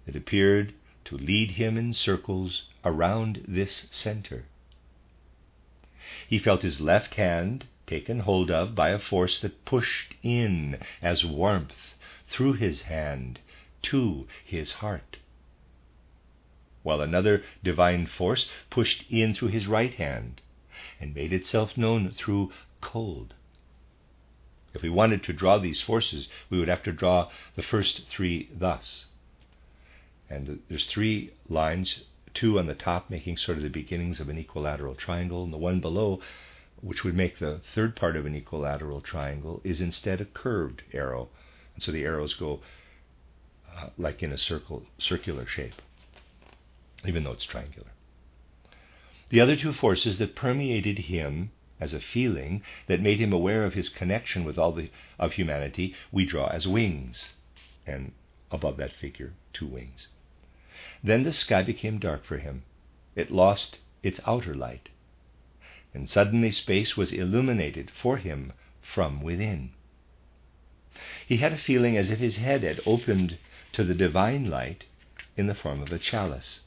that 0.06 0.16
appeared 0.16 0.74
to 1.06 1.16
lead 1.16 1.52
him 1.52 1.76
in 1.78 1.92
circles 1.92 2.64
around 2.84 3.44
this 3.46 3.88
center. 3.90 4.46
He 6.28 6.38
felt 6.38 6.60
his 6.60 6.82
left 6.82 7.14
hand 7.14 7.64
taken 7.86 8.20
hold 8.20 8.50
of 8.50 8.74
by 8.74 8.90
a 8.90 8.98
force 8.98 9.40
that 9.40 9.64
pushed 9.64 10.12
in 10.22 10.78
as 11.00 11.24
warmth 11.24 11.94
through 12.28 12.52
his 12.52 12.82
hand 12.82 13.40
to 13.84 14.28
his 14.44 14.72
heart, 14.72 15.16
while 16.82 17.00
another 17.00 17.42
divine 17.62 18.04
force 18.04 18.50
pushed 18.68 19.10
in 19.10 19.32
through 19.32 19.48
his 19.48 19.66
right 19.66 19.94
hand 19.94 20.42
and 21.00 21.14
made 21.14 21.32
itself 21.32 21.78
known 21.78 22.10
through 22.10 22.52
cold. 22.82 23.32
If 24.74 24.82
we 24.82 24.90
wanted 24.90 25.22
to 25.22 25.32
draw 25.32 25.56
these 25.56 25.80
forces, 25.80 26.28
we 26.50 26.58
would 26.58 26.68
have 26.68 26.82
to 26.82 26.92
draw 26.92 27.30
the 27.54 27.62
first 27.62 28.06
three 28.08 28.50
thus. 28.52 29.06
And 30.28 30.60
there's 30.68 30.84
three 30.84 31.30
lines, 31.48 32.04
two 32.34 32.58
on 32.58 32.66
the 32.66 32.74
top 32.74 33.08
making 33.08 33.36
sort 33.36 33.56
of 33.56 33.62
the 33.62 33.70
beginnings 33.70 34.20
of 34.20 34.28
an 34.28 34.38
equilateral 34.38 34.94
triangle, 34.94 35.44
and 35.44 35.52
the 35.52 35.58
one 35.58 35.80
below, 35.80 36.20
which 36.80 37.04
would 37.04 37.14
make 37.14 37.38
the 37.38 37.60
third 37.74 37.96
part 37.96 38.16
of 38.16 38.26
an 38.26 38.34
equilateral 38.34 39.00
triangle, 39.00 39.60
is 39.64 39.80
instead 39.80 40.20
a 40.20 40.24
curved 40.26 40.82
arrow. 40.92 41.28
And 41.74 41.82
so 41.82 41.92
the 41.92 42.04
arrows 42.04 42.34
go 42.34 42.60
uh, 43.74 43.88
like 43.96 44.22
in 44.22 44.32
a 44.32 44.38
circle, 44.38 44.84
circular 44.98 45.46
shape, 45.46 45.80
even 47.06 47.24
though 47.24 47.32
it's 47.32 47.44
triangular. 47.44 47.88
The 49.30 49.40
other 49.40 49.56
two 49.56 49.72
forces 49.72 50.18
that 50.18 50.36
permeated 50.36 50.98
him 50.98 51.50
as 51.80 51.92
a 51.92 52.00
feeling 52.00 52.62
that 52.86 53.00
made 53.00 53.20
him 53.20 53.32
aware 53.32 53.64
of 53.64 53.74
his 53.74 53.88
connection 53.88 54.44
with 54.44 54.58
all 54.58 54.72
the, 54.72 54.90
of 55.18 55.32
humanity, 55.32 55.94
we 56.12 56.24
draw 56.24 56.46
as 56.48 56.68
wings. 56.68 57.30
And 57.86 58.12
above 58.50 58.76
that 58.76 58.92
figure, 58.92 59.32
two 59.52 59.66
wings. 59.66 60.08
Then 61.04 61.22
the 61.22 61.32
sky 61.32 61.62
became 61.62 61.98
dark 61.98 62.24
for 62.24 62.38
him. 62.38 62.62
It 63.14 63.30
lost 63.30 63.76
its 64.02 64.20
outer 64.26 64.54
light. 64.54 64.88
And 65.92 66.08
suddenly 66.08 66.50
space 66.50 66.96
was 66.96 67.12
illuminated 67.12 67.90
for 67.90 68.16
him 68.16 68.54
from 68.80 69.20
within. 69.20 69.72
He 71.28 71.36
had 71.36 71.52
a 71.52 71.58
feeling 71.58 71.94
as 71.98 72.10
if 72.10 72.20
his 72.20 72.36
head 72.36 72.62
had 72.62 72.80
opened 72.86 73.36
to 73.72 73.84
the 73.84 73.94
divine 73.94 74.48
light 74.48 74.84
in 75.36 75.46
the 75.46 75.54
form 75.54 75.82
of 75.82 75.92
a 75.92 75.98
chalice. 75.98 76.60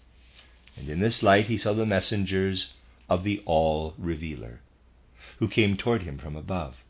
And 0.75 0.87
in 0.87 0.99
this 0.99 1.23
light 1.23 1.47
he 1.47 1.57
saw 1.57 1.73
the 1.73 1.85
messengers 1.85 2.73
of 3.09 3.23
the 3.23 3.41
All 3.45 3.95
Revealer, 3.97 4.59
who 5.39 5.47
came 5.47 5.75
toward 5.75 6.03
him 6.03 6.19
from 6.19 6.35
above. 6.35 6.83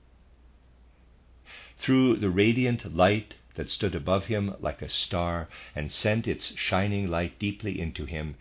Through 1.78 2.18
the 2.18 2.30
radiant 2.30 2.93
light 2.93 3.36
that 3.58 3.72
stood 3.72 3.95
above 3.95 4.26
him 4.26 4.53
like 4.60 4.84
a 4.84 4.88
star 4.88 5.49
and 5.76 5.91
sent 5.91 6.28
its 6.28 6.55
shining 6.55 7.08
light 7.08 7.39
deeply 7.39 7.82
into 7.82 8.05
him, 8.05 8.36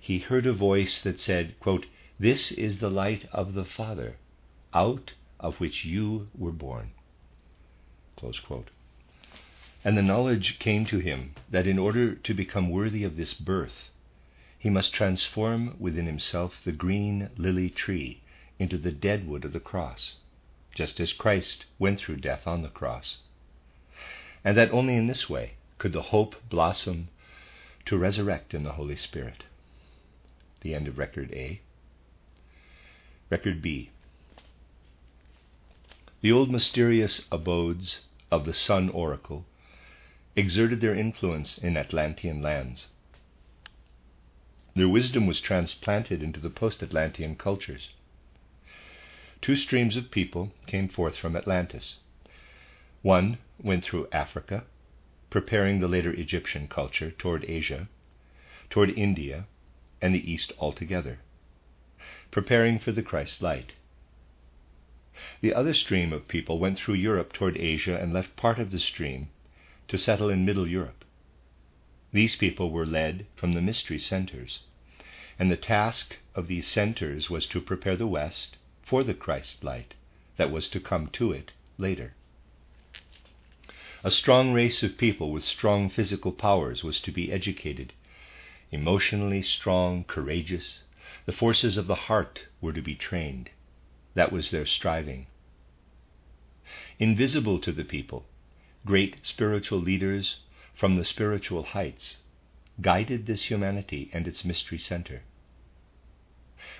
he 0.00 0.18
heard 0.18 0.44
a 0.44 0.52
voice 0.52 1.00
that 1.02 1.20
said, 1.20 1.54
quote, 1.60 1.86
This 2.18 2.50
is 2.50 2.80
the 2.80 2.90
light 2.90 3.28
of 3.32 3.54
the 3.54 3.64
Father, 3.64 4.16
out 4.74 5.12
of 5.38 5.60
which 5.60 5.84
you 5.84 6.28
were 6.36 6.50
born. 6.50 6.90
And 9.84 9.96
the 9.96 10.02
knowledge 10.02 10.58
came 10.58 10.84
to 10.86 10.98
him 10.98 11.36
that 11.48 11.68
in 11.68 11.78
order 11.78 12.16
to 12.16 12.34
become 12.34 12.68
worthy 12.68 13.04
of 13.04 13.16
this 13.16 13.34
birth, 13.34 13.90
he 14.58 14.68
must 14.68 14.92
transform 14.92 15.76
within 15.78 16.06
himself 16.06 16.60
the 16.64 16.72
green 16.72 17.30
lily 17.36 17.70
tree 17.70 18.20
into 18.58 18.78
the 18.78 18.90
deadwood 18.90 19.44
of 19.44 19.52
the 19.52 19.60
cross, 19.60 20.16
just 20.74 20.98
as 20.98 21.12
Christ 21.12 21.66
went 21.78 22.00
through 22.00 22.16
death 22.16 22.48
on 22.48 22.62
the 22.62 22.68
cross 22.68 23.18
and 24.44 24.56
that 24.56 24.70
only 24.72 24.94
in 24.94 25.06
this 25.06 25.28
way 25.28 25.52
could 25.78 25.92
the 25.92 26.02
hope 26.02 26.36
blossom 26.48 27.08
to 27.84 27.96
resurrect 27.96 28.54
in 28.54 28.62
the 28.62 28.72
Holy 28.72 28.96
Spirit. 28.96 29.44
The 30.60 30.74
end 30.74 30.88
of 30.88 30.98
Record 30.98 31.32
A. 31.32 31.60
Record 33.30 33.62
B. 33.62 33.90
The 36.20 36.32
old 36.32 36.50
mysterious 36.50 37.22
abodes 37.30 38.00
of 38.30 38.44
the 38.44 38.54
Sun 38.54 38.88
Oracle 38.90 39.44
exerted 40.34 40.80
their 40.80 40.94
influence 40.94 41.58
in 41.58 41.76
Atlantean 41.76 42.42
lands. 42.42 42.88
Their 44.74 44.88
wisdom 44.88 45.26
was 45.26 45.40
transplanted 45.40 46.22
into 46.22 46.40
the 46.40 46.50
post 46.50 46.82
Atlantean 46.82 47.36
cultures. 47.36 47.90
Two 49.40 49.56
streams 49.56 49.96
of 49.96 50.10
people 50.10 50.52
came 50.66 50.88
forth 50.88 51.16
from 51.16 51.36
Atlantis 51.36 51.96
one 53.02 53.38
went 53.58 53.84
through 53.84 54.08
Africa, 54.12 54.64
preparing 55.30 55.80
the 55.80 55.88
later 55.88 56.12
Egyptian 56.12 56.68
culture 56.68 57.10
toward 57.10 57.44
Asia, 57.48 57.88
toward 58.68 58.90
India, 58.90 59.46
and 60.02 60.14
the 60.14 60.30
East 60.30 60.52
altogether, 60.58 61.20
preparing 62.30 62.78
for 62.78 62.92
the 62.92 63.02
Christ 63.02 63.40
light. 63.42 63.72
The 65.40 65.54
other 65.54 65.72
stream 65.72 66.12
of 66.12 66.28
people 66.28 66.58
went 66.58 66.78
through 66.78 66.96
Europe 66.96 67.32
toward 67.32 67.56
Asia 67.56 67.98
and 67.98 68.12
left 68.12 68.36
part 68.36 68.58
of 68.58 68.70
the 68.70 68.78
stream 68.78 69.28
to 69.88 69.96
settle 69.96 70.28
in 70.28 70.44
Middle 70.44 70.66
Europe. 70.68 71.04
These 72.12 72.36
people 72.36 72.70
were 72.70 72.86
led 72.86 73.26
from 73.34 73.52
the 73.54 73.62
mystery 73.62 73.98
centers, 73.98 74.60
and 75.38 75.50
the 75.50 75.56
task 75.56 76.16
of 76.34 76.46
these 76.46 76.66
centers 76.66 77.30
was 77.30 77.46
to 77.46 77.60
prepare 77.60 77.96
the 77.96 78.06
West 78.06 78.56
for 78.82 79.02
the 79.02 79.14
Christ 79.14 79.64
light 79.64 79.94
that 80.36 80.50
was 80.50 80.68
to 80.68 80.80
come 80.80 81.08
to 81.08 81.32
it 81.32 81.52
later. 81.78 82.14
A 84.06 84.10
strong 84.12 84.52
race 84.52 84.84
of 84.84 84.96
people 84.98 85.32
with 85.32 85.42
strong 85.42 85.90
physical 85.90 86.30
powers 86.30 86.84
was 86.84 87.00
to 87.00 87.10
be 87.10 87.32
educated. 87.32 87.92
Emotionally 88.70 89.42
strong, 89.42 90.04
courageous, 90.04 90.84
the 91.24 91.32
forces 91.32 91.76
of 91.76 91.88
the 91.88 91.96
heart 92.06 92.46
were 92.60 92.72
to 92.72 92.80
be 92.80 92.94
trained. 92.94 93.50
That 94.14 94.30
was 94.30 94.52
their 94.52 94.64
striving. 94.64 95.26
Invisible 97.00 97.58
to 97.58 97.72
the 97.72 97.82
people, 97.82 98.24
great 98.84 99.16
spiritual 99.26 99.80
leaders 99.80 100.36
from 100.72 100.94
the 100.94 101.04
spiritual 101.04 101.64
heights 101.64 102.18
guided 102.80 103.26
this 103.26 103.50
humanity 103.50 104.08
and 104.12 104.28
its 104.28 104.44
mystery 104.44 104.78
center. 104.78 105.22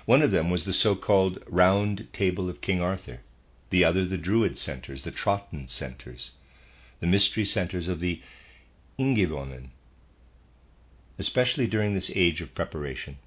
One 0.05 0.21
of 0.21 0.31
them 0.31 0.49
was 0.49 0.63
the 0.63 0.73
so 0.73 0.95
called 0.95 1.43
Round 1.45 2.07
Table 2.13 2.49
of 2.49 2.61
King 2.61 2.79
Arthur, 2.79 3.19
the 3.69 3.83
other 3.83 4.05
the 4.05 4.17
Druid 4.17 4.57
centers, 4.57 5.01
the 5.03 5.11
Drotten 5.11 5.67
centers 5.67 6.31
the 6.99 7.07
mystery 7.07 7.45
centers 7.45 7.87
of 7.87 7.99
the 7.99 8.21
Ingäwonen, 8.99 9.69
especially 11.19 11.67
during 11.67 11.93
this 11.93 12.11
age 12.15 12.41
of 12.41 12.55
preparation. 12.55 13.17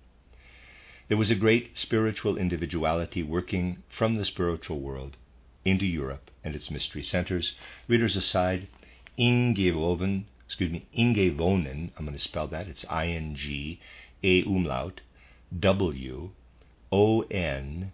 There 1.09 1.17
was 1.17 1.31
a 1.31 1.35
great 1.35 1.77
spiritual 1.77 2.37
individuality 2.37 3.23
working 3.23 3.83
from 3.89 4.17
the 4.17 4.25
spiritual 4.25 4.81
world 4.81 5.17
into 5.65 5.87
Europe 5.87 6.31
and 6.45 6.55
its 6.55 6.71
mystery 6.71 7.03
centers. 7.03 7.55
Readers 7.89 8.17
aside, 8.17 8.69
Ingäwonen, 9.19 10.25
excuse 10.47 10.71
me, 10.71 10.87
Ingäwonen, 10.97 11.91
I'm 11.97 12.05
going 12.05 12.17
to 12.17 12.23
spell 12.23 12.47
that, 12.49 12.69
it's 12.69 12.85
I 12.89 13.09
N 13.09 13.35
G 13.35 13.81
A 14.23 14.43
umlaut 14.45 15.01
W 15.59 16.31
O 16.93 17.21
N 17.23 17.93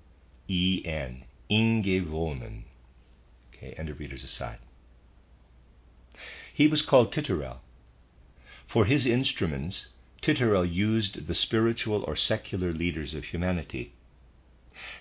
E 0.48 0.82
N, 0.84 1.24
Ingäwonen. 1.50 2.62
Okay, 3.54 3.74
end 3.78 3.88
of 3.88 3.98
readers 3.98 4.24
aside. 4.24 4.58
He 6.56 6.68
was 6.68 6.80
called 6.80 7.12
Titurel. 7.12 7.60
For 8.66 8.86
his 8.86 9.04
instruments, 9.04 9.90
Titurel 10.22 10.64
used 10.64 11.26
the 11.26 11.34
spiritual 11.34 12.02
or 12.04 12.16
secular 12.16 12.72
leaders 12.72 13.12
of 13.12 13.24
humanity. 13.24 13.92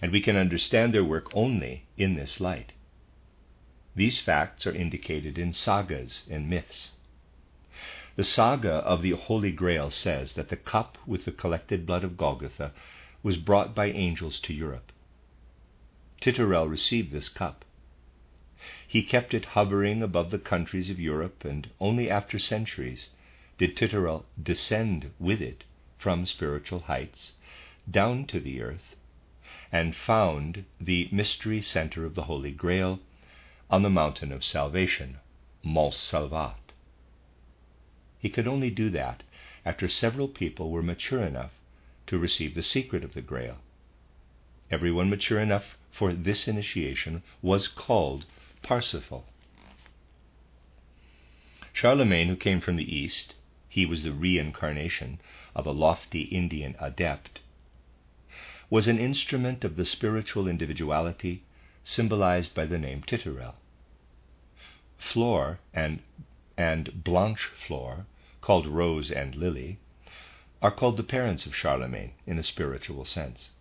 and 0.02 0.12
we 0.12 0.20
can 0.20 0.36
understand 0.36 0.94
their 0.94 1.04
work 1.04 1.34
only 1.34 1.84
in 1.98 2.16
this 2.16 2.42
light. 2.42 2.74
These 3.96 4.20
facts 4.20 4.68
are 4.68 4.76
indicated 4.76 5.38
in 5.38 5.54
sagas 5.54 6.28
and 6.30 6.50
myths. 6.50 6.92
The 8.18 8.24
saga 8.24 8.76
of 8.84 9.02
the 9.02 9.12
Holy 9.12 9.52
Grail 9.52 9.92
says 9.92 10.34
that 10.34 10.50
the 10.50 10.58
cup 10.58 10.98
with 11.06 11.26
the 11.26 11.32
collected 11.32 11.86
blood 11.86 12.04
of 12.04 12.18
Golgotha 12.18 12.74
was 13.24 13.38
brought 13.38 13.74
by 13.74 13.88
angels 13.88 14.40
to 14.42 14.54
Europe. 14.54 14.92
Titurel 16.22 16.70
received 16.70 17.12
this 17.12 17.30
cup. 17.30 17.65
He 18.96 19.04
kept 19.04 19.34
it 19.34 19.44
hovering 19.44 20.02
above 20.02 20.32
the 20.32 20.40
countries 20.40 20.90
of 20.90 21.02
Europe, 21.02 21.44
and 21.44 21.70
only 21.82 22.10
after 22.10 22.40
centuries 22.40 23.10
did 23.58 23.76
Titurel 23.76 24.24
descend 24.42 25.12
with 25.20 25.42
it 25.42 25.66
from 25.98 26.26
spiritual 26.26 26.80
heights 26.80 27.34
down 27.92 28.26
to 28.28 28.40
the 28.40 28.62
earth 28.62 28.96
and 29.70 29.94
found 29.94 30.64
the 30.80 31.10
mystery 31.12 31.62
center 31.62 32.06
of 32.06 32.16
the 32.16 32.24
Holy 32.24 32.52
Grail 32.54 33.02
on 33.70 33.82
the 33.82 33.90
mountain 33.90 34.32
of 34.32 34.46
salvation, 34.46 35.18
Mont 35.62 35.94
Salvat. 35.94 36.72
He 38.18 38.30
could 38.30 38.48
only 38.48 38.70
do 38.70 38.90
that 38.92 39.24
after 39.66 39.90
several 39.90 40.30
people 40.30 40.72
were 40.72 40.82
mature 40.82 41.22
enough 41.22 41.52
to 42.08 42.18
receive 42.18 42.56
the 42.56 42.64
secret 42.64 43.04
of 43.04 43.14
the 43.14 43.22
Grail. 43.22 43.58
Everyone 44.72 45.10
mature 45.10 45.42
enough 45.42 45.78
for 45.92 46.14
this 46.14 46.48
initiation 46.48 47.24
was 47.42 47.68
called 47.68 48.26
Parsifal. 48.66 49.26
Charlemagne, 51.72 52.30
who 52.30 52.36
came 52.36 52.60
from 52.60 52.78
the 52.78 52.96
east, 52.96 53.36
he 53.70 53.86
was 53.86 54.02
the 54.02 54.12
reincarnation 54.12 55.20
of 55.54 55.68
a 55.68 55.72
lofty 55.72 56.22
Indian 56.22 56.76
adept, 56.80 57.42
was 58.72 58.88
an 58.88 58.98
instrument 58.98 59.64
of 59.64 59.76
the 59.76 59.86
spiritual 59.86 60.48
individuality 60.48 61.44
symbolized 61.84 62.56
by 62.56 62.66
the 62.66 62.80
name 62.80 63.04
Titurel. 63.04 63.54
Flore 64.98 65.60
and, 65.72 66.02
and 66.58 67.04
Blanchefleur 67.04 68.08
called 68.42 68.66
Rose 68.66 69.12
and 69.12 69.36
Lily, 69.36 69.78
are 70.60 70.72
called 70.72 70.98
the 70.98 71.04
parents 71.04 71.46
of 71.46 71.56
Charlemagne 71.56 72.14
in 72.26 72.40
a 72.40 72.44
spiritual 72.44 73.06
sense. 73.06 73.52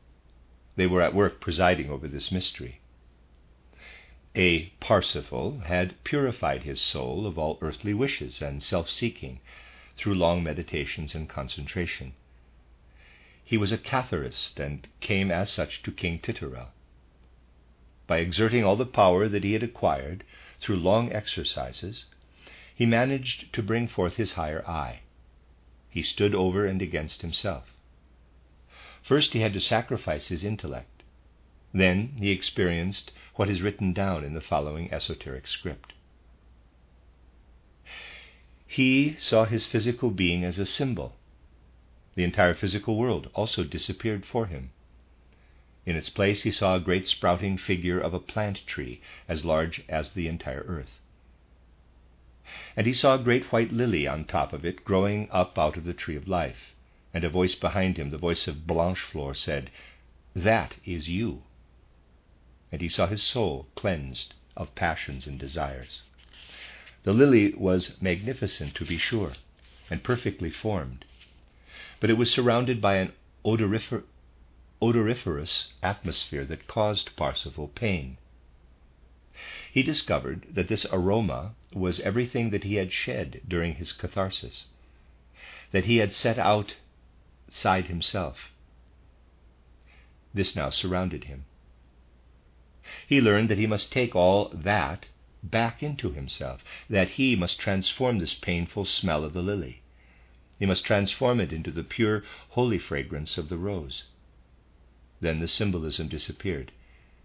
They 0.77 0.87
were 0.87 1.03
at 1.03 1.15
work 1.15 1.43
presiding 1.43 1.91
over 1.91 2.09
this 2.09 2.33
mystery. 2.33 2.81
A 4.37 4.65
Parsifal 4.81 5.61
had 5.61 6.03
purified 6.03 6.65
his 6.65 6.81
soul 6.81 7.25
of 7.25 7.39
all 7.39 7.57
earthly 7.61 7.95
wishes 7.95 8.43
and 8.43 8.65
self 8.65 8.91
seeking 8.91 9.39
through 9.97 10.17
long 10.17 10.43
meditations 10.43 11.15
and 11.15 11.29
concentration. 11.29 12.15
He 13.45 13.57
was 13.57 13.71
a 13.71 13.79
Catharist 13.79 14.59
and 14.59 14.89
came 14.99 15.31
as 15.31 15.53
such 15.53 15.85
to 15.85 15.93
King 15.93 16.19
Titurel. 16.19 16.73
By 18.09 18.19
exerting 18.19 18.65
all 18.65 18.75
the 18.75 18.85
power 18.87 19.29
that 19.29 19.45
he 19.45 19.53
had 19.53 19.63
acquired 19.63 20.25
through 20.61 20.79
long 20.81 21.13
exercises, 21.13 22.07
he 22.75 22.87
managed 22.87 23.53
to 23.53 23.63
bring 23.63 23.87
forth 23.87 24.17
his 24.17 24.33
higher 24.33 24.69
I. 24.69 25.03
He 25.89 26.03
stood 26.03 26.35
over 26.35 26.67
and 26.67 26.83
against 26.83 27.23
himself. 27.23 27.73
First, 29.01 29.33
he 29.33 29.39
had 29.43 29.53
to 29.53 29.61
sacrifice 29.61 30.27
his 30.27 30.43
intellect. 30.43 30.94
Then 31.77 32.15
he 32.19 32.31
experienced 32.31 33.11
what 33.35 33.51
is 33.51 33.61
written 33.61 33.93
down 33.93 34.23
in 34.23 34.35
the 34.35 34.41
following 34.41 34.93
esoteric 34.93 35.49
script. 35.49 35.93
He 38.65 39.17
saw 39.19 39.45
his 39.45 39.67
physical 39.67 40.13
being 40.13 40.45
as 40.45 40.61
a 40.61 40.67
symbol. 40.67 41.17
The 42.15 42.23
entire 42.23 42.55
physical 42.55 42.97
world 42.97 43.29
also 43.35 43.65
disappeared 43.65 44.25
for 44.25 44.47
him. 44.47 44.71
In 45.85 45.97
its 45.97 46.09
place, 46.09 46.45
he 46.45 46.53
saw 46.53 46.77
a 46.77 46.81
great 46.81 47.09
sprouting 47.09 47.59
figure 47.59 47.99
of 47.99 48.15
a 48.15 48.21
plant 48.21 48.65
tree 48.69 49.01
as 49.29 49.45
large 49.45 49.83
as 49.89 50.13
the 50.13 50.29
entire 50.29 50.65
earth. 50.69 51.01
And 52.77 52.87
he 52.87 52.95
saw 52.95 53.17
a 53.17 53.23
great 53.23 53.51
white 53.51 53.73
lily 53.73 54.07
on 54.07 54.27
top 54.27 54.53
of 54.53 54.65
it 54.65 54.85
growing 54.85 55.29
up 55.33 55.59
out 55.59 55.77
of 55.77 55.85
the 55.85 55.93
tree 55.93 56.15
of 56.15 56.29
life. 56.29 56.73
And 57.13 57.25
a 57.25 57.29
voice 57.29 57.57
behind 57.57 57.97
him, 57.97 58.11
the 58.11 58.19
voice 58.19 58.47
of 58.47 58.65
Blanchefleur, 58.65 59.35
said, 59.35 59.73
That 60.37 60.77
is 60.85 61.09
you. 61.09 61.43
And 62.75 62.81
he 62.81 62.89
saw 62.89 63.07
his 63.07 63.23
soul 63.23 63.69
cleansed 63.77 64.35
of 64.57 64.75
passions 64.75 65.29
and 65.29 65.39
desires. 65.39 66.03
The 67.05 67.13
lily 67.13 67.55
was 67.55 68.03
magnificent, 68.03 68.75
to 68.75 68.85
be 68.85 68.99
sure, 68.99 69.35
and 69.89 70.03
perfectly 70.03 70.51
formed, 70.51 71.05
but 72.01 72.11
it 72.11 72.15
was 72.15 72.33
surrounded 72.33 72.81
by 72.81 72.97
an 72.97 73.13
odorifer- 73.45 74.03
odoriferous 74.83 75.73
atmosphere 75.85 76.45
that 76.47 76.67
caused 76.67 77.15
Parsifal 77.15 77.69
pain. 77.69 78.17
He 79.71 79.85
discovered 79.85 80.45
that 80.51 80.67
this 80.67 80.85
aroma 80.91 81.55
was 81.73 82.01
everything 82.01 82.51
that 82.51 82.65
he 82.65 82.75
had 82.75 82.93
shed 82.93 83.43
during 83.47 83.77
his 83.77 83.93
catharsis, 83.93 84.65
that 85.71 85.85
he 85.85 85.99
had 85.99 86.13
set 86.13 86.41
outside 86.41 87.87
himself. 87.87 88.51
This 90.35 90.57
now 90.57 90.71
surrounded 90.71 91.27
him. 91.27 91.45
He 93.09 93.19
learned 93.19 93.49
that 93.49 93.57
he 93.57 93.67
must 93.67 93.91
take 93.91 94.15
all 94.15 94.51
that 94.53 95.07
back 95.43 95.83
into 95.83 96.13
himself, 96.13 96.63
that 96.91 97.13
he 97.13 97.35
must 97.35 97.59
transform 97.59 98.19
this 98.19 98.35
painful 98.35 98.85
smell 98.85 99.25
of 99.25 99.33
the 99.33 99.41
lily. 99.41 99.81
He 100.59 100.67
must 100.67 100.85
transform 100.85 101.41
it 101.41 101.51
into 101.51 101.71
the 101.71 101.83
pure, 101.83 102.25
holy 102.51 102.77
fragrance 102.79 103.39
of 103.39 103.49
the 103.49 103.57
rose. 103.57 104.05
Then 105.23 105.41
the 105.41 105.49
symbolism 105.49 106.09
disappeared. 106.09 106.73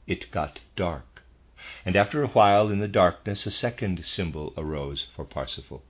It 0.08 0.32
got 0.32 0.62
dark. 0.78 1.24
And 1.86 1.98
after 1.98 2.24
a 2.24 2.28
while, 2.30 2.70
in 2.70 2.80
the 2.80 2.88
darkness, 2.88 3.46
a 3.46 3.52
second 3.52 4.06
symbol 4.06 4.54
arose 4.56 5.08
for 5.14 5.26
Parsifal 5.26 5.84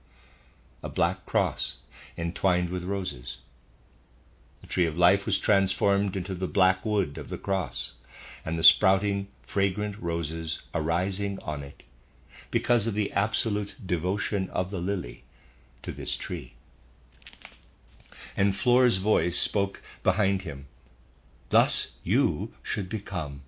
a 0.82 0.88
black 0.88 1.24
cross 1.26 1.76
entwined 2.18 2.70
with 2.70 2.82
roses. 2.82 3.36
The 4.62 4.66
tree 4.66 4.86
of 4.86 4.98
life 4.98 5.26
was 5.26 5.38
transformed 5.38 6.16
into 6.16 6.34
the 6.34 6.48
black 6.48 6.84
wood 6.84 7.16
of 7.18 7.28
the 7.28 7.38
cross, 7.38 7.92
and 8.44 8.58
the 8.58 8.64
sprouting, 8.64 9.28
fragrant 9.52 9.98
roses 9.98 10.62
arising 10.74 11.38
on 11.40 11.62
it 11.62 11.82
because 12.50 12.86
of 12.86 12.94
the 12.94 13.12
absolute 13.12 13.74
devotion 13.84 14.48
of 14.50 14.70
the 14.70 14.78
lily 14.78 15.24
to 15.82 15.92
this 15.92 16.16
tree. 16.16 16.54
And 18.36 18.56
Flore's 18.56 18.98
voice 18.98 19.38
spoke 19.38 19.82
behind 20.02 20.42
him 20.42 20.66
Thus 21.50 21.88
you 22.04 22.54
should 22.62 22.88
become. 22.88 23.42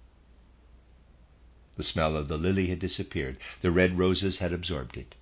The 1.76 1.84
smell 1.84 2.16
of 2.16 2.26
the 2.26 2.36
lily 2.36 2.66
had 2.66 2.80
disappeared. 2.80 3.38
The 3.61 3.70
red 3.70 3.96
roses 3.96 4.40
had 4.40 4.53
absorbed 4.53 4.96
it. 4.96 5.14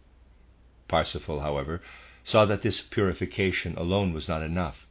Parsifal, 0.89 1.41
however, 1.41 1.83
saw 2.24 2.47
that 2.47 2.62
this 2.62 2.81
purification 2.81 3.76
alone 3.76 4.14
was 4.14 4.28
not 4.28 4.43
enough, 4.43 4.87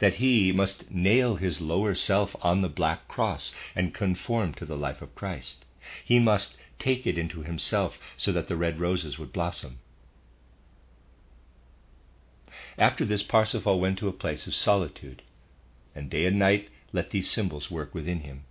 that 0.00 0.14
he 0.14 0.50
must 0.50 0.90
nail 0.90 1.36
his 1.36 1.60
lower 1.60 1.94
self 1.94 2.34
on 2.42 2.60
the 2.60 2.68
black 2.68 3.06
cross 3.06 3.54
and 3.76 3.94
conform 3.94 4.52
to 4.52 4.64
the 4.64 4.76
life 4.76 5.00
of 5.00 5.14
Christ. 5.14 5.64
He 6.04 6.18
must 6.18 6.56
take 6.80 7.06
it 7.06 7.16
into 7.16 7.42
himself 7.44 7.96
so 8.16 8.32
that 8.32 8.48
the 8.48 8.56
red 8.56 8.80
roses 8.80 9.16
would 9.18 9.32
blossom. 9.32 9.78
After 12.76 13.04
this, 13.04 13.22
Parsifal 13.22 13.78
went 13.78 13.98
to 13.98 14.08
a 14.08 14.12
place 14.12 14.46
of 14.48 14.54
solitude, 14.56 15.22
and 15.94 16.10
day 16.10 16.26
and 16.26 16.38
night 16.38 16.68
let 16.92 17.10
these 17.10 17.30
symbols 17.30 17.70
work 17.70 17.94
within 17.94 18.20
him. 18.20 18.44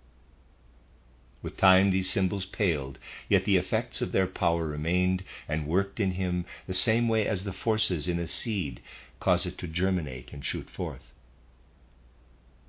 With 1.42 1.56
time, 1.56 1.90
these 1.90 2.08
symbols 2.10 2.46
paled, 2.46 2.98
yet 3.28 3.44
the 3.44 3.56
effects 3.56 4.00
of 4.00 4.12
their 4.12 4.26
power 4.26 4.66
remained 4.66 5.24
and 5.48 5.66
worked 5.66 6.00
in 6.00 6.12
him 6.12 6.46
the 6.66 6.72
same 6.74 7.08
way 7.08 7.26
as 7.26 7.44
the 7.44 7.52
forces 7.52 8.08
in 8.08 8.18
a 8.18 8.26
seed 8.28 8.80
cause 9.20 9.46
it 9.46 9.58
to 9.58 9.68
germinate 9.68 10.32
and 10.32 10.44
shoot 10.44 10.68
forth. 10.68 11.12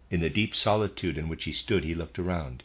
In 0.10 0.20
the 0.20 0.30
deep 0.30 0.54
solitude 0.54 1.18
in 1.18 1.30
which 1.30 1.46
he 1.46 1.54
stood, 1.54 1.84
he 1.84 1.96
looked 1.96 2.20
around. 2.20 2.64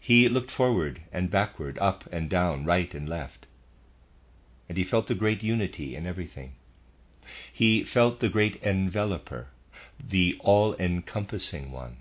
He 0.00 0.28
looked 0.28 0.50
forward 0.50 1.02
and 1.12 1.30
backward, 1.30 1.78
up 1.78 2.08
and 2.10 2.28
down, 2.30 2.64
right 2.64 2.92
and 2.94 3.08
left. 3.08 3.46
And 4.68 4.78
he 4.78 4.84
felt 4.84 5.06
the 5.06 5.14
great 5.14 5.42
unity 5.42 5.94
in 5.94 6.06
everything. 6.06 6.54
He 7.52 7.84
felt 7.84 8.20
the 8.20 8.30
great 8.30 8.62
enveloper, 8.62 9.48
the 10.02 10.36
all 10.40 10.74
encompassing 10.76 11.70
one 11.70 11.98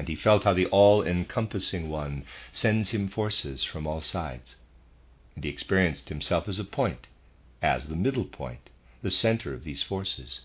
and 0.00 0.08
he 0.08 0.16
felt 0.16 0.44
how 0.44 0.54
the 0.54 0.64
all 0.66 1.06
encompassing 1.06 1.90
one 1.90 2.24
sends 2.52 2.90
him 2.90 3.06
forces 3.06 3.64
from 3.64 3.86
all 3.86 4.00
sides. 4.00 4.56
And 5.34 5.44
he 5.44 5.50
experienced 5.50 6.08
himself 6.08 6.48
as 6.48 6.58
a 6.58 6.64
point, 6.64 7.06
as 7.60 7.86
the 7.86 7.96
middle 7.96 8.24
point, 8.24 8.70
the 9.02 9.10
center 9.10 9.54
of 9.54 9.64
these 9.64 9.82
forces. 9.82 10.40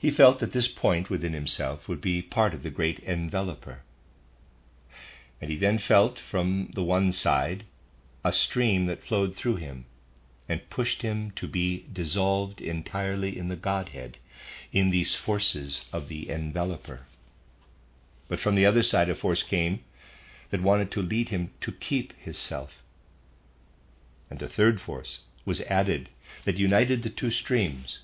He 0.00 0.10
felt 0.10 0.38
that 0.40 0.52
this 0.52 0.68
point 0.68 1.10
within 1.10 1.32
himself 1.32 1.88
would 1.88 2.00
be 2.00 2.22
part 2.22 2.54
of 2.54 2.62
the 2.62 2.70
great 2.70 3.02
enveloper. 3.04 3.80
And 5.40 5.50
he 5.50 5.56
then 5.56 5.78
felt 5.78 6.18
from 6.18 6.70
the 6.74 6.84
one 6.84 7.12
side 7.12 7.64
a 8.24 8.32
stream 8.32 8.86
that 8.86 9.04
flowed 9.04 9.36
through 9.36 9.56
him, 9.56 9.86
and 10.48 10.70
pushed 10.70 11.02
him 11.02 11.30
to 11.32 11.46
be 11.46 11.86
dissolved 11.92 12.60
entirely 12.60 13.36
in 13.36 13.48
the 13.48 13.56
Godhead, 13.56 14.18
in 14.72 14.90
these 14.90 15.14
forces 15.14 15.84
of 15.92 16.08
the 16.08 16.30
enveloper. 16.30 17.06
But 18.28 18.40
from 18.40 18.54
the 18.54 18.66
other 18.66 18.82
side, 18.82 19.08
a 19.08 19.14
force 19.14 19.42
came 19.42 19.80
that 20.50 20.62
wanted 20.62 20.90
to 20.92 21.02
lead 21.02 21.28
him 21.28 21.50
to 21.60 21.72
keep 21.72 22.12
his 22.18 22.38
self. 22.38 22.82
And 24.30 24.40
a 24.42 24.48
third 24.48 24.80
force 24.80 25.20
was 25.44 25.60
added 25.62 26.08
that 26.46 26.56
united 26.56 27.02
the 27.02 27.10
two 27.10 27.30
streams 27.30 27.98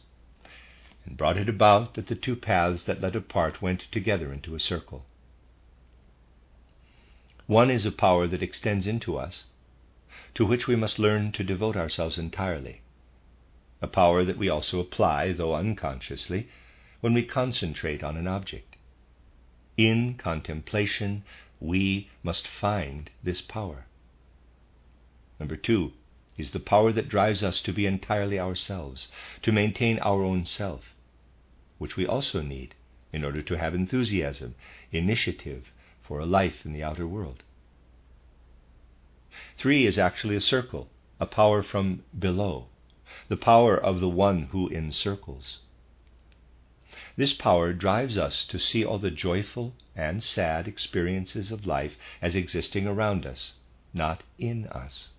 and 1.07 1.17
brought 1.17 1.39
it 1.39 1.49
about 1.49 1.95
that 1.95 2.09
the 2.09 2.15
two 2.15 2.37
paths 2.37 2.83
that 2.83 3.01
led 3.01 3.17
apart 3.17 3.63
went 3.63 3.81
together 3.91 4.33
into 4.33 4.55
a 4.55 4.61
circle. 4.61 5.05
One 7.47 7.71
is 7.71 7.87
a 7.87 7.93
power 7.93 8.27
that 8.27 8.43
extends 8.43 8.87
into 8.87 9.17
us, 9.17 9.45
to 10.35 10.45
which 10.45 10.67
we 10.67 10.77
must 10.77 10.99
learn 10.99 11.33
to 11.33 11.45
devote 11.45 11.77
ourselves 11.77 12.19
entirely, 12.19 12.83
a 13.81 13.87
power 13.87 14.25
that 14.25 14.39
we 14.39 14.49
also 14.49 14.81
apply, 14.81 15.33
though 15.33 15.55
unconsciously, 15.55 16.49
when 17.01 17.15
we 17.15 17.25
concentrate 17.25 18.03
on 18.03 18.17
an 18.17 18.29
object. 18.29 18.77
In 19.77 20.15
contemplation, 20.15 21.25
we 21.61 22.09
must 22.23 22.47
find 22.47 23.11
this 23.23 23.41
power. 23.41 23.87
Number 25.41 25.57
two 25.57 25.93
is 26.39 26.53
the 26.53 26.61
power 26.61 26.93
that 26.93 27.09
drives 27.09 27.43
us 27.43 27.61
to 27.63 27.73
be 27.73 27.87
entirely 27.87 28.39
ourselves, 28.39 29.09
to 29.43 29.53
maintain 29.53 29.99
our 29.99 30.23
own 30.23 30.47
self, 30.47 30.95
which 31.79 31.97
we 31.97 32.07
also 32.07 32.41
need 32.41 32.75
in 33.13 33.25
order 33.25 33.43
to 33.43 33.59
have 33.59 33.75
enthusiasm, 33.75 34.55
initiative 34.91 35.73
for 36.01 36.19
a 36.19 36.27
life 36.27 36.65
in 36.65 36.73
the 36.73 36.83
outer 36.83 37.07
world. 37.07 37.43
Three 39.57 39.87
is 39.87 39.99
actually 39.99 40.37
a 40.37 40.41
circle, 40.41 40.89
a 41.21 41.27
power 41.27 41.63
from 41.63 42.05
below, 42.19 42.69
the 43.29 43.37
power 43.37 43.77
of 43.77 44.01
the 44.01 44.09
one 44.09 44.45
who 44.45 44.69
encircles. 44.71 45.59
This 47.17 47.35
power 47.35 47.73
drives 47.73 48.17
us 48.17 48.47
to 48.47 48.59
see 48.59 48.85
all 48.85 48.99
the 48.99 49.11
joyful 49.11 49.75
and 49.95 50.23
sad 50.23 50.67
experiences 50.67 51.51
of 51.51 51.67
life 51.67 51.97
as 52.23 52.35
existing 52.35 52.87
around 52.87 53.27
us, 53.27 53.55
not 53.93 54.23
in 54.39 54.67
us. 54.69 55.11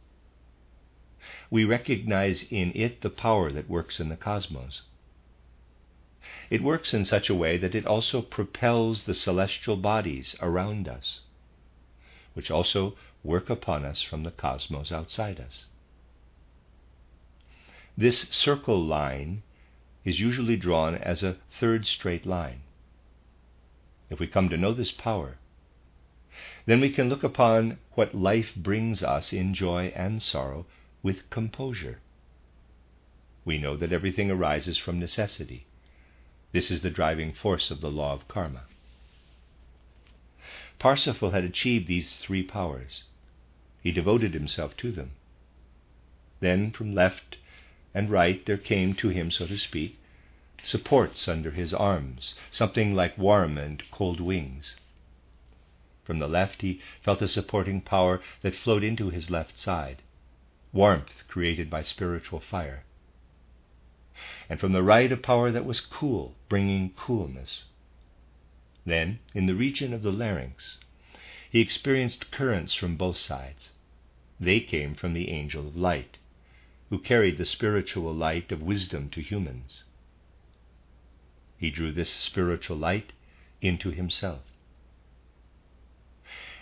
We 1.49 1.63
recognize 1.63 2.43
in 2.51 2.71
it 2.75 3.01
the 3.01 3.09
power 3.09 3.51
that 3.51 3.69
works 3.69 3.99
in 3.99 4.09
the 4.09 4.17
cosmos. 4.17 4.81
It 6.49 6.61
works 6.61 6.93
in 6.93 7.05
such 7.05 7.29
a 7.29 7.35
way 7.35 7.57
that 7.57 7.75
it 7.75 7.85
also 7.85 8.21
propels 8.21 9.03
the 9.03 9.13
celestial 9.13 9.77
bodies 9.77 10.35
around 10.41 10.87
us, 10.87 11.21
which 12.33 12.51
also 12.51 12.95
work 13.23 13.49
upon 13.49 13.85
us 13.85 14.01
from 14.01 14.23
the 14.23 14.31
cosmos 14.31 14.91
outside 14.91 15.39
us. 15.39 15.67
This 17.97 18.21
circle 18.29 18.83
line 18.83 19.43
is 20.03 20.19
usually 20.19 20.57
drawn 20.57 20.95
as 20.95 21.23
a 21.23 21.37
third 21.59 21.85
straight 21.85 22.25
line. 22.25 22.61
If 24.09 24.19
we 24.19 24.27
come 24.27 24.49
to 24.49 24.57
know 24.57 24.73
this 24.73 24.91
power, 24.91 25.37
then 26.65 26.81
we 26.81 26.89
can 26.89 27.09
look 27.09 27.23
upon 27.23 27.77
what 27.93 28.15
life 28.15 28.55
brings 28.55 29.03
us 29.03 29.31
in 29.31 29.53
joy 29.53 29.93
and 29.95 30.21
sorrow 30.21 30.65
with 31.03 31.29
composure. 31.29 31.99
We 33.45 33.57
know 33.57 33.75
that 33.75 33.91
everything 33.91 34.31
arises 34.31 34.77
from 34.77 34.99
necessity. 34.99 35.65
This 36.53 36.71
is 36.71 36.81
the 36.81 36.89
driving 36.89 37.33
force 37.33 37.69
of 37.69 37.81
the 37.81 37.91
law 37.91 38.13
of 38.13 38.27
karma. 38.29 38.63
Parsifal 40.79 41.31
had 41.31 41.43
achieved 41.43 41.87
these 41.87 42.15
three 42.15 42.43
powers. 42.43 43.03
He 43.81 43.91
devoted 43.91 44.33
himself 44.33 44.77
to 44.77 44.91
them. 44.91 45.11
Then, 46.39 46.71
from 46.71 46.95
left 46.95 47.37
and 47.93 48.09
right 48.09 48.45
there 48.45 48.57
came 48.57 48.93
to 48.95 49.09
him, 49.09 49.29
so 49.29 49.45
to 49.45 49.57
speak, 49.57 49.99
supports 50.63 51.27
under 51.27 51.51
his 51.51 51.73
arms, 51.73 52.33
something 52.49 52.95
like 52.95 53.17
warm 53.17 53.57
and 53.57 53.83
cold 53.91 54.19
wings. 54.19 54.77
From 56.03 56.19
the 56.19 56.27
left 56.27 56.61
he 56.61 56.81
felt 57.01 57.21
a 57.21 57.27
supporting 57.27 57.81
power 57.81 58.21
that 58.41 58.55
flowed 58.55 58.83
into 58.83 59.09
his 59.09 59.29
left 59.29 59.59
side, 59.59 60.01
warmth 60.73 61.27
created 61.27 61.69
by 61.69 61.83
spiritual 61.83 62.39
fire. 62.39 62.83
And 64.49 64.59
from 64.59 64.73
the 64.73 64.83
right 64.83 65.11
a 65.11 65.17
power 65.17 65.51
that 65.51 65.65
was 65.65 65.79
cool, 65.79 66.35
bringing 66.49 66.89
coolness. 66.91 67.65
Then, 68.85 69.19
in 69.33 69.45
the 69.45 69.55
region 69.55 69.93
of 69.93 70.01
the 70.03 70.11
larynx, 70.11 70.79
he 71.49 71.61
experienced 71.61 72.31
currents 72.31 72.73
from 72.73 72.97
both 72.97 73.17
sides. 73.17 73.71
They 74.39 74.59
came 74.59 74.95
from 74.95 75.13
the 75.13 75.29
angel 75.29 75.67
of 75.67 75.77
light 75.77 76.17
who 76.89 76.99
carried 76.99 77.37
the 77.37 77.45
spiritual 77.45 78.13
light 78.13 78.51
of 78.51 78.61
wisdom 78.61 79.09
to 79.09 79.21
humans. 79.21 79.83
He 81.57 81.69
drew 81.69 81.91
this 81.91 82.11
spiritual 82.11 82.77
light 82.77 83.13
into 83.61 83.91
himself. 83.91 84.41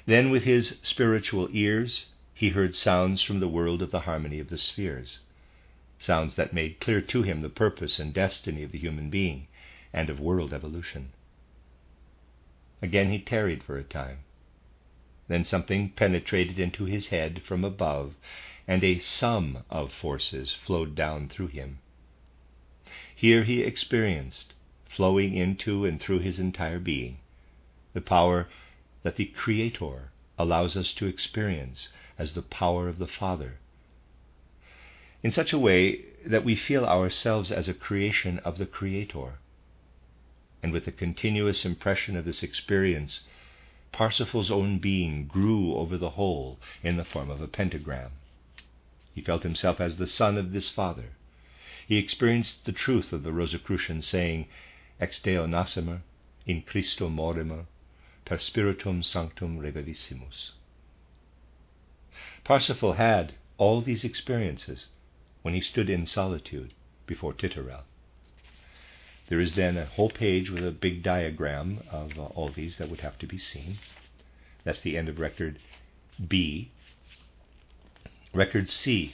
Then, 0.05 0.29
with 0.29 0.43
his 0.43 0.77
spiritual 0.83 1.49
ears, 1.51 2.05
he 2.41 2.49
heard 2.49 2.73
sounds 2.73 3.21
from 3.21 3.39
the 3.39 3.47
world 3.47 3.83
of 3.83 3.91
the 3.91 3.99
harmony 3.99 4.39
of 4.39 4.49
the 4.49 4.57
spheres, 4.57 5.19
sounds 5.99 6.35
that 6.35 6.53
made 6.55 6.79
clear 6.79 6.99
to 6.99 7.21
him 7.21 7.43
the 7.43 7.49
purpose 7.49 7.99
and 7.99 8.15
destiny 8.15 8.63
of 8.63 8.71
the 8.71 8.79
human 8.79 9.11
being 9.11 9.45
and 9.93 10.09
of 10.09 10.19
world 10.19 10.51
evolution. 10.51 11.11
Again 12.81 13.11
he 13.11 13.19
tarried 13.19 13.61
for 13.63 13.77
a 13.77 13.83
time. 13.83 14.21
Then 15.27 15.45
something 15.45 15.89
penetrated 15.91 16.57
into 16.57 16.85
his 16.85 17.09
head 17.09 17.43
from 17.43 17.63
above 17.63 18.15
and 18.67 18.83
a 18.83 18.97
sum 18.97 19.63
of 19.69 19.93
forces 19.93 20.51
flowed 20.51 20.95
down 20.95 21.29
through 21.29 21.49
him. 21.49 21.77
Here 23.15 23.43
he 23.43 23.61
experienced, 23.61 24.55
flowing 24.89 25.35
into 25.37 25.85
and 25.85 26.01
through 26.01 26.21
his 26.21 26.39
entire 26.39 26.79
being, 26.79 27.19
the 27.93 28.01
power 28.01 28.49
that 29.03 29.17
the 29.17 29.25
Creator 29.25 30.09
allows 30.39 30.75
us 30.75 30.91
to 30.95 31.05
experience 31.05 31.89
as 32.21 32.33
the 32.33 32.43
power 32.43 32.87
of 32.87 32.99
the 32.99 33.07
Father, 33.07 33.57
in 35.23 35.31
such 35.31 35.51
a 35.51 35.57
way 35.57 36.05
that 36.23 36.45
we 36.45 36.55
feel 36.55 36.85
ourselves 36.85 37.51
as 37.51 37.67
a 37.67 37.73
creation 37.73 38.37
of 38.45 38.59
the 38.59 38.65
Creator. 38.67 39.39
And 40.61 40.71
with 40.71 40.85
the 40.85 40.91
continuous 40.91 41.65
impression 41.65 42.15
of 42.15 42.25
this 42.25 42.43
experience, 42.43 43.21
Parsifal's 43.91 44.51
own 44.51 44.77
being 44.77 45.25
grew 45.25 45.73
over 45.73 45.97
the 45.97 46.11
whole 46.11 46.59
in 46.83 46.97
the 46.97 47.03
form 47.03 47.31
of 47.31 47.41
a 47.41 47.47
pentagram. 47.47 48.11
He 49.15 49.21
felt 49.21 49.41
himself 49.41 49.81
as 49.81 49.97
the 49.97 50.05
son 50.05 50.37
of 50.37 50.51
this 50.51 50.69
Father. 50.69 51.09
He 51.87 51.97
experienced 51.97 52.65
the 52.65 52.71
truth 52.71 53.11
of 53.11 53.23
the 53.23 53.33
Rosicrucian 53.33 54.03
saying, 54.03 54.47
Ex 54.99 55.19
Deo 55.19 55.47
nascimur, 55.47 56.01
in 56.45 56.61
Christo 56.61 57.09
morimur, 57.09 57.65
per 58.25 58.37
Spiritum 58.37 59.01
Sanctum 59.01 59.59
revelissimus. 59.59 60.51
Parsifal 62.51 62.97
had 62.97 63.35
all 63.57 63.79
these 63.79 64.03
experiences 64.03 64.87
when 65.41 65.53
he 65.53 65.61
stood 65.61 65.89
in 65.89 66.05
solitude 66.05 66.73
before 67.05 67.31
Titurel. 67.31 67.83
There 69.29 69.39
is 69.39 69.55
then 69.55 69.77
a 69.77 69.85
whole 69.85 70.09
page 70.09 70.49
with 70.49 70.67
a 70.67 70.71
big 70.71 71.01
diagram 71.01 71.79
of 71.89 72.19
uh, 72.19 72.23
all 72.23 72.49
these 72.49 72.75
that 72.75 72.89
would 72.89 72.99
have 72.99 73.17
to 73.19 73.25
be 73.25 73.37
seen. 73.37 73.79
That's 74.65 74.81
the 74.81 74.97
end 74.97 75.07
of 75.07 75.17
record 75.17 75.59
B 76.27 76.71
Record 78.33 78.69
C. 78.69 79.13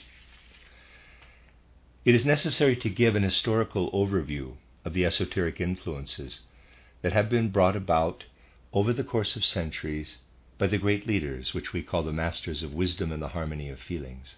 It 2.06 2.16
is 2.16 2.26
necessary 2.26 2.76
to 2.78 2.90
give 2.90 3.16
an 3.16 3.22
historical 3.22 3.92
overview 3.92 4.56
of 4.84 4.94
the 4.94 5.06
esoteric 5.06 5.62
influences 5.62 6.40
that 7.04 7.14
have 7.14 7.30
been 7.30 7.50
brought 7.50 7.76
about 7.76 8.24
over 8.74 8.92
the 8.92 9.04
course 9.04 9.36
of 9.36 9.46
centuries 9.46 10.18
by 10.58 10.66
the 10.66 10.78
great 10.78 11.06
leaders, 11.06 11.54
which 11.54 11.72
we 11.72 11.84
call 11.84 12.02
the 12.02 12.12
masters 12.12 12.64
of 12.64 12.74
wisdom 12.74 13.12
and 13.12 13.22
the 13.22 13.30
harmony 13.30 13.70
of 13.70 13.80
feelings. 13.80 14.38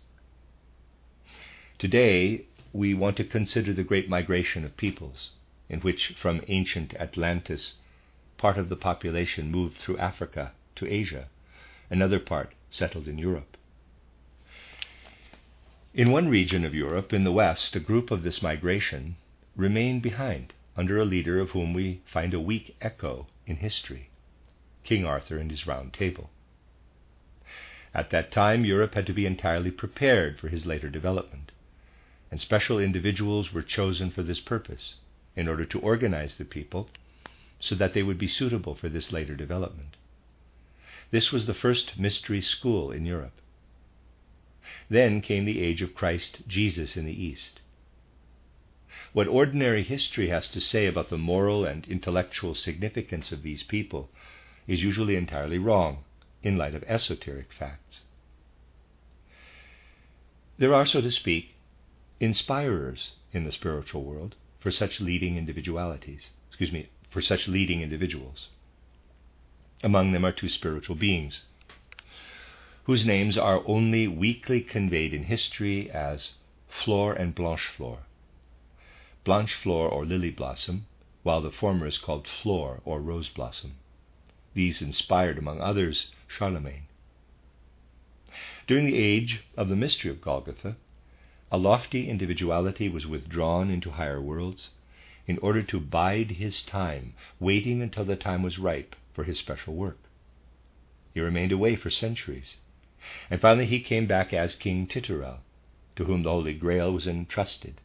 Today, 1.78 2.46
we 2.74 2.94
want 2.94 3.16
to 3.18 3.24
consider 3.24 3.74
the 3.74 3.86
great 3.86 4.10
migration 4.10 4.66
of 4.66 4.76
peoples, 4.76 5.32
in 5.70 5.80
which 5.80 6.10
from 6.10 6.44
ancient 6.48 6.94
Atlantis, 6.96 7.76
part 8.38 8.58
of 8.58 8.68
the 8.68 8.76
population 8.76 9.50
moved 9.50 9.78
through 9.78 9.98
Africa 9.98 10.52
to 10.76 10.92
Asia, 10.92 11.30
another 11.90 12.20
part 12.20 12.54
settled 12.70 13.08
in 13.08 13.18
Europe. 13.18 13.56
In 15.94 16.12
one 16.12 16.28
region 16.28 16.66
of 16.66 16.76
Europe, 16.76 17.14
in 17.14 17.24
the 17.24 17.32
west, 17.32 17.76
a 17.76 17.80
group 17.80 18.12
of 18.12 18.24
this 18.24 18.42
migration 18.42 19.16
remained 19.56 20.02
behind 20.02 20.54
under 20.76 21.00
a 21.00 21.06
leader 21.06 21.40
of 21.40 21.52
whom 21.52 21.74
we 21.74 22.02
find 22.06 22.34
a 22.34 22.40
weak 22.40 22.76
echo 22.82 23.28
in 23.48 23.58
history 23.58 24.10
King 24.90 25.06
Arthur 25.06 25.38
and 25.38 25.52
his 25.52 25.68
Round 25.68 25.94
Table. 25.94 26.32
At 27.94 28.10
that 28.10 28.32
time, 28.32 28.66
Europe 28.66 28.96
had 28.96 29.06
to 29.06 29.14
be 29.14 29.28
entirely 29.28 29.70
prepared 29.70 30.40
for 30.40 30.48
his 30.48 30.66
later 30.66 30.90
development, 30.90 31.52
and 32.32 32.42
special 32.42 32.80
individuals 32.80 33.54
were 33.54 33.62
chosen 33.62 34.10
for 34.10 34.24
this 34.24 34.40
purpose 34.40 34.96
in 35.36 35.48
order 35.48 35.64
to 35.64 35.80
organize 35.80 36.38
the 36.38 36.44
people 36.44 36.90
so 37.60 37.76
that 37.76 37.94
they 37.94 38.02
would 38.02 38.18
be 38.18 38.28
suitable 38.28 38.74
for 38.74 38.90
this 38.90 39.12
later 39.12 39.36
development. 39.36 39.96
This 41.12 41.32
was 41.32 41.46
the 41.46 41.54
first 41.54 42.00
mystery 42.00 42.42
school 42.42 42.92
in 42.92 43.06
Europe. 43.06 43.40
Then 44.90 45.22
came 45.22 45.46
the 45.46 45.62
age 45.62 45.84
of 45.84 45.94
Christ 45.94 46.48
Jesus 46.48 46.98
in 46.98 47.06
the 47.06 47.24
East. 47.24 47.60
What 49.14 49.28
ordinary 49.28 49.84
history 49.84 50.30
has 50.30 50.50
to 50.50 50.60
say 50.60 50.88
about 50.88 51.10
the 51.10 51.18
moral 51.20 51.64
and 51.64 51.86
intellectual 51.88 52.56
significance 52.56 53.32
of 53.32 53.44
these 53.44 53.62
people 53.62 54.10
is 54.70 54.84
usually 54.84 55.16
entirely 55.16 55.58
wrong 55.58 56.04
in 56.44 56.56
light 56.56 56.76
of 56.76 56.84
esoteric 56.84 57.52
facts. 57.52 58.02
There 60.60 60.76
are, 60.76 60.86
so 60.86 61.02
to 61.02 61.12
speak, 61.12 61.56
inspirers 62.20 63.14
in 63.34 63.46
the 63.46 63.52
spiritual 63.52 64.04
world 64.04 64.36
for 64.60 64.70
such 64.70 65.02
leading 65.02 65.38
individualities, 65.38 66.30
excuse 66.48 66.72
me, 66.72 66.90
for 67.10 67.20
such 67.20 67.48
leading 67.48 67.82
individuals. 67.82 68.50
Among 69.82 70.12
them 70.12 70.24
are 70.24 70.32
two 70.32 70.50
spiritual 70.50 70.96
beings, 70.96 71.46
whose 72.84 73.08
names 73.08 73.40
are 73.40 73.64
only 73.66 74.08
weakly 74.08 74.62
conveyed 74.62 75.16
in 75.16 75.24
history 75.24 75.90
as 75.90 76.34
Flore 76.68 77.14
and 77.14 77.34
Blancheflore. 77.34 78.04
Blancheflore 79.26 79.92
or 79.92 80.06
Lily 80.06 80.30
Blossom, 80.30 80.86
while 81.24 81.42
the 81.42 81.52
former 81.52 81.88
is 81.88 81.98
called 81.98 82.28
Flore 82.28 82.82
or 82.86 83.02
Rose 83.02 83.30
Blossom. 83.30 83.78
These 84.56 84.82
inspired, 84.82 85.38
among 85.38 85.62
others, 85.62 86.12
Charlemagne. 86.28 86.88
During 88.66 88.86
the 88.86 88.98
age 88.98 89.44
of 89.56 89.70
the 89.70 89.76
mystery 89.76 90.10
of 90.10 90.22
Golgotha, 90.22 90.76
a 91.52 91.58
lofty 91.58 92.10
individuality 92.10 92.90
was 92.90 93.06
withdrawn 93.06 93.70
into 93.70 93.92
higher 93.92 94.22
worlds 94.22 94.72
in 95.28 95.38
order 95.40 95.62
to 95.64 95.80
bide 95.80 96.32
his 96.32 96.64
time, 96.64 97.14
waiting 97.40 97.82
until 97.82 98.06
the 98.06 98.16
time 98.16 98.42
was 98.42 98.58
ripe 98.58 98.96
for 99.14 99.24
his 99.24 99.38
special 99.38 99.76
work. 99.76 100.00
He 101.14 101.20
remained 101.20 101.52
away 101.52 101.76
for 101.76 101.90
centuries, 101.92 102.58
and 103.30 103.40
finally 103.40 103.68
he 103.68 103.80
came 103.80 104.08
back 104.08 104.34
as 104.34 104.56
King 104.56 104.88
Titurel, 104.88 105.42
to 105.96 106.06
whom 106.06 106.24
the 106.24 106.32
Holy 106.32 106.54
Grail 106.54 106.92
was 106.92 107.08
entrusted, 107.08 107.82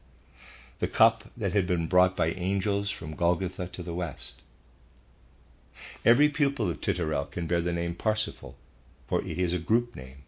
the 0.78 0.89
cup 0.89 1.31
that 1.36 1.53
had 1.53 1.66
been 1.66 1.86
brought 1.89 2.16
by 2.16 2.28
angels 2.32 2.91
from 2.91 3.15
Golgotha 3.16 3.69
to 3.69 3.82
the 3.82 3.95
west. 3.95 4.41
Every 6.05 6.28
pupil 6.28 6.70
of 6.70 6.80
Titurel 6.80 7.24
can 7.32 7.48
bear 7.48 7.60
the 7.60 7.72
name 7.72 7.96
Parsifal, 7.96 8.55
for 9.09 9.20
it 9.24 9.40
is 9.40 9.52
a 9.52 9.59
group 9.59 9.96
name. 9.96 10.18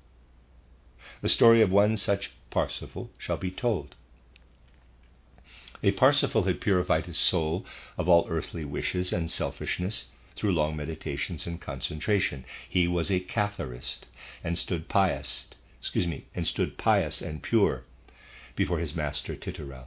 The 1.20 1.28
story 1.28 1.62
of 1.62 1.70
one 1.70 1.96
such 1.96 2.32
Parsifal 2.50 3.12
shall 3.16 3.36
be 3.36 3.52
told. 3.52 3.94
A 5.84 5.92
Parsifal 5.92 6.42
had 6.42 6.60
purified 6.60 7.06
his 7.06 7.16
soul 7.16 7.64
of 7.96 8.08
all 8.08 8.26
earthly 8.28 8.64
wishes 8.64 9.12
and 9.12 9.30
selfishness 9.30 10.06
through 10.34 10.50
long 10.50 10.74
meditations 10.74 11.46
and 11.46 11.60
concentration. 11.60 12.44
He 12.68 12.88
was 12.88 13.08
a 13.08 13.20
Catharist 13.20 14.06
and 14.42 14.58
stood 14.58 14.88
pious, 14.88 15.46
excuse 15.78 16.08
me, 16.08 16.24
and 16.34 16.44
stood 16.44 16.76
pious 16.76 17.22
and 17.22 17.40
pure 17.40 17.84
before 18.56 18.80
his 18.80 18.96
master 18.96 19.36
Titurel, 19.36 19.86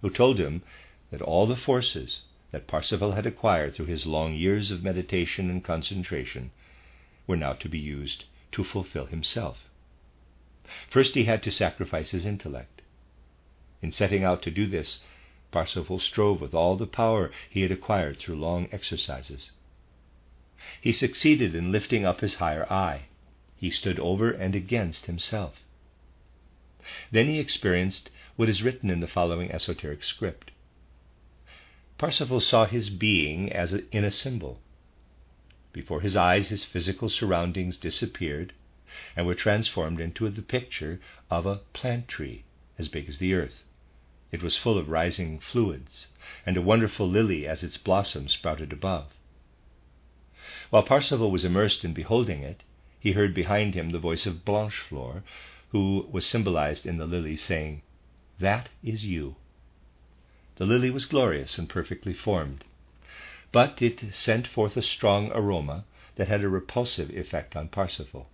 who 0.00 0.08
told 0.08 0.40
him 0.40 0.62
that 1.10 1.20
all 1.20 1.46
the 1.46 1.56
forces 1.56 2.22
that 2.50 2.66
Parsifal 2.66 3.12
had 3.12 3.26
acquired 3.26 3.74
through 3.74 3.86
his 3.86 4.06
long 4.06 4.34
years 4.34 4.70
of 4.70 4.82
meditation 4.82 5.50
and 5.50 5.62
concentration 5.62 6.50
were 7.26 7.36
now 7.36 7.52
to 7.52 7.68
be 7.68 7.78
used 7.78 8.24
to 8.52 8.64
fulfill 8.64 9.06
himself. 9.06 9.68
First, 10.88 11.14
he 11.14 11.24
had 11.24 11.42
to 11.42 11.50
sacrifice 11.50 12.10
his 12.10 12.26
intellect. 12.26 12.82
In 13.82 13.92
setting 13.92 14.24
out 14.24 14.42
to 14.42 14.50
do 14.50 14.66
this, 14.66 15.02
Parsifal 15.50 15.98
strove 15.98 16.40
with 16.40 16.54
all 16.54 16.76
the 16.76 16.86
power 16.86 17.30
he 17.48 17.62
had 17.62 17.70
acquired 17.70 18.18
through 18.18 18.36
long 18.36 18.68
exercises. 18.72 19.50
He 20.80 20.92
succeeded 20.92 21.54
in 21.54 21.72
lifting 21.72 22.04
up 22.04 22.20
his 22.20 22.36
higher 22.36 22.70
I. 22.70 23.02
He 23.56 23.70
stood 23.70 23.98
over 23.98 24.30
and 24.30 24.54
against 24.54 25.06
himself. 25.06 25.62
Then 27.10 27.26
he 27.28 27.38
experienced 27.38 28.10
what 28.36 28.48
is 28.48 28.62
written 28.62 28.90
in 28.90 29.00
the 29.00 29.06
following 29.06 29.50
esoteric 29.50 30.02
script. 30.02 30.50
Parsifal 31.98 32.40
saw 32.40 32.64
his 32.64 32.90
being 32.90 33.52
as 33.52 33.72
in 33.72 34.04
a 34.04 34.10
symbol. 34.12 34.60
Before 35.72 36.00
his 36.00 36.14
eyes, 36.14 36.48
his 36.48 36.62
physical 36.62 37.08
surroundings 37.08 37.76
disappeared 37.76 38.52
and 39.16 39.26
were 39.26 39.34
transformed 39.34 39.98
into 39.98 40.30
the 40.30 40.42
picture 40.42 41.00
of 41.28 41.44
a 41.44 41.56
plant 41.72 42.06
tree 42.06 42.44
as 42.78 42.88
big 42.88 43.08
as 43.08 43.18
the 43.18 43.34
earth. 43.34 43.64
It 44.30 44.44
was 44.44 44.56
full 44.56 44.78
of 44.78 44.88
rising 44.88 45.40
fluids, 45.40 46.06
and 46.46 46.56
a 46.56 46.62
wonderful 46.62 47.08
lily 47.08 47.48
as 47.48 47.64
its 47.64 47.76
blossoms 47.76 48.32
sprouted 48.32 48.72
above. 48.72 49.12
While 50.70 50.84
Parsifal 50.84 51.32
was 51.32 51.44
immersed 51.44 51.84
in 51.84 51.94
beholding 51.94 52.44
it, 52.44 52.62
he 53.00 53.10
heard 53.10 53.34
behind 53.34 53.74
him 53.74 53.90
the 53.90 53.98
voice 53.98 54.24
of 54.24 54.44
Blancheflore, 54.44 55.24
who 55.70 56.06
was 56.12 56.24
symbolized 56.24 56.86
in 56.86 56.98
the 56.98 57.06
lily, 57.08 57.36
saying, 57.36 57.82
That 58.38 58.68
is 58.84 59.04
you. 59.04 59.34
The 60.58 60.66
lily 60.66 60.90
was 60.90 61.06
glorious 61.06 61.56
and 61.56 61.68
perfectly 61.68 62.12
formed, 62.12 62.64
but 63.52 63.80
it 63.80 64.12
sent 64.12 64.48
forth 64.48 64.76
a 64.76 64.82
strong 64.82 65.30
aroma 65.30 65.84
that 66.16 66.26
had 66.26 66.42
a 66.42 66.48
repulsive 66.48 67.10
effect 67.10 67.54
on 67.54 67.68
Parsifal. 67.68 68.28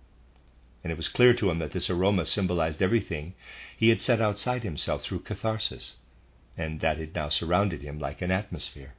And 0.83 0.89
it 0.91 0.97
was 0.97 1.07
clear 1.07 1.35
to 1.35 1.51
him 1.51 1.59
that 1.59 1.71
this 1.71 1.87
aroma 1.87 2.25
symbolized 2.25 2.81
everything 2.81 3.35
he 3.77 3.89
had 3.89 4.01
set 4.01 4.21
outside 4.21 4.63
himself 4.63 5.03
through 5.03 5.19
catharsis, 5.19 5.97
and 6.57 6.79
that 6.79 6.97
it 6.97 7.13
now 7.13 7.29
surrounded 7.29 7.83
him 7.83 7.99
like 7.99 8.23
an 8.23 8.31
atmosphere. 8.31 8.95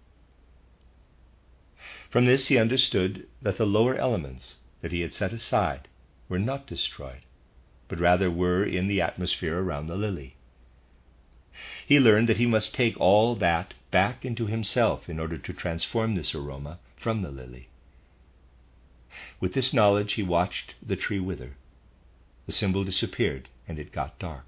From 2.08 2.26
this 2.26 2.46
he 2.46 2.58
understood 2.58 3.26
that 3.42 3.56
the 3.58 3.66
lower 3.66 3.96
elements 3.96 4.54
that 4.82 4.92
he 4.92 5.00
had 5.00 5.12
set 5.12 5.32
aside 5.32 5.88
were 6.28 6.38
not 6.38 6.68
destroyed, 6.68 7.22
but 7.88 7.98
rather 7.98 8.30
were 8.30 8.62
in 8.64 8.86
the 8.86 9.00
atmosphere 9.00 9.58
around 9.58 9.88
the 9.88 9.96
lily. 9.96 10.35
He 11.86 11.98
learned 11.98 12.28
that 12.28 12.36
he 12.36 12.44
must 12.44 12.74
take 12.74 13.00
all 13.00 13.34
that 13.36 13.72
back 13.90 14.26
into 14.26 14.44
himself 14.46 15.08
in 15.08 15.18
order 15.18 15.38
to 15.38 15.52
transform 15.54 16.14
this 16.14 16.34
aroma 16.34 16.78
from 16.98 17.22
the 17.22 17.30
lily. 17.30 17.68
With 19.40 19.54
this 19.54 19.72
knowledge, 19.72 20.12
he 20.12 20.22
watched 20.22 20.74
the 20.86 20.96
tree 20.96 21.18
wither. 21.18 21.56
The 22.44 22.52
symbol 22.52 22.84
disappeared, 22.84 23.48
and 23.66 23.78
it 23.78 23.90
got 23.90 24.18
dark. 24.18 24.44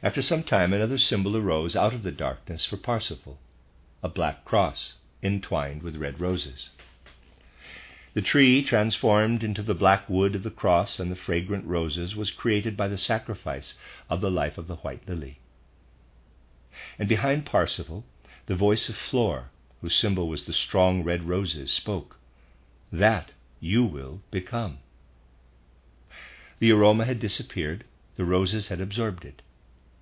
After 0.00 0.22
some 0.22 0.44
time, 0.44 0.72
another 0.72 0.96
symbol 0.96 1.36
arose 1.36 1.74
out 1.74 1.92
of 1.92 2.04
the 2.04 2.12
darkness 2.12 2.64
for 2.64 2.76
Parsifal 2.76 3.40
a 4.04 4.08
black 4.08 4.44
cross 4.44 4.94
entwined 5.24 5.82
with 5.82 5.96
red 5.96 6.20
roses. 6.20 6.70
The 8.12 8.22
tree, 8.22 8.64
transformed 8.64 9.44
into 9.44 9.62
the 9.62 9.74
black 9.74 10.08
wood 10.10 10.34
of 10.34 10.42
the 10.42 10.50
cross 10.50 10.98
and 10.98 11.12
the 11.12 11.16
fragrant 11.16 11.64
roses, 11.64 12.16
was 12.16 12.32
created 12.32 12.76
by 12.76 12.88
the 12.88 12.98
sacrifice 12.98 13.76
of 14.08 14.20
the 14.20 14.30
life 14.30 14.58
of 14.58 14.66
the 14.66 14.76
white 14.76 15.08
lily. 15.08 15.38
And 16.98 17.08
behind 17.08 17.46
Parsifal, 17.46 18.04
the 18.46 18.56
voice 18.56 18.88
of 18.88 18.96
Flore, 18.96 19.50
whose 19.80 19.94
symbol 19.94 20.28
was 20.28 20.44
the 20.44 20.52
strong 20.52 21.04
red 21.04 21.28
roses, 21.28 21.70
spoke, 21.70 22.18
That 22.90 23.32
you 23.60 23.84
will 23.84 24.22
become. 24.32 24.78
The 26.58 26.72
aroma 26.72 27.04
had 27.04 27.20
disappeared, 27.20 27.84
the 28.16 28.24
roses 28.24 28.68
had 28.68 28.80
absorbed 28.80 29.24
it. 29.24 29.40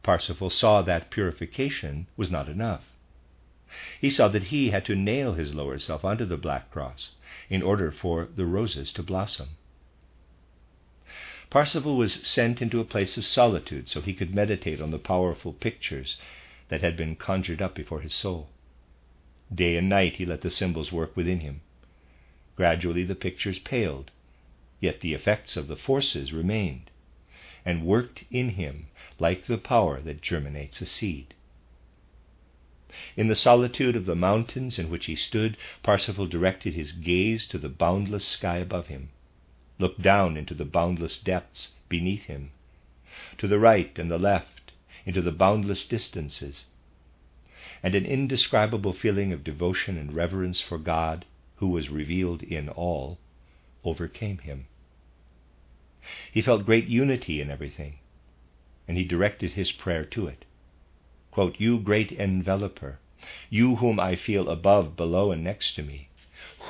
Parsifal 0.02 0.48
saw 0.50 0.80
that 0.82 1.10
purification 1.10 2.06
was 2.16 2.30
not 2.30 2.48
enough. 2.48 2.84
He 4.00 4.08
saw 4.08 4.28
that 4.28 4.44
he 4.44 4.70
had 4.70 4.86
to 4.86 4.96
nail 4.96 5.34
his 5.34 5.54
lower 5.54 5.78
self 5.78 6.02
onto 6.02 6.24
the 6.24 6.38
black 6.38 6.70
cross 6.70 7.10
in 7.50 7.60
order 7.60 7.90
for 7.92 8.24
the 8.34 8.46
roses 8.46 8.94
to 8.94 9.02
blossom. 9.02 9.58
Parsifal 11.50 11.94
was 11.94 12.14
sent 12.26 12.62
into 12.62 12.80
a 12.80 12.84
place 12.86 13.18
of 13.18 13.26
solitude 13.26 13.86
so 13.86 14.00
he 14.00 14.14
could 14.14 14.34
meditate 14.34 14.80
on 14.80 14.90
the 14.90 14.98
powerful 14.98 15.52
pictures 15.52 16.16
that 16.70 16.80
had 16.80 16.96
been 16.96 17.14
conjured 17.14 17.60
up 17.60 17.74
before 17.74 18.00
his 18.00 18.14
soul. 18.14 18.48
Day 19.54 19.76
and 19.76 19.86
night 19.86 20.16
he 20.16 20.24
let 20.24 20.40
the 20.40 20.50
symbols 20.50 20.90
work 20.90 21.14
within 21.14 21.40
him. 21.40 21.60
Gradually 22.56 23.04
the 23.04 23.14
pictures 23.14 23.58
paled, 23.58 24.10
yet 24.80 25.02
the 25.02 25.12
effects 25.12 25.58
of 25.58 25.68
the 25.68 25.76
forces 25.76 26.32
remained, 26.32 26.90
and 27.66 27.84
worked 27.84 28.24
in 28.30 28.48
him 28.48 28.86
like 29.18 29.44
the 29.44 29.58
power 29.58 30.00
that 30.00 30.22
germinates 30.22 30.80
a 30.80 30.86
seed. 30.86 31.34
In 33.18 33.28
the 33.28 33.36
solitude 33.36 33.96
of 33.96 34.06
the 34.06 34.16
mountains 34.16 34.78
in 34.78 34.88
which 34.88 35.04
he 35.04 35.14
stood, 35.14 35.58
Parsifal 35.82 36.26
directed 36.26 36.72
his 36.72 36.90
gaze 36.92 37.46
to 37.48 37.58
the 37.58 37.68
boundless 37.68 38.24
sky 38.24 38.56
above 38.56 38.86
him, 38.86 39.10
looked 39.78 40.00
down 40.00 40.38
into 40.38 40.54
the 40.54 40.64
boundless 40.64 41.18
depths 41.18 41.72
beneath 41.90 42.22
him, 42.24 42.50
to 43.36 43.46
the 43.46 43.58
right 43.58 43.98
and 43.98 44.10
the 44.10 44.16
left, 44.18 44.72
into 45.04 45.20
the 45.20 45.32
boundless 45.32 45.86
distances, 45.86 46.64
and 47.82 47.94
an 47.94 48.06
indescribable 48.06 48.94
feeling 48.94 49.34
of 49.34 49.44
devotion 49.44 49.98
and 49.98 50.14
reverence 50.14 50.62
for 50.62 50.78
God, 50.78 51.26
who 51.56 51.68
was 51.68 51.90
revealed 51.90 52.42
in 52.42 52.70
all, 52.70 53.18
overcame 53.84 54.38
him. 54.38 54.66
He 56.32 56.40
felt 56.40 56.64
great 56.64 56.86
unity 56.88 57.42
in 57.42 57.50
everything, 57.50 57.98
and 58.88 58.96
he 58.96 59.04
directed 59.04 59.50
his 59.52 59.72
prayer 59.72 60.06
to 60.06 60.26
it. 60.26 60.46
Quote, 61.38 61.60
you 61.60 61.78
great 61.78 62.10
enveloper, 62.10 62.98
you 63.48 63.76
whom 63.76 64.00
I 64.00 64.16
feel 64.16 64.48
above, 64.48 64.96
below, 64.96 65.30
and 65.30 65.44
next 65.44 65.74
to 65.76 65.84
me, 65.84 66.08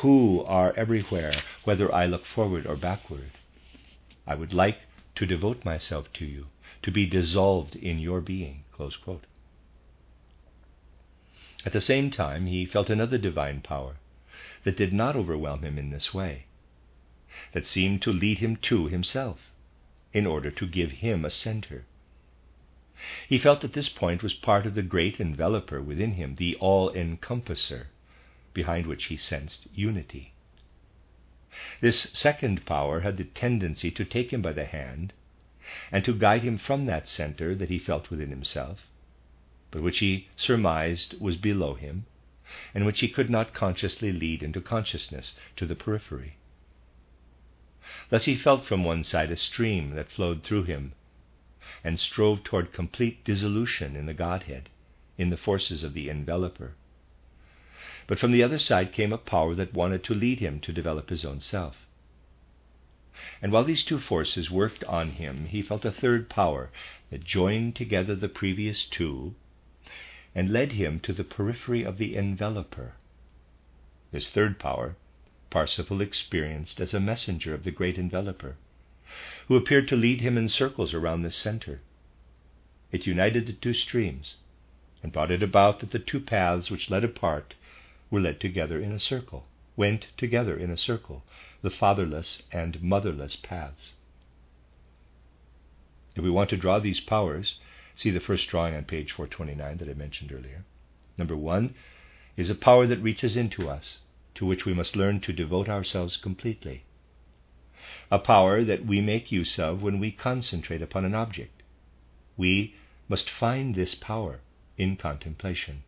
who 0.02 0.44
are 0.44 0.74
everywhere, 0.74 1.40
whether 1.64 1.90
I 1.90 2.04
look 2.04 2.26
forward 2.26 2.66
or 2.66 2.76
backward. 2.76 3.30
I 4.26 4.34
would 4.34 4.52
like 4.52 4.80
to 5.14 5.24
devote 5.24 5.64
myself 5.64 6.12
to 6.12 6.26
you, 6.26 6.48
to 6.82 6.90
be 6.90 7.06
dissolved 7.06 7.76
in 7.76 7.98
your 7.98 8.20
being. 8.20 8.64
At 11.64 11.72
the 11.72 11.80
same 11.80 12.10
time, 12.10 12.44
he 12.44 12.66
felt 12.66 12.90
another 12.90 13.16
divine 13.16 13.62
power 13.62 13.96
that 14.64 14.76
did 14.76 14.92
not 14.92 15.16
overwhelm 15.16 15.62
him 15.64 15.78
in 15.78 15.88
this 15.88 16.12
way, 16.12 16.44
that 17.54 17.64
seemed 17.64 18.02
to 18.02 18.12
lead 18.12 18.40
him 18.40 18.56
to 18.68 18.88
himself 18.88 19.50
in 20.12 20.26
order 20.26 20.50
to 20.50 20.66
give 20.66 20.90
him 20.90 21.24
a 21.24 21.30
center. 21.30 21.86
He 23.28 23.38
felt 23.38 23.60
that 23.60 23.74
this 23.74 23.88
point 23.88 24.24
was 24.24 24.34
part 24.34 24.66
of 24.66 24.74
the 24.74 24.82
great 24.82 25.20
enveloper 25.20 25.80
within 25.80 26.14
him, 26.14 26.34
the 26.34 26.56
all 26.56 26.90
encompasser, 26.92 27.86
behind 28.52 28.88
which 28.88 29.04
he 29.04 29.16
sensed 29.16 29.68
unity. 29.72 30.32
This 31.80 32.10
second 32.12 32.66
power 32.66 33.02
had 33.02 33.16
the 33.16 33.22
tendency 33.22 33.92
to 33.92 34.04
take 34.04 34.32
him 34.32 34.42
by 34.42 34.52
the 34.52 34.64
hand 34.64 35.12
and 35.92 36.04
to 36.04 36.12
guide 36.12 36.42
him 36.42 36.58
from 36.58 36.86
that 36.86 37.06
center 37.06 37.54
that 37.54 37.70
he 37.70 37.78
felt 37.78 38.10
within 38.10 38.30
himself, 38.30 38.88
but 39.70 39.80
which 39.80 40.00
he 40.00 40.26
surmised 40.34 41.20
was 41.20 41.36
below 41.36 41.74
him, 41.74 42.04
and 42.74 42.84
which 42.84 42.98
he 42.98 43.06
could 43.08 43.30
not 43.30 43.54
consciously 43.54 44.10
lead 44.10 44.42
into 44.42 44.60
consciousness 44.60 45.38
to 45.54 45.66
the 45.66 45.76
periphery. 45.76 46.34
Thus 48.08 48.24
he 48.24 48.34
felt 48.34 48.64
from 48.64 48.82
one 48.82 49.04
side 49.04 49.30
a 49.30 49.36
stream 49.36 49.90
that 49.90 50.10
flowed 50.10 50.42
through 50.42 50.64
him 50.64 50.94
and 51.84 52.00
strove 52.00 52.42
toward 52.42 52.72
complete 52.72 53.22
dissolution 53.24 53.94
in 53.96 54.06
the 54.06 54.14
Godhead, 54.14 54.68
in 55.16 55.30
the 55.30 55.36
forces 55.36 55.84
of 55.84 55.94
the 55.94 56.08
enveloper. 56.08 56.74
But 58.06 58.18
from 58.18 58.32
the 58.32 58.42
other 58.42 58.58
side 58.58 58.92
came 58.92 59.12
a 59.12 59.18
power 59.18 59.54
that 59.54 59.74
wanted 59.74 60.02
to 60.04 60.14
lead 60.14 60.40
him 60.40 60.60
to 60.60 60.72
develop 60.72 61.10
his 61.10 61.24
own 61.24 61.40
self. 61.40 61.86
And 63.42 63.52
while 63.52 63.64
these 63.64 63.84
two 63.84 64.00
forces 64.00 64.50
worked 64.50 64.84
on 64.84 65.10
him, 65.10 65.46
he 65.46 65.60
felt 65.60 65.84
a 65.84 65.90
third 65.92 66.30
power 66.30 66.70
that 67.10 67.24
joined 67.24 67.76
together 67.76 68.14
the 68.14 68.28
previous 68.28 68.86
two 68.86 69.34
and 70.34 70.50
led 70.50 70.72
him 70.72 71.00
to 71.00 71.12
the 71.12 71.24
periphery 71.24 71.82
of 71.82 71.98
the 71.98 72.16
enveloper. 72.16 72.94
This 74.10 74.30
third 74.30 74.58
power 74.58 74.96
Parsifal 75.50 76.00
experienced 76.02 76.80
as 76.80 76.92
a 76.92 77.00
messenger 77.00 77.54
of 77.54 77.64
the 77.64 77.70
great 77.70 77.98
enveloper, 77.98 78.56
who 79.48 79.56
appeared 79.56 79.88
to 79.88 79.96
lead 79.96 80.20
him 80.20 80.36
in 80.36 80.48
circles 80.48 80.94
around 80.94 81.22
this 81.22 81.36
center. 81.36 81.80
It 82.90 83.06
united 83.06 83.46
the 83.46 83.52
two 83.52 83.74
streams 83.74 84.36
and 85.02 85.12
brought 85.12 85.30
it 85.30 85.42
about 85.42 85.80
that 85.80 85.90
the 85.90 85.98
two 85.98 86.20
paths 86.20 86.70
which 86.70 86.90
led 86.90 87.04
apart 87.04 87.54
were 88.10 88.20
led 88.20 88.40
together 88.40 88.80
in 88.80 88.92
a 88.92 88.98
circle, 88.98 89.46
went 89.76 90.08
together 90.16 90.56
in 90.56 90.70
a 90.70 90.76
circle, 90.76 91.24
the 91.62 91.70
fatherless 91.70 92.42
and 92.52 92.82
motherless 92.82 93.36
paths. 93.36 93.94
If 96.16 96.24
we 96.24 96.30
want 96.30 96.50
to 96.50 96.56
draw 96.56 96.78
these 96.78 97.00
powers, 97.00 97.60
see 97.94 98.10
the 98.10 98.20
first 98.20 98.48
drawing 98.48 98.74
on 98.74 98.84
page 98.84 99.12
429 99.12 99.76
that 99.78 99.88
I 99.88 99.94
mentioned 99.94 100.32
earlier. 100.32 100.64
Number 101.16 101.36
one 101.36 101.74
is 102.36 102.50
a 102.50 102.54
power 102.54 102.86
that 102.86 103.02
reaches 103.02 103.36
into 103.36 103.68
us, 103.68 103.98
to 104.34 104.46
which 104.46 104.64
we 104.64 104.74
must 104.74 104.96
learn 104.96 105.20
to 105.20 105.32
devote 105.32 105.68
ourselves 105.68 106.16
completely. 106.16 106.84
A 108.10 108.18
power 108.18 108.64
that 108.64 108.86
we 108.86 109.00
make 109.00 109.30
use 109.30 109.58
of 109.58 109.82
when 109.82 109.98
we 109.98 110.10
concentrate 110.10 110.80
upon 110.80 111.04
an 111.04 111.14
object. 111.14 111.62
We 112.36 112.74
must 113.08 113.28
find 113.28 113.74
this 113.74 113.94
power 113.94 114.40
in 114.76 114.96
contemplation. 114.96 115.82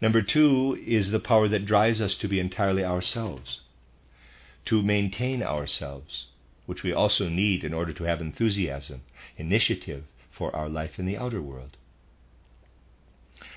Number 0.00 0.22
two 0.22 0.78
is 0.86 1.10
the 1.10 1.18
power 1.18 1.48
that 1.48 1.66
drives 1.66 2.00
us 2.00 2.16
to 2.18 2.28
be 2.28 2.38
entirely 2.38 2.84
ourselves, 2.84 3.62
to 4.66 4.82
maintain 4.82 5.42
ourselves, 5.42 6.26
which 6.66 6.82
we 6.82 6.92
also 6.92 7.28
need 7.28 7.64
in 7.64 7.74
order 7.74 7.92
to 7.92 8.04
have 8.04 8.20
enthusiasm, 8.20 9.02
initiative 9.36 10.04
for 10.30 10.54
our 10.54 10.68
life 10.68 10.98
in 10.98 11.06
the 11.06 11.16
outer 11.16 11.42
world. 11.42 11.76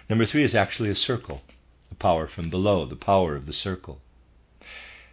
Number 0.10 0.26
three 0.26 0.44
is 0.44 0.56
actually 0.56 0.90
a 0.90 0.96
circle, 0.96 1.42
the 1.90 1.96
power 1.96 2.28
from 2.28 2.50
below, 2.50 2.86
the 2.86 2.96
power 2.96 3.36
of 3.36 3.46
the 3.46 3.54
circle. 3.54 4.02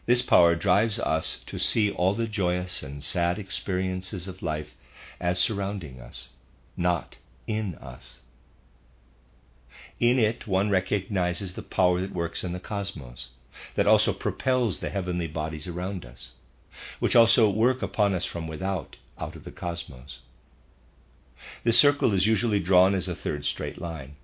This 0.07 0.21
power 0.23 0.55
drives 0.55 0.99
us 0.99 1.41
to 1.47 1.59
see 1.59 1.91
all 1.91 2.15
the 2.15 2.27
joyous 2.27 2.83
and 2.83 3.03
sad 3.03 3.39
experiences 3.39 4.29
of 4.29 4.43
life 4.43 4.75
as 5.19 5.39
surrounding 5.39 5.99
us, 5.99 6.31
not 6.77 7.17
in 7.47 7.75
us. 7.77 8.21
In 10.01 10.19
it, 10.19 10.47
one 10.47 10.69
recognizes 10.69 11.55
the 11.55 11.63
power 11.63 12.01
that 12.03 12.13
works 12.13 12.45
in 12.45 12.53
the 12.53 12.61
cosmos, 12.61 13.29
that 13.77 13.87
also 13.87 14.13
propels 14.13 14.81
the 14.81 14.91
heavenly 14.91 15.27
bodies 15.27 15.67
around 15.67 16.05
us, 16.05 16.33
which 16.99 17.17
also 17.17 17.49
work 17.49 17.81
upon 17.81 18.13
us 18.13 18.25
from 18.25 18.47
without, 18.47 18.97
out 19.19 19.37
of 19.37 19.45
the 19.45 19.53
cosmos. 19.53 20.21
This 21.63 21.79
circle 21.79 22.13
is 22.13 22.27
usually 22.27 22.61
drawn 22.61 22.95
as 22.95 23.09
a 23.09 23.15
third 23.15 23.45
straight 23.45 23.81
line. 23.81 24.17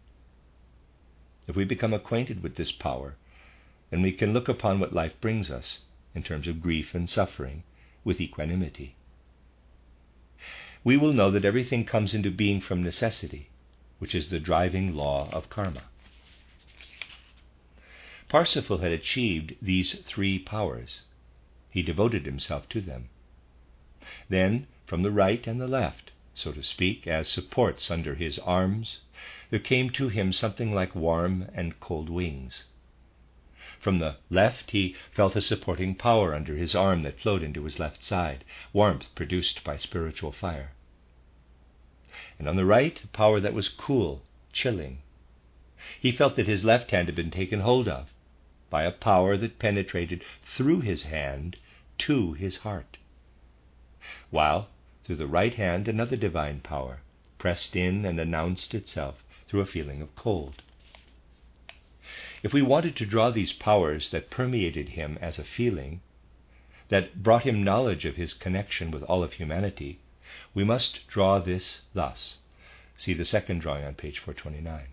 If 1.46 1.56
we 1.56 1.64
become 1.64 1.94
acquainted 1.94 2.42
with 2.42 2.56
this 2.56 2.72
power, 2.72 3.16
then 3.90 4.02
we 4.02 4.12
can 4.12 4.32
look 4.32 4.48
upon 4.48 4.78
what 4.78 4.92
life 4.92 5.20
brings 5.20 5.50
us, 5.50 5.80
in 6.14 6.22
terms 6.22 6.46
of 6.48 6.62
grief 6.62 6.94
and 6.94 7.10
suffering, 7.10 7.62
with 8.04 8.20
equanimity. 8.20 8.94
We 10.82 10.96
will 10.96 11.12
know 11.12 11.30
that 11.30 11.44
everything 11.44 11.84
comes 11.84 12.14
into 12.14 12.30
being 12.30 12.60
from 12.60 12.82
necessity, 12.82 13.50
which 13.98 14.14
is 14.14 14.30
the 14.30 14.40
driving 14.40 14.94
law 14.94 15.28
of 15.30 15.50
karma. 15.50 15.82
Parsifal 18.28 18.78
had 18.78 18.92
achieved 18.92 19.56
these 19.60 20.00
three 20.02 20.38
powers. 20.38 21.02
He 21.68 21.82
devoted 21.82 22.24
himself 22.24 22.68
to 22.70 22.80
them. 22.80 23.08
Then, 24.28 24.68
from 24.86 25.02
the 25.02 25.10
right 25.10 25.46
and 25.46 25.60
the 25.60 25.68
left, 25.68 26.12
so 26.34 26.52
to 26.52 26.62
speak, 26.62 27.06
as 27.06 27.28
supports 27.28 27.90
under 27.90 28.14
his 28.14 28.38
arms, 28.38 29.00
there 29.50 29.58
came 29.58 29.90
to 29.90 30.08
him 30.08 30.32
something 30.32 30.72
like 30.72 30.94
warm 30.94 31.50
and 31.52 31.78
cold 31.80 32.08
wings. 32.08 32.64
From 33.80 33.98
the 33.98 34.16
left, 34.28 34.72
he 34.72 34.94
felt 35.10 35.36
a 35.36 35.40
supporting 35.40 35.94
power 35.94 36.34
under 36.34 36.54
his 36.54 36.74
arm 36.74 37.02
that 37.04 37.18
flowed 37.18 37.42
into 37.42 37.64
his 37.64 37.78
left 37.78 38.02
side, 38.04 38.44
warmth 38.74 39.06
produced 39.14 39.64
by 39.64 39.78
spiritual 39.78 40.32
fire 40.32 40.72
and 42.38 42.46
on 42.46 42.56
the 42.56 42.66
right, 42.66 43.02
a 43.02 43.06
power 43.08 43.40
that 43.40 43.54
was 43.54 43.70
cool, 43.70 44.22
chilling. 44.52 44.98
He 45.98 46.12
felt 46.12 46.36
that 46.36 46.46
his 46.46 46.62
left 46.64 46.90
hand 46.90 47.08
had 47.08 47.14
been 47.14 47.30
taken 47.30 47.60
hold 47.60 47.88
of 47.88 48.10
by 48.68 48.82
a 48.84 48.90
power 48.92 49.38
that 49.38 49.58
penetrated 49.58 50.24
through 50.44 50.80
his 50.80 51.04
hand 51.04 51.56
to 51.98 52.34
his 52.34 52.58
heart, 52.58 52.98
while 54.30 54.68
through 55.04 55.16
the 55.16 55.26
right 55.26 55.54
hand 55.54 55.88
another 55.88 56.16
divine 56.16 56.60
power 56.60 57.00
pressed 57.38 57.74
in 57.76 58.04
and 58.04 58.20
announced 58.20 58.74
itself 58.74 59.22
through 59.48 59.60
a 59.60 59.66
feeling 59.66 60.02
of 60.02 60.14
cold. 60.16 60.62
If 62.42 62.52
we 62.54 62.62
wanted 62.62 62.96
to 62.96 63.06
draw 63.06 63.30
these 63.30 63.52
powers 63.52 64.10
that 64.10 64.30
permeated 64.30 64.90
him 64.90 65.18
as 65.20 65.38
a 65.38 65.44
feeling, 65.44 66.00
that 66.88 67.22
brought 67.22 67.44
him 67.44 67.62
knowledge 67.62 68.04
of 68.04 68.16
his 68.16 68.34
connection 68.34 68.90
with 68.90 69.02
all 69.04 69.22
of 69.22 69.34
humanity, 69.34 70.00
we 70.54 70.64
must 70.64 71.06
draw 71.06 71.38
this 71.38 71.82
thus. 71.92 72.38
See 72.96 73.12
the 73.12 73.24
second 73.24 73.60
drawing 73.60 73.84
on 73.84 73.94
page 73.94 74.18
429. 74.18 74.88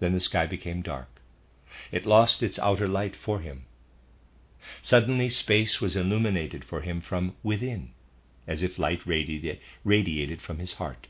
Then 0.00 0.12
the 0.12 0.20
sky 0.20 0.46
became 0.46 0.82
dark. 0.82 1.08
It 1.92 2.06
lost 2.06 2.42
its 2.42 2.58
outer 2.58 2.88
light 2.88 3.14
for 3.14 3.40
him. 3.40 3.66
Suddenly 4.82 5.28
space 5.30 5.80
was 5.80 5.96
illuminated 5.96 6.64
for 6.64 6.80
him 6.80 7.00
from 7.00 7.36
within, 7.42 7.92
as 8.46 8.62
if 8.62 8.78
light 8.78 9.06
radiated 9.06 10.42
from 10.42 10.58
his 10.58 10.74
heart. 10.74 11.06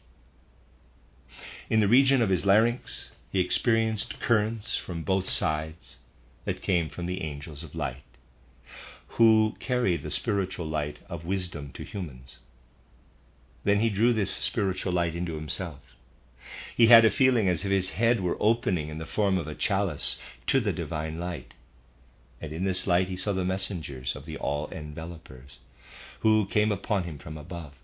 In 1.70 1.80
the 1.80 1.88
region 1.88 2.20
of 2.22 2.30
his 2.30 2.44
larynx, 2.44 3.10
he 3.30 3.40
experienced 3.40 4.20
currents 4.20 4.76
from 4.76 5.02
both 5.02 5.28
sides 5.28 5.98
that 6.44 6.62
came 6.62 6.88
from 6.88 7.06
the 7.06 7.20
angels 7.22 7.62
of 7.62 7.74
light, 7.74 8.02
who 9.08 9.54
carry 9.60 9.96
the 9.96 10.10
spiritual 10.10 10.66
light 10.66 10.98
of 11.08 11.26
wisdom 11.26 11.70
to 11.72 11.84
humans. 11.84 12.38
Then 13.64 13.80
he 13.80 13.90
drew 13.90 14.14
this 14.14 14.30
spiritual 14.30 14.92
light 14.92 15.14
into 15.14 15.34
himself. 15.34 15.80
He 16.74 16.86
had 16.86 17.04
a 17.04 17.10
feeling 17.10 17.48
as 17.48 17.64
if 17.66 17.70
his 17.70 17.90
head 17.90 18.20
were 18.20 18.38
opening 18.40 18.88
in 18.88 18.96
the 18.96 19.04
form 19.04 19.36
of 19.36 19.46
a 19.46 19.54
chalice 19.54 20.18
to 20.46 20.60
the 20.60 20.72
divine 20.72 21.18
light. 21.18 21.52
And 22.40 22.52
in 22.52 22.64
this 22.64 22.86
light 22.86 23.08
he 23.08 23.16
saw 23.16 23.34
the 23.34 23.44
messengers 23.44 24.16
of 24.16 24.24
the 24.24 24.38
all 24.38 24.70
envelopers, 24.70 25.58
who 26.20 26.46
came 26.46 26.72
upon 26.72 27.04
him 27.04 27.18
from 27.18 27.36
above. 27.36 27.74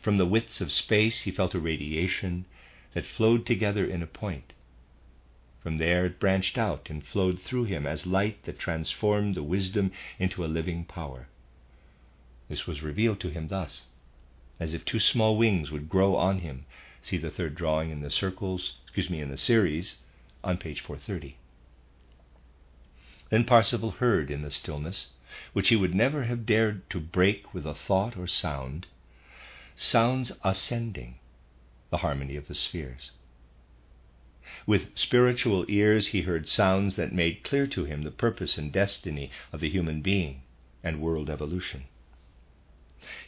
From 0.00 0.18
the 0.18 0.26
widths 0.26 0.60
of 0.60 0.70
space 0.70 1.22
he 1.22 1.32
felt 1.32 1.54
a 1.54 1.58
radiation 1.58 2.44
that 2.92 3.06
flowed 3.06 3.46
together 3.46 3.84
in 3.84 4.02
a 4.02 4.06
point. 4.06 4.52
From 5.62 5.78
there 5.78 6.06
it 6.06 6.18
branched 6.18 6.56
out 6.56 6.88
and 6.90 7.04
flowed 7.04 7.40
through 7.40 7.64
him 7.64 7.86
as 7.86 8.06
light 8.06 8.42
that 8.44 8.58
transformed 8.58 9.34
the 9.34 9.42
wisdom 9.42 9.92
into 10.18 10.44
a 10.44 10.46
living 10.48 10.84
power. 10.84 11.28
This 12.48 12.66
was 12.66 12.82
revealed 12.82 13.20
to 13.20 13.28
him 13.30 13.48
thus 13.48 13.84
as 14.58 14.74
if 14.74 14.84
two 14.84 15.00
small 15.00 15.36
wings 15.36 15.70
would 15.70 15.88
grow 15.88 16.16
on 16.16 16.40
him. 16.40 16.66
See 17.02 17.16
the 17.16 17.30
third 17.30 17.54
drawing 17.54 17.90
in 17.90 18.02
the 18.02 18.10
circles, 18.10 18.76
excuse 18.84 19.08
me, 19.08 19.20
in 19.20 19.30
the 19.30 19.38
series 19.38 19.96
on 20.44 20.58
page 20.58 20.80
430. 20.80 21.36
Then 23.30 23.44
Parsifal 23.44 23.92
heard 23.92 24.30
in 24.30 24.42
the 24.42 24.50
stillness 24.50 25.08
which 25.52 25.68
he 25.68 25.76
would 25.76 25.94
never 25.94 26.24
have 26.24 26.44
dared 26.44 26.88
to 26.90 27.00
break 27.00 27.54
with 27.54 27.64
a 27.64 27.74
thought 27.74 28.16
or 28.16 28.26
sound, 28.26 28.86
sounds 29.76 30.32
ascending 30.42 31.19
the 31.90 31.98
harmony 31.98 32.36
of 32.36 32.48
the 32.48 32.54
spheres. 32.54 33.12
With 34.66 34.96
spiritual 34.96 35.64
ears, 35.68 36.08
he 36.08 36.22
heard 36.22 36.48
sounds 36.48 36.96
that 36.96 37.12
made 37.12 37.44
clear 37.44 37.66
to 37.68 37.84
him 37.84 38.02
the 38.02 38.10
purpose 38.10 38.58
and 38.58 38.72
destiny 38.72 39.30
of 39.52 39.60
the 39.60 39.68
human 39.68 40.00
being 40.00 40.42
and 40.82 41.00
world 41.00 41.28
evolution. 41.28 41.84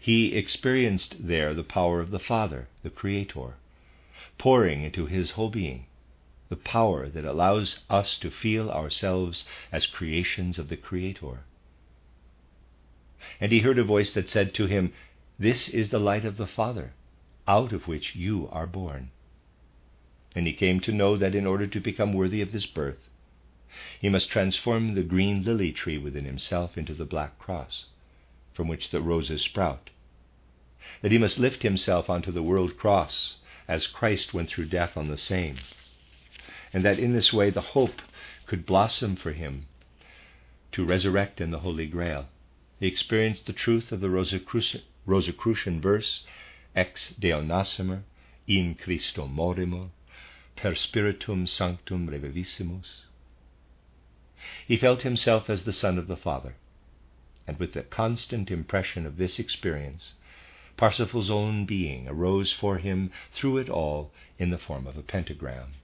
He 0.00 0.34
experienced 0.34 1.26
there 1.26 1.54
the 1.54 1.64
power 1.64 2.00
of 2.00 2.10
the 2.10 2.18
Father, 2.18 2.68
the 2.82 2.90
Creator, 2.90 3.54
pouring 4.38 4.82
into 4.82 5.06
his 5.06 5.32
whole 5.32 5.50
being, 5.50 5.86
the 6.48 6.56
power 6.56 7.08
that 7.08 7.24
allows 7.24 7.80
us 7.88 8.18
to 8.18 8.30
feel 8.30 8.70
ourselves 8.70 9.46
as 9.70 9.86
creations 9.86 10.58
of 10.58 10.68
the 10.68 10.76
Creator. 10.76 11.44
And 13.40 13.52
he 13.52 13.60
heard 13.60 13.78
a 13.78 13.84
voice 13.84 14.12
that 14.12 14.28
said 14.28 14.54
to 14.54 14.66
him, 14.66 14.92
This 15.38 15.68
is 15.68 15.90
the 15.90 16.00
light 16.00 16.24
of 16.24 16.36
the 16.36 16.46
Father, 16.46 16.92
out 17.46 17.72
of 17.72 17.88
which 17.88 18.14
you 18.14 18.48
are 18.52 18.66
born. 18.66 19.10
And 20.34 20.46
he 20.46 20.52
came 20.52 20.80
to 20.80 20.92
know 20.92 21.16
that 21.16 21.34
in 21.34 21.46
order 21.46 21.66
to 21.66 21.80
become 21.80 22.12
worthy 22.12 22.40
of 22.40 22.52
this 22.52 22.66
birth, 22.66 23.08
he 24.00 24.08
must 24.08 24.30
transform 24.30 24.94
the 24.94 25.02
green 25.02 25.42
lily 25.44 25.72
tree 25.72 25.98
within 25.98 26.24
himself 26.24 26.76
into 26.78 26.94
the 26.94 27.04
black 27.04 27.38
cross, 27.38 27.86
from 28.52 28.68
which 28.68 28.90
the 28.90 29.00
roses 29.00 29.42
sprout. 29.42 29.90
That 31.00 31.12
he 31.12 31.18
must 31.18 31.38
lift 31.38 31.62
himself 31.62 32.10
onto 32.10 32.30
the 32.32 32.42
world 32.42 32.76
cross, 32.76 33.36
as 33.66 33.86
Christ 33.86 34.34
went 34.34 34.48
through 34.48 34.66
death 34.66 34.96
on 34.96 35.08
the 35.08 35.16
same. 35.16 35.56
And 36.72 36.84
that 36.84 36.98
in 36.98 37.12
this 37.12 37.32
way 37.32 37.50
the 37.50 37.60
hope 37.60 38.02
could 38.46 38.66
blossom 38.66 39.16
for 39.16 39.32
him 39.32 39.66
to 40.72 40.84
resurrect 40.84 41.40
in 41.40 41.50
the 41.50 41.60
Holy 41.60 41.86
Grail. 41.86 42.28
He 42.80 42.86
experienced 42.86 43.46
the 43.46 43.52
truth 43.52 43.92
of 43.92 44.00
the 44.00 44.10
Rosicrucian 44.10 45.80
verse, 45.80 46.24
Ex 46.74 47.10
Deo 47.14 47.42
nascimur, 47.42 48.02
in 48.46 48.74
Christo 48.74 49.26
morimur, 49.26 49.90
per 50.56 50.74
spiritum 50.74 51.46
sanctum 51.46 52.08
reviviscimus. 52.08 53.04
He 54.66 54.76
felt 54.76 55.02
himself 55.02 55.48
as 55.48 55.64
the 55.64 55.72
Son 55.72 55.98
of 55.98 56.08
the 56.08 56.16
Father, 56.16 56.54
and 57.46 57.58
with 57.58 57.72
the 57.72 57.82
constant 57.82 58.50
impression 58.50 59.06
of 59.06 59.16
this 59.16 59.38
experience, 59.38 60.14
Parsifal's 60.76 61.30
own 61.30 61.64
being 61.66 62.08
arose 62.08 62.52
for 62.52 62.78
him 62.78 63.10
through 63.32 63.58
it 63.58 63.68
all 63.68 64.10
in 64.38 64.50
the 64.50 64.58
form 64.58 64.86
of 64.86 64.96
a 64.96 65.02
pentagram. 65.02 65.74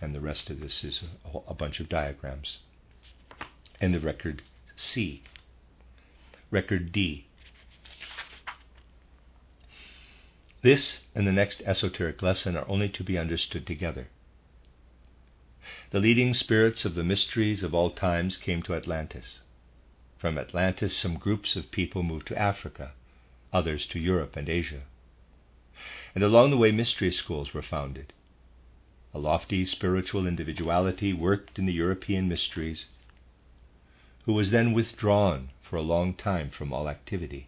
And 0.00 0.14
the 0.14 0.20
rest 0.20 0.48
of 0.48 0.60
this 0.60 0.84
is 0.84 1.04
a 1.46 1.54
bunch 1.54 1.80
of 1.80 1.88
diagrams. 1.88 2.58
End 3.80 3.94
of 3.94 4.04
record 4.04 4.42
C. 4.76 5.22
Record 6.50 6.92
D. 6.92 7.26
This 10.60 11.06
and 11.14 11.26
the 11.26 11.32
next 11.32 11.62
esoteric 11.62 12.20
lesson 12.20 12.56
are 12.56 12.68
only 12.68 12.88
to 12.88 13.04
be 13.04 13.16
understood 13.16 13.66
together. 13.66 14.08
The 15.90 16.00
leading 16.00 16.34
spirits 16.34 16.84
of 16.84 16.94
the 16.94 17.04
mysteries 17.04 17.62
of 17.62 17.74
all 17.74 17.90
times 17.90 18.36
came 18.36 18.62
to 18.62 18.74
Atlantis. 18.74 19.40
From 20.16 20.36
Atlantis, 20.36 20.96
some 20.96 21.16
groups 21.16 21.54
of 21.54 21.70
people 21.70 22.02
moved 22.02 22.26
to 22.28 22.38
Africa, 22.38 22.92
others 23.52 23.86
to 23.86 24.00
Europe 24.00 24.36
and 24.36 24.48
Asia. 24.48 24.82
And 26.14 26.24
along 26.24 26.50
the 26.50 26.56
way, 26.56 26.72
mystery 26.72 27.12
schools 27.12 27.54
were 27.54 27.62
founded. 27.62 28.12
A 29.14 29.18
lofty 29.18 29.64
spiritual 29.64 30.26
individuality 30.26 31.12
worked 31.12 31.58
in 31.58 31.66
the 31.66 31.72
European 31.72 32.28
mysteries, 32.28 32.86
who 34.24 34.32
was 34.32 34.50
then 34.50 34.72
withdrawn 34.72 35.50
for 35.62 35.76
a 35.76 35.82
long 35.82 36.14
time 36.14 36.50
from 36.50 36.72
all 36.72 36.88
activity. 36.88 37.47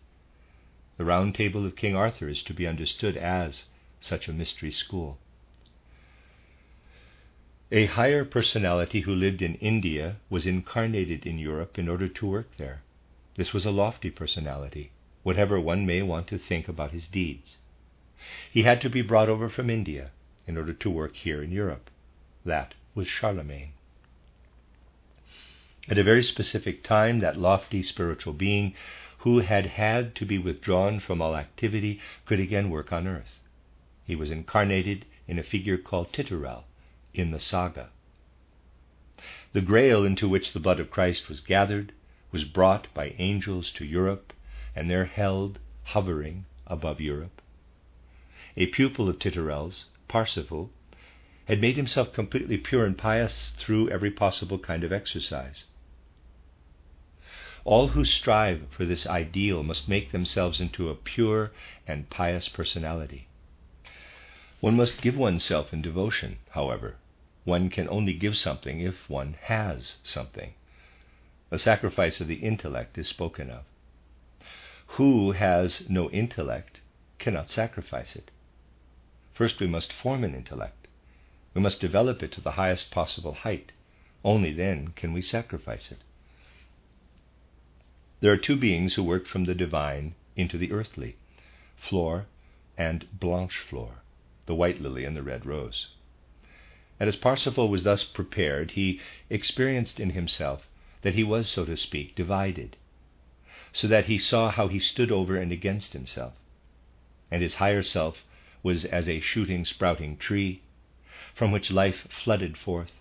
The 1.00 1.06
Round 1.06 1.34
Table 1.34 1.64
of 1.64 1.76
King 1.76 1.96
Arthur 1.96 2.28
is 2.28 2.42
to 2.42 2.52
be 2.52 2.66
understood 2.66 3.16
as 3.16 3.70
such 4.00 4.28
a 4.28 4.34
mystery 4.34 4.70
school. 4.70 5.16
A 7.72 7.86
higher 7.86 8.22
personality 8.22 9.00
who 9.00 9.14
lived 9.14 9.40
in 9.40 9.54
India 9.54 10.16
was 10.28 10.44
incarnated 10.44 11.24
in 11.24 11.38
Europe 11.38 11.78
in 11.78 11.88
order 11.88 12.06
to 12.06 12.26
work 12.26 12.54
there. 12.58 12.82
This 13.36 13.54
was 13.54 13.64
a 13.64 13.70
lofty 13.70 14.10
personality, 14.10 14.90
whatever 15.22 15.58
one 15.58 15.86
may 15.86 16.02
want 16.02 16.26
to 16.26 16.38
think 16.38 16.68
about 16.68 16.90
his 16.90 17.08
deeds. 17.08 17.56
He 18.52 18.64
had 18.64 18.82
to 18.82 18.90
be 18.90 19.00
brought 19.00 19.30
over 19.30 19.48
from 19.48 19.70
India 19.70 20.10
in 20.46 20.58
order 20.58 20.74
to 20.74 20.90
work 20.90 21.16
here 21.16 21.42
in 21.42 21.50
Europe. 21.50 21.88
That 22.44 22.74
was 22.94 23.08
Charlemagne. 23.08 23.72
At 25.88 25.96
a 25.96 26.04
very 26.04 26.22
specific 26.22 26.84
time, 26.84 27.20
that 27.20 27.38
lofty 27.38 27.82
spiritual 27.82 28.34
being 28.34 28.74
who 29.20 29.40
had 29.40 29.66
had 29.66 30.14
to 30.14 30.24
be 30.24 30.38
withdrawn 30.38 30.98
from 30.98 31.20
all 31.20 31.36
activity, 31.36 32.00
could 32.24 32.40
again 32.40 32.70
work 32.70 32.90
on 32.92 33.06
earth. 33.06 33.40
He 34.06 34.16
was 34.16 34.30
incarnated 34.30 35.04
in 35.28 35.38
a 35.38 35.42
figure 35.42 35.76
called 35.76 36.12
Titurel 36.12 36.64
in 37.12 37.30
the 37.30 37.40
saga. 37.40 37.90
The 39.52 39.60
grail 39.60 40.04
into 40.04 40.28
which 40.28 40.52
the 40.52 40.60
blood 40.60 40.80
of 40.80 40.90
Christ 40.90 41.28
was 41.28 41.40
gathered 41.40 41.92
was 42.32 42.44
brought 42.44 42.92
by 42.94 43.14
angels 43.18 43.70
to 43.72 43.84
Europe 43.84 44.32
and 44.74 44.88
there 44.88 45.04
held, 45.04 45.58
hovering 45.84 46.46
above 46.66 47.00
Europe. 47.00 47.42
A 48.56 48.66
pupil 48.66 49.08
of 49.08 49.18
Titurel's, 49.18 49.86
Parsifal, 50.08 50.70
had 51.44 51.60
made 51.60 51.76
himself 51.76 52.12
completely 52.12 52.56
pure 52.56 52.86
and 52.86 52.96
pious 52.96 53.52
through 53.58 53.90
every 53.90 54.10
possible 54.10 54.58
kind 54.58 54.82
of 54.82 54.92
exercise. 54.92 55.64
All 57.70 57.86
who 57.86 58.04
strive 58.04 58.66
for 58.72 58.84
this 58.84 59.06
ideal 59.06 59.62
must 59.62 59.88
make 59.88 60.10
themselves 60.10 60.60
into 60.60 60.90
a 60.90 60.96
pure 60.96 61.52
and 61.86 62.10
pious 62.10 62.48
personality. 62.48 63.28
One 64.58 64.76
must 64.76 65.00
give 65.00 65.16
oneself 65.16 65.72
in 65.72 65.80
devotion, 65.80 66.38
however. 66.50 66.96
One 67.44 67.70
can 67.70 67.88
only 67.88 68.12
give 68.12 68.36
something 68.36 68.80
if 68.80 69.08
one 69.08 69.36
has 69.42 69.98
something. 70.02 70.54
The 71.50 71.60
sacrifice 71.60 72.20
of 72.20 72.26
the 72.26 72.42
intellect 72.42 72.98
is 72.98 73.06
spoken 73.06 73.50
of. 73.50 73.62
Who 74.98 75.30
has 75.30 75.88
no 75.88 76.10
intellect 76.10 76.80
cannot 77.20 77.52
sacrifice 77.52 78.16
it. 78.16 78.32
First, 79.32 79.60
we 79.60 79.68
must 79.68 79.92
form 79.92 80.24
an 80.24 80.34
intellect. 80.34 80.88
We 81.54 81.60
must 81.60 81.80
develop 81.80 82.20
it 82.20 82.32
to 82.32 82.40
the 82.40 82.58
highest 82.58 82.90
possible 82.90 83.34
height. 83.34 83.70
Only 84.24 84.52
then 84.52 84.88
can 84.96 85.12
we 85.12 85.22
sacrifice 85.22 85.92
it. 85.92 86.00
There 88.20 88.30
are 88.30 88.36
two 88.36 88.56
beings 88.56 88.94
who 88.94 89.02
work 89.02 89.26
from 89.26 89.46
the 89.46 89.54
divine 89.54 90.14
into 90.36 90.58
the 90.58 90.72
earthly 90.72 91.16
Flore 91.78 92.26
and 92.76 93.08
Blanche 93.18 93.62
Blanchefleur, 93.70 93.94
the 94.44 94.54
white 94.54 94.78
lily 94.78 95.06
and 95.06 95.16
the 95.16 95.22
red 95.22 95.46
rose. 95.46 95.88
And 96.98 97.08
as 97.08 97.16
Parsifal 97.16 97.70
was 97.70 97.82
thus 97.84 98.04
prepared, 98.04 98.72
he 98.72 99.00
experienced 99.30 99.98
in 99.98 100.10
himself 100.10 100.68
that 101.00 101.14
he 101.14 101.24
was, 101.24 101.48
so 101.48 101.64
to 101.64 101.78
speak, 101.78 102.14
divided, 102.14 102.76
so 103.72 103.88
that 103.88 104.04
he 104.04 104.18
saw 104.18 104.50
how 104.50 104.68
he 104.68 104.78
stood 104.78 105.10
over 105.10 105.38
and 105.38 105.50
against 105.50 105.94
himself. 105.94 106.34
And 107.30 107.40
his 107.40 107.54
higher 107.54 107.82
self 107.82 108.26
was 108.62 108.84
as 108.84 109.08
a 109.08 109.20
shooting, 109.20 109.64
sprouting 109.64 110.18
tree, 110.18 110.60
from 111.34 111.52
which 111.52 111.70
life 111.70 112.06
flooded 112.10 112.58
forth. 112.58 112.92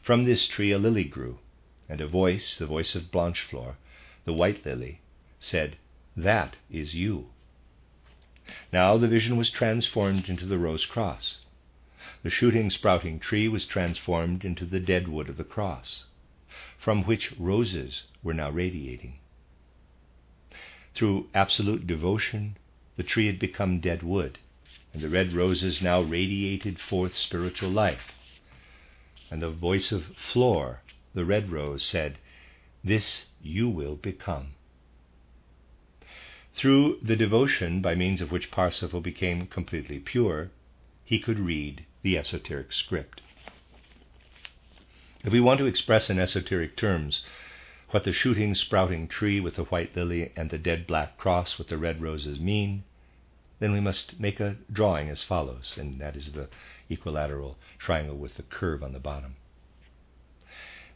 From 0.00 0.24
this 0.24 0.48
tree 0.48 0.70
a 0.72 0.78
lily 0.78 1.04
grew, 1.04 1.40
and 1.88 2.00
a 2.00 2.06
voice, 2.06 2.56
the 2.56 2.66
voice 2.66 2.94
of 2.94 3.10
Blanchefleur, 3.10 3.76
the 4.24 4.32
white 4.32 4.64
lily, 4.64 5.00
said, 5.38 5.76
That 6.16 6.56
is 6.70 6.94
you. 6.94 7.30
Now 8.72 8.96
the 8.96 9.08
vision 9.08 9.36
was 9.36 9.50
transformed 9.50 10.28
into 10.28 10.46
the 10.46 10.58
rose 10.58 10.86
cross. 10.86 11.38
The 12.22 12.30
shooting, 12.30 12.70
sprouting 12.70 13.18
tree 13.18 13.48
was 13.48 13.66
transformed 13.66 14.44
into 14.44 14.64
the 14.64 14.80
dead 14.80 15.08
wood 15.08 15.28
of 15.28 15.36
the 15.36 15.44
cross, 15.44 16.04
from 16.78 17.04
which 17.04 17.32
roses 17.38 18.04
were 18.22 18.34
now 18.34 18.50
radiating. 18.50 19.18
Through 20.94 21.28
absolute 21.34 21.86
devotion, 21.86 22.56
the 22.96 23.02
tree 23.02 23.26
had 23.26 23.38
become 23.38 23.80
dead 23.80 24.02
wood, 24.02 24.38
and 24.92 25.02
the 25.02 25.08
red 25.08 25.32
roses 25.32 25.82
now 25.82 26.00
radiated 26.00 26.78
forth 26.78 27.14
spiritual 27.14 27.70
life. 27.70 28.12
And 29.30 29.42
the 29.42 29.50
voice 29.50 29.92
of 29.92 30.16
Flore 30.16 30.80
the 31.16 31.24
red 31.24 31.50
rose 31.50 31.82
said, 31.82 32.18
This 32.84 33.28
you 33.42 33.70
will 33.70 33.96
become. 33.96 34.48
Through 36.54 36.98
the 37.00 37.16
devotion 37.16 37.80
by 37.80 37.94
means 37.94 38.20
of 38.20 38.30
which 38.30 38.50
Parsifal 38.50 39.00
became 39.00 39.46
completely 39.46 39.98
pure, 39.98 40.50
he 41.06 41.18
could 41.18 41.38
read 41.38 41.86
the 42.02 42.18
esoteric 42.18 42.70
script. 42.70 43.22
If 45.24 45.32
we 45.32 45.40
want 45.40 45.56
to 45.58 45.64
express 45.64 46.10
in 46.10 46.18
esoteric 46.18 46.76
terms 46.76 47.22
what 47.92 48.04
the 48.04 48.12
shooting, 48.12 48.54
sprouting 48.54 49.08
tree 49.08 49.40
with 49.40 49.56
the 49.56 49.64
white 49.64 49.96
lily 49.96 50.32
and 50.36 50.50
the 50.50 50.58
dead 50.58 50.86
black 50.86 51.16
cross 51.16 51.56
with 51.56 51.68
the 51.68 51.78
red 51.78 52.02
roses 52.02 52.38
mean, 52.38 52.84
then 53.58 53.72
we 53.72 53.80
must 53.80 54.20
make 54.20 54.38
a 54.38 54.56
drawing 54.70 55.08
as 55.08 55.22
follows, 55.22 55.78
and 55.78 55.98
that 55.98 56.14
is 56.14 56.32
the 56.32 56.50
equilateral 56.90 57.56
triangle 57.78 58.18
with 58.18 58.34
the 58.34 58.42
curve 58.42 58.82
on 58.82 58.92
the 58.92 59.00
bottom. 59.00 59.36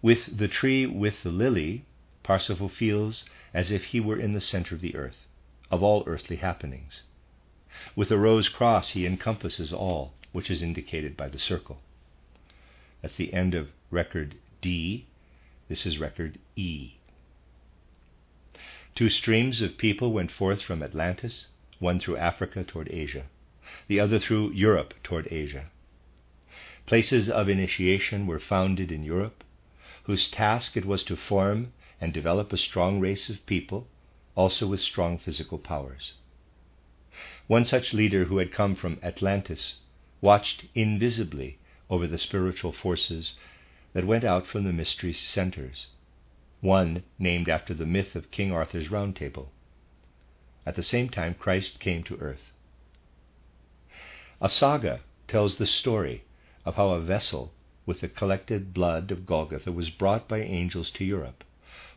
With 0.03 0.39
the 0.39 0.49
tree 0.49 0.87
with 0.87 1.23
the 1.23 1.31
lily, 1.31 1.85
Parsifal 2.23 2.71
feels 2.71 3.25
as 3.53 3.71
if 3.71 3.85
he 3.87 4.01
were 4.01 4.19
in 4.19 4.33
the 4.33 4.41
center 4.41 4.75
of 4.75 4.81
the 4.81 4.95
earth, 4.95 5.27
of 5.71 5.83
all 5.83 6.05
earthly 6.07 6.37
happenings. 6.37 7.03
With 7.95 8.11
a 8.11 8.19
rose 8.19 8.49
cross, 8.49 8.91
he 8.91 9.05
encompasses 9.05 9.73
all, 9.73 10.15
which 10.33 10.51
is 10.51 10.63
indicated 10.63 11.17
by 11.17 11.29
the 11.29 11.39
circle. 11.39 11.83
That's 13.03 13.17
the 13.17 13.35
end 13.35 13.55
of 13.55 13.71
record 13.91 14.37
D. 14.63 15.07
This 15.69 15.85
is 15.85 15.99
record 15.99 16.39
E. 16.57 16.95
Two 18.95 19.09
streams 19.09 19.61
of 19.61 19.79
people 19.79 20.13
went 20.13 20.31
forth 20.31 20.63
from 20.63 20.83
Atlantis, 20.83 21.49
one 21.79 22.01
through 22.01 22.17
Africa 22.17 22.65
toward 22.65 22.89
Asia, 22.91 23.27
the 23.87 24.01
other 24.01 24.19
through 24.19 24.53
Europe 24.53 24.95
toward 25.03 25.29
Asia. 25.31 25.71
Places 26.87 27.29
of 27.29 27.49
initiation 27.49 28.27
were 28.27 28.41
founded 28.41 28.91
in 28.91 29.05
Europe, 29.05 29.45
whose 30.11 30.29
task 30.29 30.77
it 30.77 30.85
was 30.85 31.05
to 31.05 31.15
form 31.15 31.73
and 32.01 32.13
develop 32.13 32.53
a 32.53 32.57
strong 32.57 32.99
race 32.99 33.31
of 33.31 33.47
people, 33.47 33.87
also 34.35 34.67
with 34.67 34.81
strong 34.81 35.17
physical 35.17 35.57
powers. 35.57 36.15
One 37.47 37.65
such 37.65 37.95
leader 37.95 38.25
who 38.25 38.39
had 38.39 38.51
come 38.51 38.75
from 38.75 38.99
Atlantis 39.05 39.77
watched 40.21 40.65
invisibly 40.75 41.59
over 41.89 42.09
the 42.09 42.19
spiritual 42.19 42.73
forces 42.73 43.37
that 43.93 44.05
went 44.05 44.25
out 44.25 44.49
from 44.49 44.65
the 44.65 44.73
mystery 44.73 45.13
centers, 45.13 45.87
one 46.61 47.05
named 47.17 47.49
after 47.49 47.73
the 47.73 47.87
myth 47.87 48.17
of 48.17 48.33
King 48.33 48.51
Arthur's 48.51 48.91
Round 48.91 49.15
Table. 49.15 49.53
At 50.67 50.75
the 50.75 50.83
same 50.83 51.09
time, 51.09 51.35
Christ 51.35 51.79
came 51.79 52.03
to 52.03 52.17
earth. 52.17 52.51
A 54.41 54.49
saga 54.49 55.03
tells 55.29 55.59
the 55.59 55.67
story 55.67 56.25
of 56.65 56.75
how 56.75 56.89
a 56.91 57.01
vessel 57.01 57.55
with 57.91 58.03
the 58.03 58.09
collected 58.09 58.73
blood 58.73 59.11
of 59.11 59.27
Golgotha 59.27 59.73
was 59.73 59.91
brought 59.91 60.29
by 60.29 60.39
angels 60.39 60.93
to 60.93 61.05
Europe, 61.05 61.43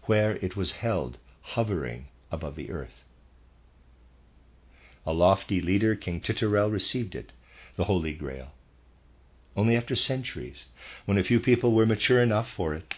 where 0.06 0.38
it 0.38 0.56
was 0.56 0.72
held 0.82 1.20
hovering 1.54 2.08
above 2.32 2.56
the 2.56 2.72
earth. 2.72 3.04
A 5.06 5.14
lofty 5.14 5.62
leader, 5.62 5.96
King 5.96 6.20
Titurel, 6.20 6.72
received 6.72 7.14
it, 7.14 7.32
the 7.76 7.84
Holy 7.84 8.12
Grail. 8.12 8.56
Only 9.56 9.78
after 9.78 9.96
centuries, 9.96 10.66
when 11.06 11.20
a 11.20 11.24
few 11.24 11.40
people 11.40 11.74
were 11.74 11.86
mature 11.86 12.24
enough 12.24 12.50
for 12.50 12.74
it, 12.74 12.96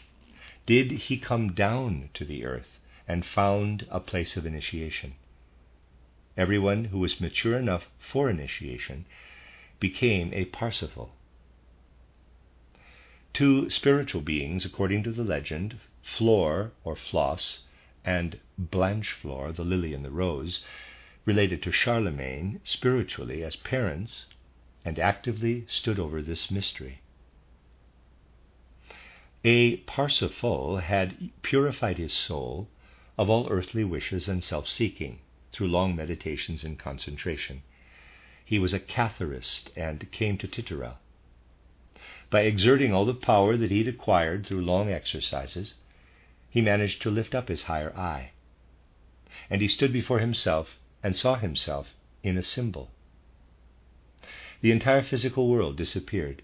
did 0.65 0.89
he 0.91 1.17
come 1.17 1.51
down 1.51 2.11
to 2.13 2.23
the 2.23 2.45
earth 2.45 2.80
and 3.09 3.26
found 3.26 3.85
a 3.91 3.99
place 3.99 4.38
of 4.38 4.45
initiation. 4.45 5.15
Everyone 6.38 6.85
who 6.85 6.99
was 6.99 7.19
mature 7.19 7.59
enough 7.59 7.89
for 7.99 8.30
initiation 8.30 9.05
became 9.81 10.34
a 10.34 10.45
Parsifal. 10.45 11.13
Two 13.36 13.70
spiritual 13.70 14.22
beings, 14.22 14.64
according 14.64 15.03
to 15.03 15.12
the 15.12 15.26
legend, 15.26 15.78
Flore 16.02 16.72
or 16.86 16.95
Floss 16.95 17.66
and 18.06 18.40
Blanchefleur, 18.57 19.53
the 19.53 19.66
lily 19.66 19.94
and 19.94 20.06
the 20.06 20.10
rose, 20.10 20.64
related 21.26 21.62
to 21.64 21.72
Charlemagne 21.74 22.62
spiritually 22.64 23.44
as 23.44 23.57
parents 23.57 24.28
and 24.86 24.98
actively 24.98 25.66
stood 25.68 25.99
over 25.99 26.22
this 26.22 26.49
mystery. 26.49 27.02
A 29.44 29.80
Parsifal 29.86 30.78
had 30.78 31.30
purified 31.41 31.98
his 31.98 32.14
soul 32.14 32.70
of 33.18 33.30
all 33.30 33.49
earthly 33.49 33.84
wishes 33.84 34.30
and 34.30 34.41
self 34.41 34.70
seeking 34.70 35.20
through 35.52 35.68
long 35.68 35.94
meditations 35.94 36.64
and 36.64 36.80
concentration. 36.80 37.64
He 38.45 38.60
was 38.60 38.74
a 38.74 38.80
Catharist 38.80 39.72
and 39.76 40.10
came 40.14 40.38
to 40.38 40.48
Titurel. 40.48 40.99
By 42.31 42.41
exerting 42.41 42.91
all 42.91 43.06
the 43.06 43.14
power 43.14 43.56
that 43.56 43.69
he'd 43.69 43.88
acquired 43.88 44.47
through 44.47 44.65
long 44.65 44.89
exercises, 44.89 45.76
he 46.49 46.60
managed 46.60 47.03
to 47.03 47.11
lift 47.11 47.35
up 47.35 47.49
his 47.49 47.61
higher 47.65 47.95
I. 47.95 48.31
And 49.47 49.61
he 49.61 49.68
stood 49.68 49.93
before 49.93 50.18
himself 50.18 50.80
and 51.03 51.15
saw 51.15 51.35
himself 51.35 51.93
in 52.23 52.35
a 52.35 52.41
symbol. 52.41 52.89
The 54.61 54.72
entire 54.72 55.03
physical 55.03 55.47
world 55.47 55.77
disappeared, 55.77 56.41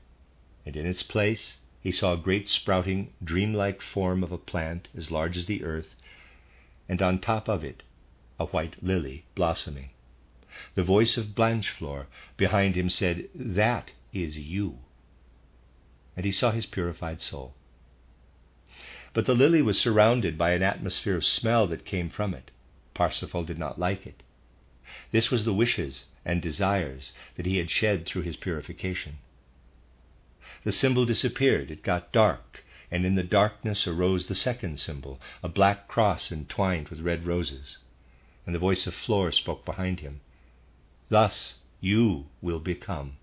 and 0.67 0.77
in 0.77 0.85
its 0.85 1.01
place 1.01 1.57
he 1.81 1.91
saw 1.91 2.13
a 2.13 2.17
great 2.17 2.47
sprouting, 2.47 3.13
dreamlike 3.23 3.81
form 3.81 4.23
of 4.23 4.31
a 4.31 4.37
plant 4.37 4.87
as 4.95 5.09
large 5.09 5.35
as 5.35 5.47
the 5.47 5.63
earth, 5.63 5.95
and 6.87 7.01
on 7.01 7.17
top 7.17 7.49
of 7.49 7.63
it 7.63 7.81
a 8.39 8.45
white 8.45 8.83
lily 8.83 9.25
blossoming. 9.33 9.89
The 10.75 10.83
voice 10.83 11.17
of 11.17 11.33
Blanchefleur 11.33 12.05
behind 12.37 12.75
him 12.75 12.91
said, 12.91 13.29
That 13.33 13.89
is 14.13 14.37
you 14.37 14.77
and 16.15 16.25
he 16.25 16.31
saw 16.31 16.51
his 16.51 16.65
purified 16.65 17.21
soul. 17.21 17.53
But 19.13 19.25
the 19.25 19.35
lily 19.35 19.61
was 19.61 19.79
surrounded 19.79 20.38
by 20.38 20.51
an 20.51 20.63
atmosphere 20.63 21.15
of 21.15 21.25
smell 21.25 21.67
that 21.67 21.85
came 21.85 22.09
from 22.09 22.33
it. 22.33 22.51
Parsifal 22.93 23.43
did 23.43 23.59
not 23.59 23.79
like 23.79 24.07
it. 24.07 24.23
This 25.11 25.31
was 25.31 25.45
the 25.45 25.53
wishes 25.53 26.05
and 26.25 26.41
desires 26.41 27.13
that 27.35 27.45
he 27.45 27.57
had 27.57 27.69
shed 27.69 28.05
through 28.05 28.23
his 28.23 28.38
purification. 28.38 29.17
The 30.63 30.71
symbol 30.71 31.05
disappeared, 31.05 31.71
it 31.71 31.83
got 31.83 32.11
dark, 32.11 32.63
and 32.91 33.05
in 33.05 33.15
the 33.15 33.23
darkness 33.23 33.88
arose 33.88 34.27
the 34.27 34.35
second 34.35 34.79
symbol, 34.79 35.19
a 35.41 35.49
black 35.49 35.88
cross 35.88 36.31
entwined 36.31 36.89
with 36.89 36.99
red 36.99 37.25
roses. 37.25 37.77
And 38.45 38.53
the 38.53 38.59
voice 38.59 38.85
of 38.85 38.93
Flore 38.93 39.31
spoke 39.31 39.65
behind 39.65 40.01
him. 40.01 40.21
Thus 41.09 41.59
you 41.79 42.27
will 42.41 42.59
become 42.59 43.17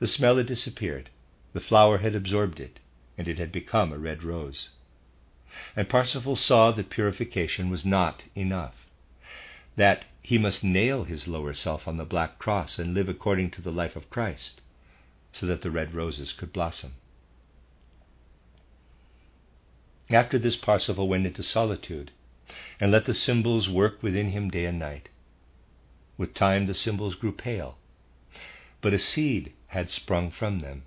the 0.00 0.08
smell 0.08 0.38
had 0.38 0.46
disappeared, 0.46 1.10
the 1.52 1.60
flower 1.60 1.98
had 1.98 2.14
absorbed 2.16 2.58
it, 2.58 2.80
and 3.18 3.28
it 3.28 3.38
had 3.38 3.52
become 3.52 3.92
a 3.92 3.98
red 3.98 4.24
rose. 4.24 4.70
And 5.76 5.88
Parsifal 5.88 6.36
saw 6.36 6.70
that 6.72 6.90
purification 6.90 7.70
was 7.70 7.84
not 7.84 8.24
enough, 8.34 8.86
that 9.76 10.06
he 10.22 10.38
must 10.38 10.64
nail 10.64 11.04
his 11.04 11.28
lower 11.28 11.52
self 11.52 11.86
on 11.86 11.98
the 11.98 12.04
black 12.04 12.38
cross 12.38 12.78
and 12.78 12.94
live 12.94 13.08
according 13.08 13.50
to 13.52 13.62
the 13.62 13.72
life 13.72 13.94
of 13.94 14.08
Christ, 14.10 14.62
so 15.32 15.44
that 15.46 15.60
the 15.62 15.70
red 15.70 15.94
roses 15.94 16.32
could 16.32 16.52
blossom. 16.52 16.94
After 20.08 20.38
this, 20.38 20.56
Parsifal 20.56 21.08
went 21.08 21.26
into 21.26 21.42
solitude 21.42 22.10
and 22.80 22.90
let 22.90 23.04
the 23.04 23.14
symbols 23.14 23.68
work 23.68 24.02
within 24.02 24.30
him 24.30 24.50
day 24.50 24.64
and 24.64 24.78
night. 24.78 25.08
With 26.16 26.32
time, 26.32 26.66
the 26.66 26.74
symbols 26.74 27.14
grew 27.14 27.32
pale, 27.32 27.76
but 28.80 28.94
a 28.94 28.98
seed 28.98 29.52
had 29.68 29.90
sprung 29.90 30.30
from 30.30 30.60
them. 30.60 30.82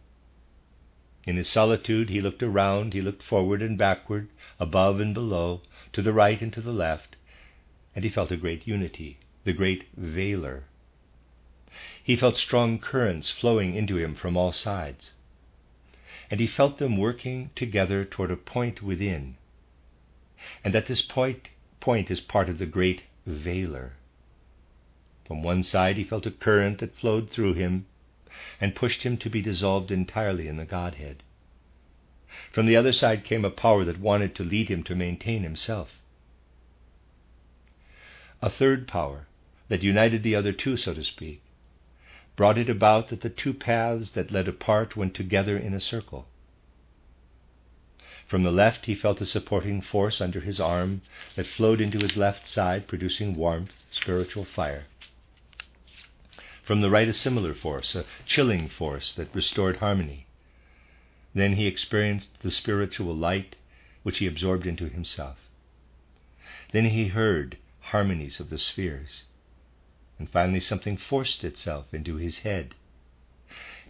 In 1.26 1.38
his 1.38 1.48
solitude, 1.48 2.10
he 2.10 2.20
looked 2.20 2.44
around, 2.44 2.94
he 2.94 3.02
looked 3.02 3.24
forward 3.24 3.62
and 3.62 3.78
backward, 3.78 4.28
above 4.60 5.00
and 5.00 5.14
below, 5.14 5.62
to 5.94 6.02
the 6.02 6.12
right 6.12 6.42
and 6.42 6.52
to 6.54 6.62
the 6.62 6.74
left, 6.74 7.16
and 7.96 8.04
he 8.04 8.10
felt 8.10 8.32
a 8.32 8.38
great 8.38 8.68
unity, 8.68 9.20
the 9.44 9.54
great 9.54 9.86
veiler. 9.96 10.64
He 12.04 12.16
felt 12.16 12.36
strong 12.36 12.80
currents 12.80 13.30
flowing 13.30 13.76
into 13.76 13.98
him 13.98 14.16
from 14.16 14.36
all 14.36 14.52
sides, 14.52 15.14
and 16.30 16.40
he 16.40 16.48
felt 16.48 16.78
them 16.78 16.98
working 16.98 17.52
together 17.56 18.04
toward 18.04 18.32
a 18.32 18.36
point 18.36 18.82
within, 18.82 19.38
and 20.64 20.74
that 20.74 20.88
this 20.88 21.02
point, 21.02 21.50
point 21.80 22.12
is 22.12 22.20
part 22.20 22.50
of 22.50 22.58
the 22.58 22.66
great 22.66 23.04
veiler. 23.26 23.94
From 25.34 25.42
one 25.42 25.64
side, 25.64 25.98
he 25.98 26.04
felt 26.04 26.28
a 26.28 26.32
current 26.32 26.78
that 26.78 26.96
flowed 26.96 27.28
through 27.28 27.56
him 27.56 27.88
and 28.62 28.76
pushed 28.76 29.02
him 29.02 29.18
to 29.18 29.32
be 29.32 29.42
dissolved 29.42 29.90
entirely 29.90 30.48
in 30.48 30.58
the 30.58 30.64
Godhead. 30.64 31.24
From 32.52 32.68
the 32.68 32.76
other 32.76 32.92
side 32.92 33.24
came 33.24 33.44
a 33.44 33.50
power 33.50 33.84
that 33.84 34.00
wanted 34.00 34.36
to 34.36 34.44
lead 34.44 34.70
him 34.70 34.84
to 34.84 34.94
maintain 34.94 35.42
himself. 35.42 36.00
A 38.44 38.50
third 38.52 38.88
power 38.88 39.26
that 39.70 39.82
united 39.82 40.22
the 40.22 40.36
other 40.36 40.54
two, 40.54 40.78
so 40.78 40.94
to 40.94 41.04
speak, 41.04 41.42
brought 42.36 42.60
it 42.60 42.70
about 42.70 43.08
that 43.08 43.22
the 43.22 43.30
two 43.32 43.56
paths 43.56 44.12
that 44.12 44.30
led 44.30 44.48
apart 44.48 44.96
went 44.96 45.16
together 45.16 45.58
in 45.58 45.74
a 45.74 45.80
circle. 45.80 46.28
From 48.28 48.44
the 48.44 48.52
left, 48.52 48.86
he 48.86 48.94
felt 48.94 49.20
a 49.20 49.26
supporting 49.26 49.82
force 49.82 50.22
under 50.22 50.42
his 50.42 50.60
arm 50.60 51.02
that 51.36 51.48
flowed 51.48 51.82
into 51.82 51.98
his 51.98 52.16
left 52.16 52.48
side, 52.48 52.88
producing 52.88 53.34
warmth, 53.34 53.74
spiritual 53.90 54.46
fire. 54.46 54.86
From 56.64 56.80
the 56.80 56.90
right, 56.90 57.10
a 57.10 57.14
similar 57.14 57.54
force, 57.54 57.94
a 57.94 58.06
chilling 58.26 58.70
force 58.70 59.14
that 59.16 59.36
restored 59.36 59.78
harmony. 59.78 60.28
Then 61.34 61.58
he 61.58 61.68
experienced 61.68 62.40
the 62.42 62.52
spiritual 62.52 63.14
light 63.14 63.58
which 64.04 64.20
he 64.20 64.28
absorbed 64.28 64.66
into 64.66 64.88
himself. 64.88 65.38
Then 66.72 66.86
he 66.86 67.10
heard 67.10 67.58
harmonies 67.82 68.40
of 68.40 68.50
the 68.50 68.58
spheres. 68.58 69.24
And 70.18 70.30
finally, 70.30 70.62
something 70.62 70.96
forced 70.96 71.44
itself 71.44 71.94
into 71.94 72.16
his 72.16 72.40
head 72.40 72.76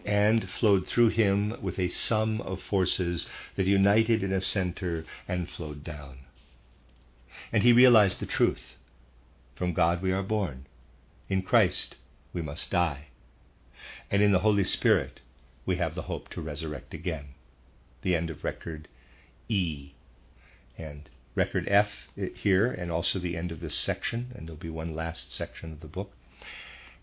and 0.04 0.50
flowed 0.50 0.86
through 0.86 1.08
him 1.08 1.56
with 1.62 1.78
a 1.78 1.88
sum 1.88 2.40
of 2.40 2.60
forces 2.60 3.28
that 3.54 3.66
united 3.66 4.22
in 4.22 4.32
a 4.32 4.40
center 4.40 5.04
and 5.28 5.48
flowed 5.48 5.84
down. 5.84 6.18
And 7.52 7.62
he 7.62 7.72
realized 7.72 8.20
the 8.20 8.26
truth. 8.26 8.76
From 9.54 9.72
God 9.72 10.02
we 10.02 10.10
are 10.12 10.22
born. 10.22 10.66
In 11.28 11.42
Christ 11.42 11.96
we 12.34 12.42
must 12.42 12.70
die. 12.70 13.06
And 14.10 14.20
in 14.20 14.32
the 14.32 14.40
Holy 14.40 14.64
Spirit, 14.64 15.20
we 15.64 15.76
have 15.76 15.94
the 15.94 16.02
hope 16.02 16.28
to 16.30 16.42
resurrect 16.42 16.92
again. 16.92 17.34
The 18.02 18.14
end 18.14 18.28
of 18.28 18.44
record 18.44 18.88
E. 19.48 19.92
And 20.76 21.08
record 21.34 21.66
F 21.68 22.08
here, 22.34 22.70
and 22.70 22.90
also 22.90 23.18
the 23.18 23.36
end 23.36 23.52
of 23.52 23.60
this 23.60 23.74
section, 23.74 24.32
and 24.34 24.46
there'll 24.46 24.58
be 24.58 24.68
one 24.68 24.94
last 24.94 25.32
section 25.32 25.72
of 25.72 25.80
the 25.80 25.86
book. 25.86 26.12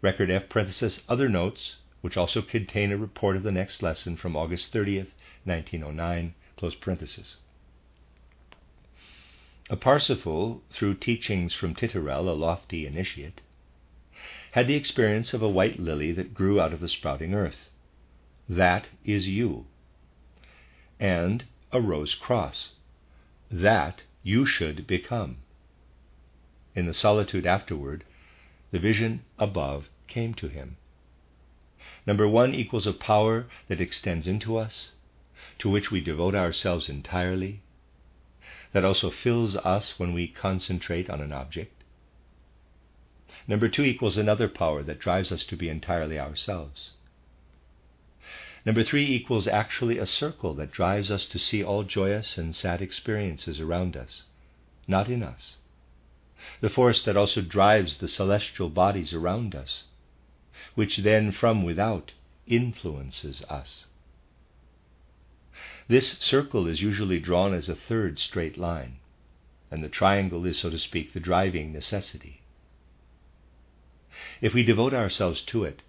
Record 0.01 0.29
F, 0.29 0.49
parenthesis, 0.49 1.01
other 1.07 1.29
notes, 1.29 1.77
which 2.01 2.17
also 2.17 2.41
contain 2.41 2.91
a 2.91 2.97
report 2.97 3.35
of 3.35 3.43
the 3.43 3.51
next 3.51 3.81
lesson 3.81 4.17
from 4.17 4.35
August 4.35 4.73
30th, 4.73 5.11
1909, 5.45 6.33
close 6.57 6.75
parenthesis. 6.75 7.37
A 9.69 9.77
Parsifal, 9.77 10.61
through 10.69 10.95
teachings 10.95 11.53
from 11.53 11.73
Titurel, 11.73 12.27
a 12.27 12.33
lofty 12.33 12.85
initiate, 12.85 13.41
had 14.51 14.67
the 14.67 14.75
experience 14.75 15.33
of 15.33 15.41
a 15.41 15.49
white 15.49 15.79
lily 15.79 16.11
that 16.11 16.33
grew 16.33 16.59
out 16.59 16.73
of 16.73 16.79
the 16.79 16.89
sprouting 16.89 17.33
earth. 17.33 17.69
That 18.47 18.89
is 19.05 19.27
you. 19.27 19.65
And 20.99 21.45
a 21.71 21.81
rose 21.81 22.13
cross. 22.13 22.71
That 23.49 24.03
you 24.23 24.45
should 24.45 24.85
become. 24.87 25.37
In 26.75 26.85
the 26.85 26.93
solitude 26.93 27.45
afterward, 27.45 28.03
the 28.71 28.79
vision 28.79 29.21
above 29.39 29.89
came 30.07 30.33
to 30.35 30.47
him. 30.47 30.77
Number 32.05 32.27
one 32.27 32.53
equals 32.53 32.87
a 32.87 32.93
power 32.93 33.47
that 33.67 33.81
extends 33.81 34.27
into 34.27 34.57
us, 34.57 34.91
to 35.59 35.69
which 35.69 35.91
we 35.91 36.01
devote 36.01 36.35
ourselves 36.35 36.89
entirely, 36.89 37.61
that 38.73 38.85
also 38.85 39.09
fills 39.09 39.55
us 39.57 39.99
when 39.99 40.13
we 40.13 40.27
concentrate 40.27 41.09
on 41.09 41.21
an 41.21 41.31
object. 41.31 41.80
Number 43.47 43.67
two 43.67 43.83
equals 43.83 44.17
another 44.17 44.47
power 44.47 44.83
that 44.83 44.99
drives 44.99 45.31
us 45.31 45.43
to 45.45 45.55
be 45.55 45.69
entirely 45.69 46.19
ourselves. 46.19 46.91
Number 48.65 48.83
three 48.83 49.05
equals 49.05 49.47
actually 49.47 49.97
a 49.97 50.05
circle 50.05 50.53
that 50.55 50.71
drives 50.71 51.09
us 51.09 51.25
to 51.25 51.39
see 51.39 51.63
all 51.63 51.83
joyous 51.83 52.37
and 52.37 52.55
sad 52.55 52.81
experiences 52.81 53.59
around 53.59 53.97
us, 53.97 54.23
not 54.87 55.09
in 55.09 55.23
us. 55.23 55.57
The 56.59 56.69
force 56.69 57.03
that 57.05 57.17
also 57.17 57.41
drives 57.41 57.97
the 57.97 58.07
celestial 58.07 58.69
bodies 58.69 59.13
around 59.13 59.55
us, 59.55 59.85
which 60.75 60.97
then 60.97 61.31
from 61.31 61.63
without 61.63 62.11
influences 62.45 63.41
us. 63.43 63.87
This 65.87 66.17
circle 66.19 66.67
is 66.67 66.81
usually 66.81 67.19
drawn 67.19 67.53
as 67.53 67.67
a 67.67 67.75
third 67.75 68.19
straight 68.19 68.57
line, 68.57 68.99
and 69.71 69.83
the 69.83 69.89
triangle 69.89 70.45
is, 70.45 70.59
so 70.59 70.69
to 70.69 70.79
speak, 70.79 71.13
the 71.13 71.19
driving 71.19 71.73
necessity. 71.73 72.40
If 74.39 74.53
we 74.53 74.61
devote 74.61 74.93
ourselves 74.93 75.41
to 75.41 75.63
it, 75.63 75.81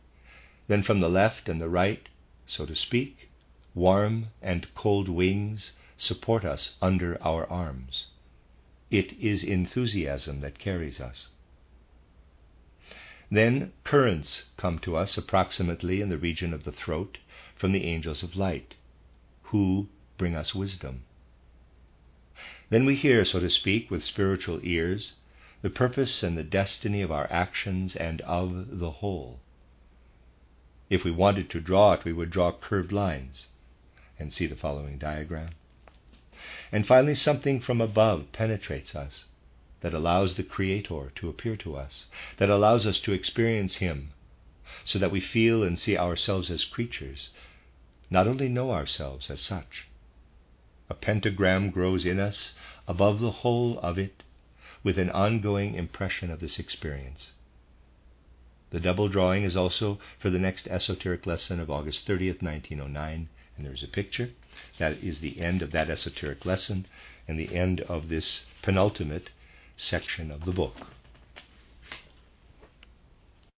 then 0.67 0.83
from 0.83 1.01
the 1.01 1.11
left 1.11 1.51
and 1.51 1.61
the 1.61 1.69
right, 1.69 2.09
so 2.47 2.65
to 2.65 2.75
speak, 2.75 3.29
warm 3.75 4.29
and 4.41 4.75
cold 4.75 5.09
wings 5.09 5.73
support 5.99 6.45
us 6.45 6.77
under 6.81 7.23
our 7.23 7.47
arms. 7.51 8.07
It 8.91 9.13
is 9.21 9.45
enthusiasm 9.45 10.41
that 10.41 10.59
carries 10.59 10.99
us. 10.99 11.29
Then 13.31 13.73
currents 13.85 14.47
come 14.57 14.79
to 14.81 14.97
us 14.97 15.17
approximately 15.19 16.01
in 16.01 16.09
the 16.09 16.19
region 16.19 16.55
of 16.55 16.65
the 16.65 16.73
throat 16.73 17.19
from 17.55 17.73
the 17.73 17.85
angels 17.85 18.23
of 18.23 18.37
light 18.37 18.75
who 19.45 19.89
bring 20.17 20.35
us 20.35 20.55
wisdom. 20.55 21.05
Then 22.71 22.87
we 22.87 22.97
hear, 22.97 23.25
so 23.25 23.41
to 23.41 23.51
speak, 23.51 23.91
with 23.91 24.05
spiritual 24.05 24.61
ears, 24.63 25.13
the 25.63 25.71
purpose 25.71 26.23
and 26.23 26.37
the 26.37 26.43
destiny 26.43 27.03
of 27.03 27.13
our 27.13 27.31
actions 27.33 27.95
and 27.97 28.21
of 28.23 28.79
the 28.79 28.91
whole. 28.91 29.41
If 30.91 31.05
we 31.05 31.11
wanted 31.11 31.49
to 31.51 31.61
draw 31.61 31.93
it, 31.95 32.05
we 32.05 32.13
would 32.13 32.31
draw 32.31 32.53
curved 32.53 32.93
lines 32.93 33.47
and 34.19 34.33
see 34.33 34.47
the 34.47 34.57
following 34.57 34.99
diagram. 34.99 35.51
And 36.73 36.87
finally, 36.87 37.15
something 37.15 37.61
from 37.61 37.81
above 37.81 38.33
penetrates 38.33 38.97
us 38.97 39.27
that 39.81 39.95
allows 39.95 40.35
the 40.35 40.43
Creator 40.43 41.13
to 41.15 41.29
appear 41.29 41.57
to 41.57 41.77
us, 41.77 42.07
that 42.39 42.51
allows 42.51 42.87
us 42.87 42.99
to 43.01 43.13
experience 43.13 43.77
Him, 43.77 44.11
so 44.85 44.99
that 44.99 45.11
we 45.11 45.21
feel 45.21 45.63
and 45.63 45.79
see 45.79 45.97
ourselves 45.97 46.51
as 46.51 46.65
creatures 46.65 47.31
not 48.11 48.27
only 48.27 48.49
know 48.49 48.73
ourselves 48.73 49.31
as 49.31 49.41
such. 49.41 49.87
A 50.91 50.95
pentagram 50.95 51.71
grows 51.71 52.05
in 52.05 52.19
us 52.21 52.55
above 52.87 53.21
the 53.21 53.31
whole 53.31 53.79
of 53.79 53.99
it 53.99 54.25
with 54.83 54.99
an 54.99 55.11
ongoing 55.11 55.75
impression 55.75 56.31
of 56.31 56.41
this 56.41 56.59
experience. 56.59 57.33
The 58.71 58.81
double 58.81 59.09
drawing 59.09 59.45
is 59.45 59.55
also 59.55 59.99
for 60.19 60.31
the 60.31 60.39
next 60.39 60.67
esoteric 60.69 61.27
lesson 61.27 61.61
of 61.61 61.71
August 61.71 62.09
30th, 62.09 62.43
1909, 62.43 63.29
and 63.57 63.67
there's 63.67 63.83
a 63.83 63.89
picture. 63.89 64.31
That 64.79 64.93
is 65.05 65.21
the 65.21 65.41
end 65.41 65.63
of 65.63 65.73
that 65.73 65.91
esoteric 65.91 66.47
lesson 66.47 66.87
and 67.29 67.39
the 67.39 67.55
end 67.55 67.81
of 67.83 68.09
this 68.09 68.47
penultimate 68.63 69.31
section 69.77 70.31
of 70.31 70.45
the 70.45 70.53
book. 70.53 70.77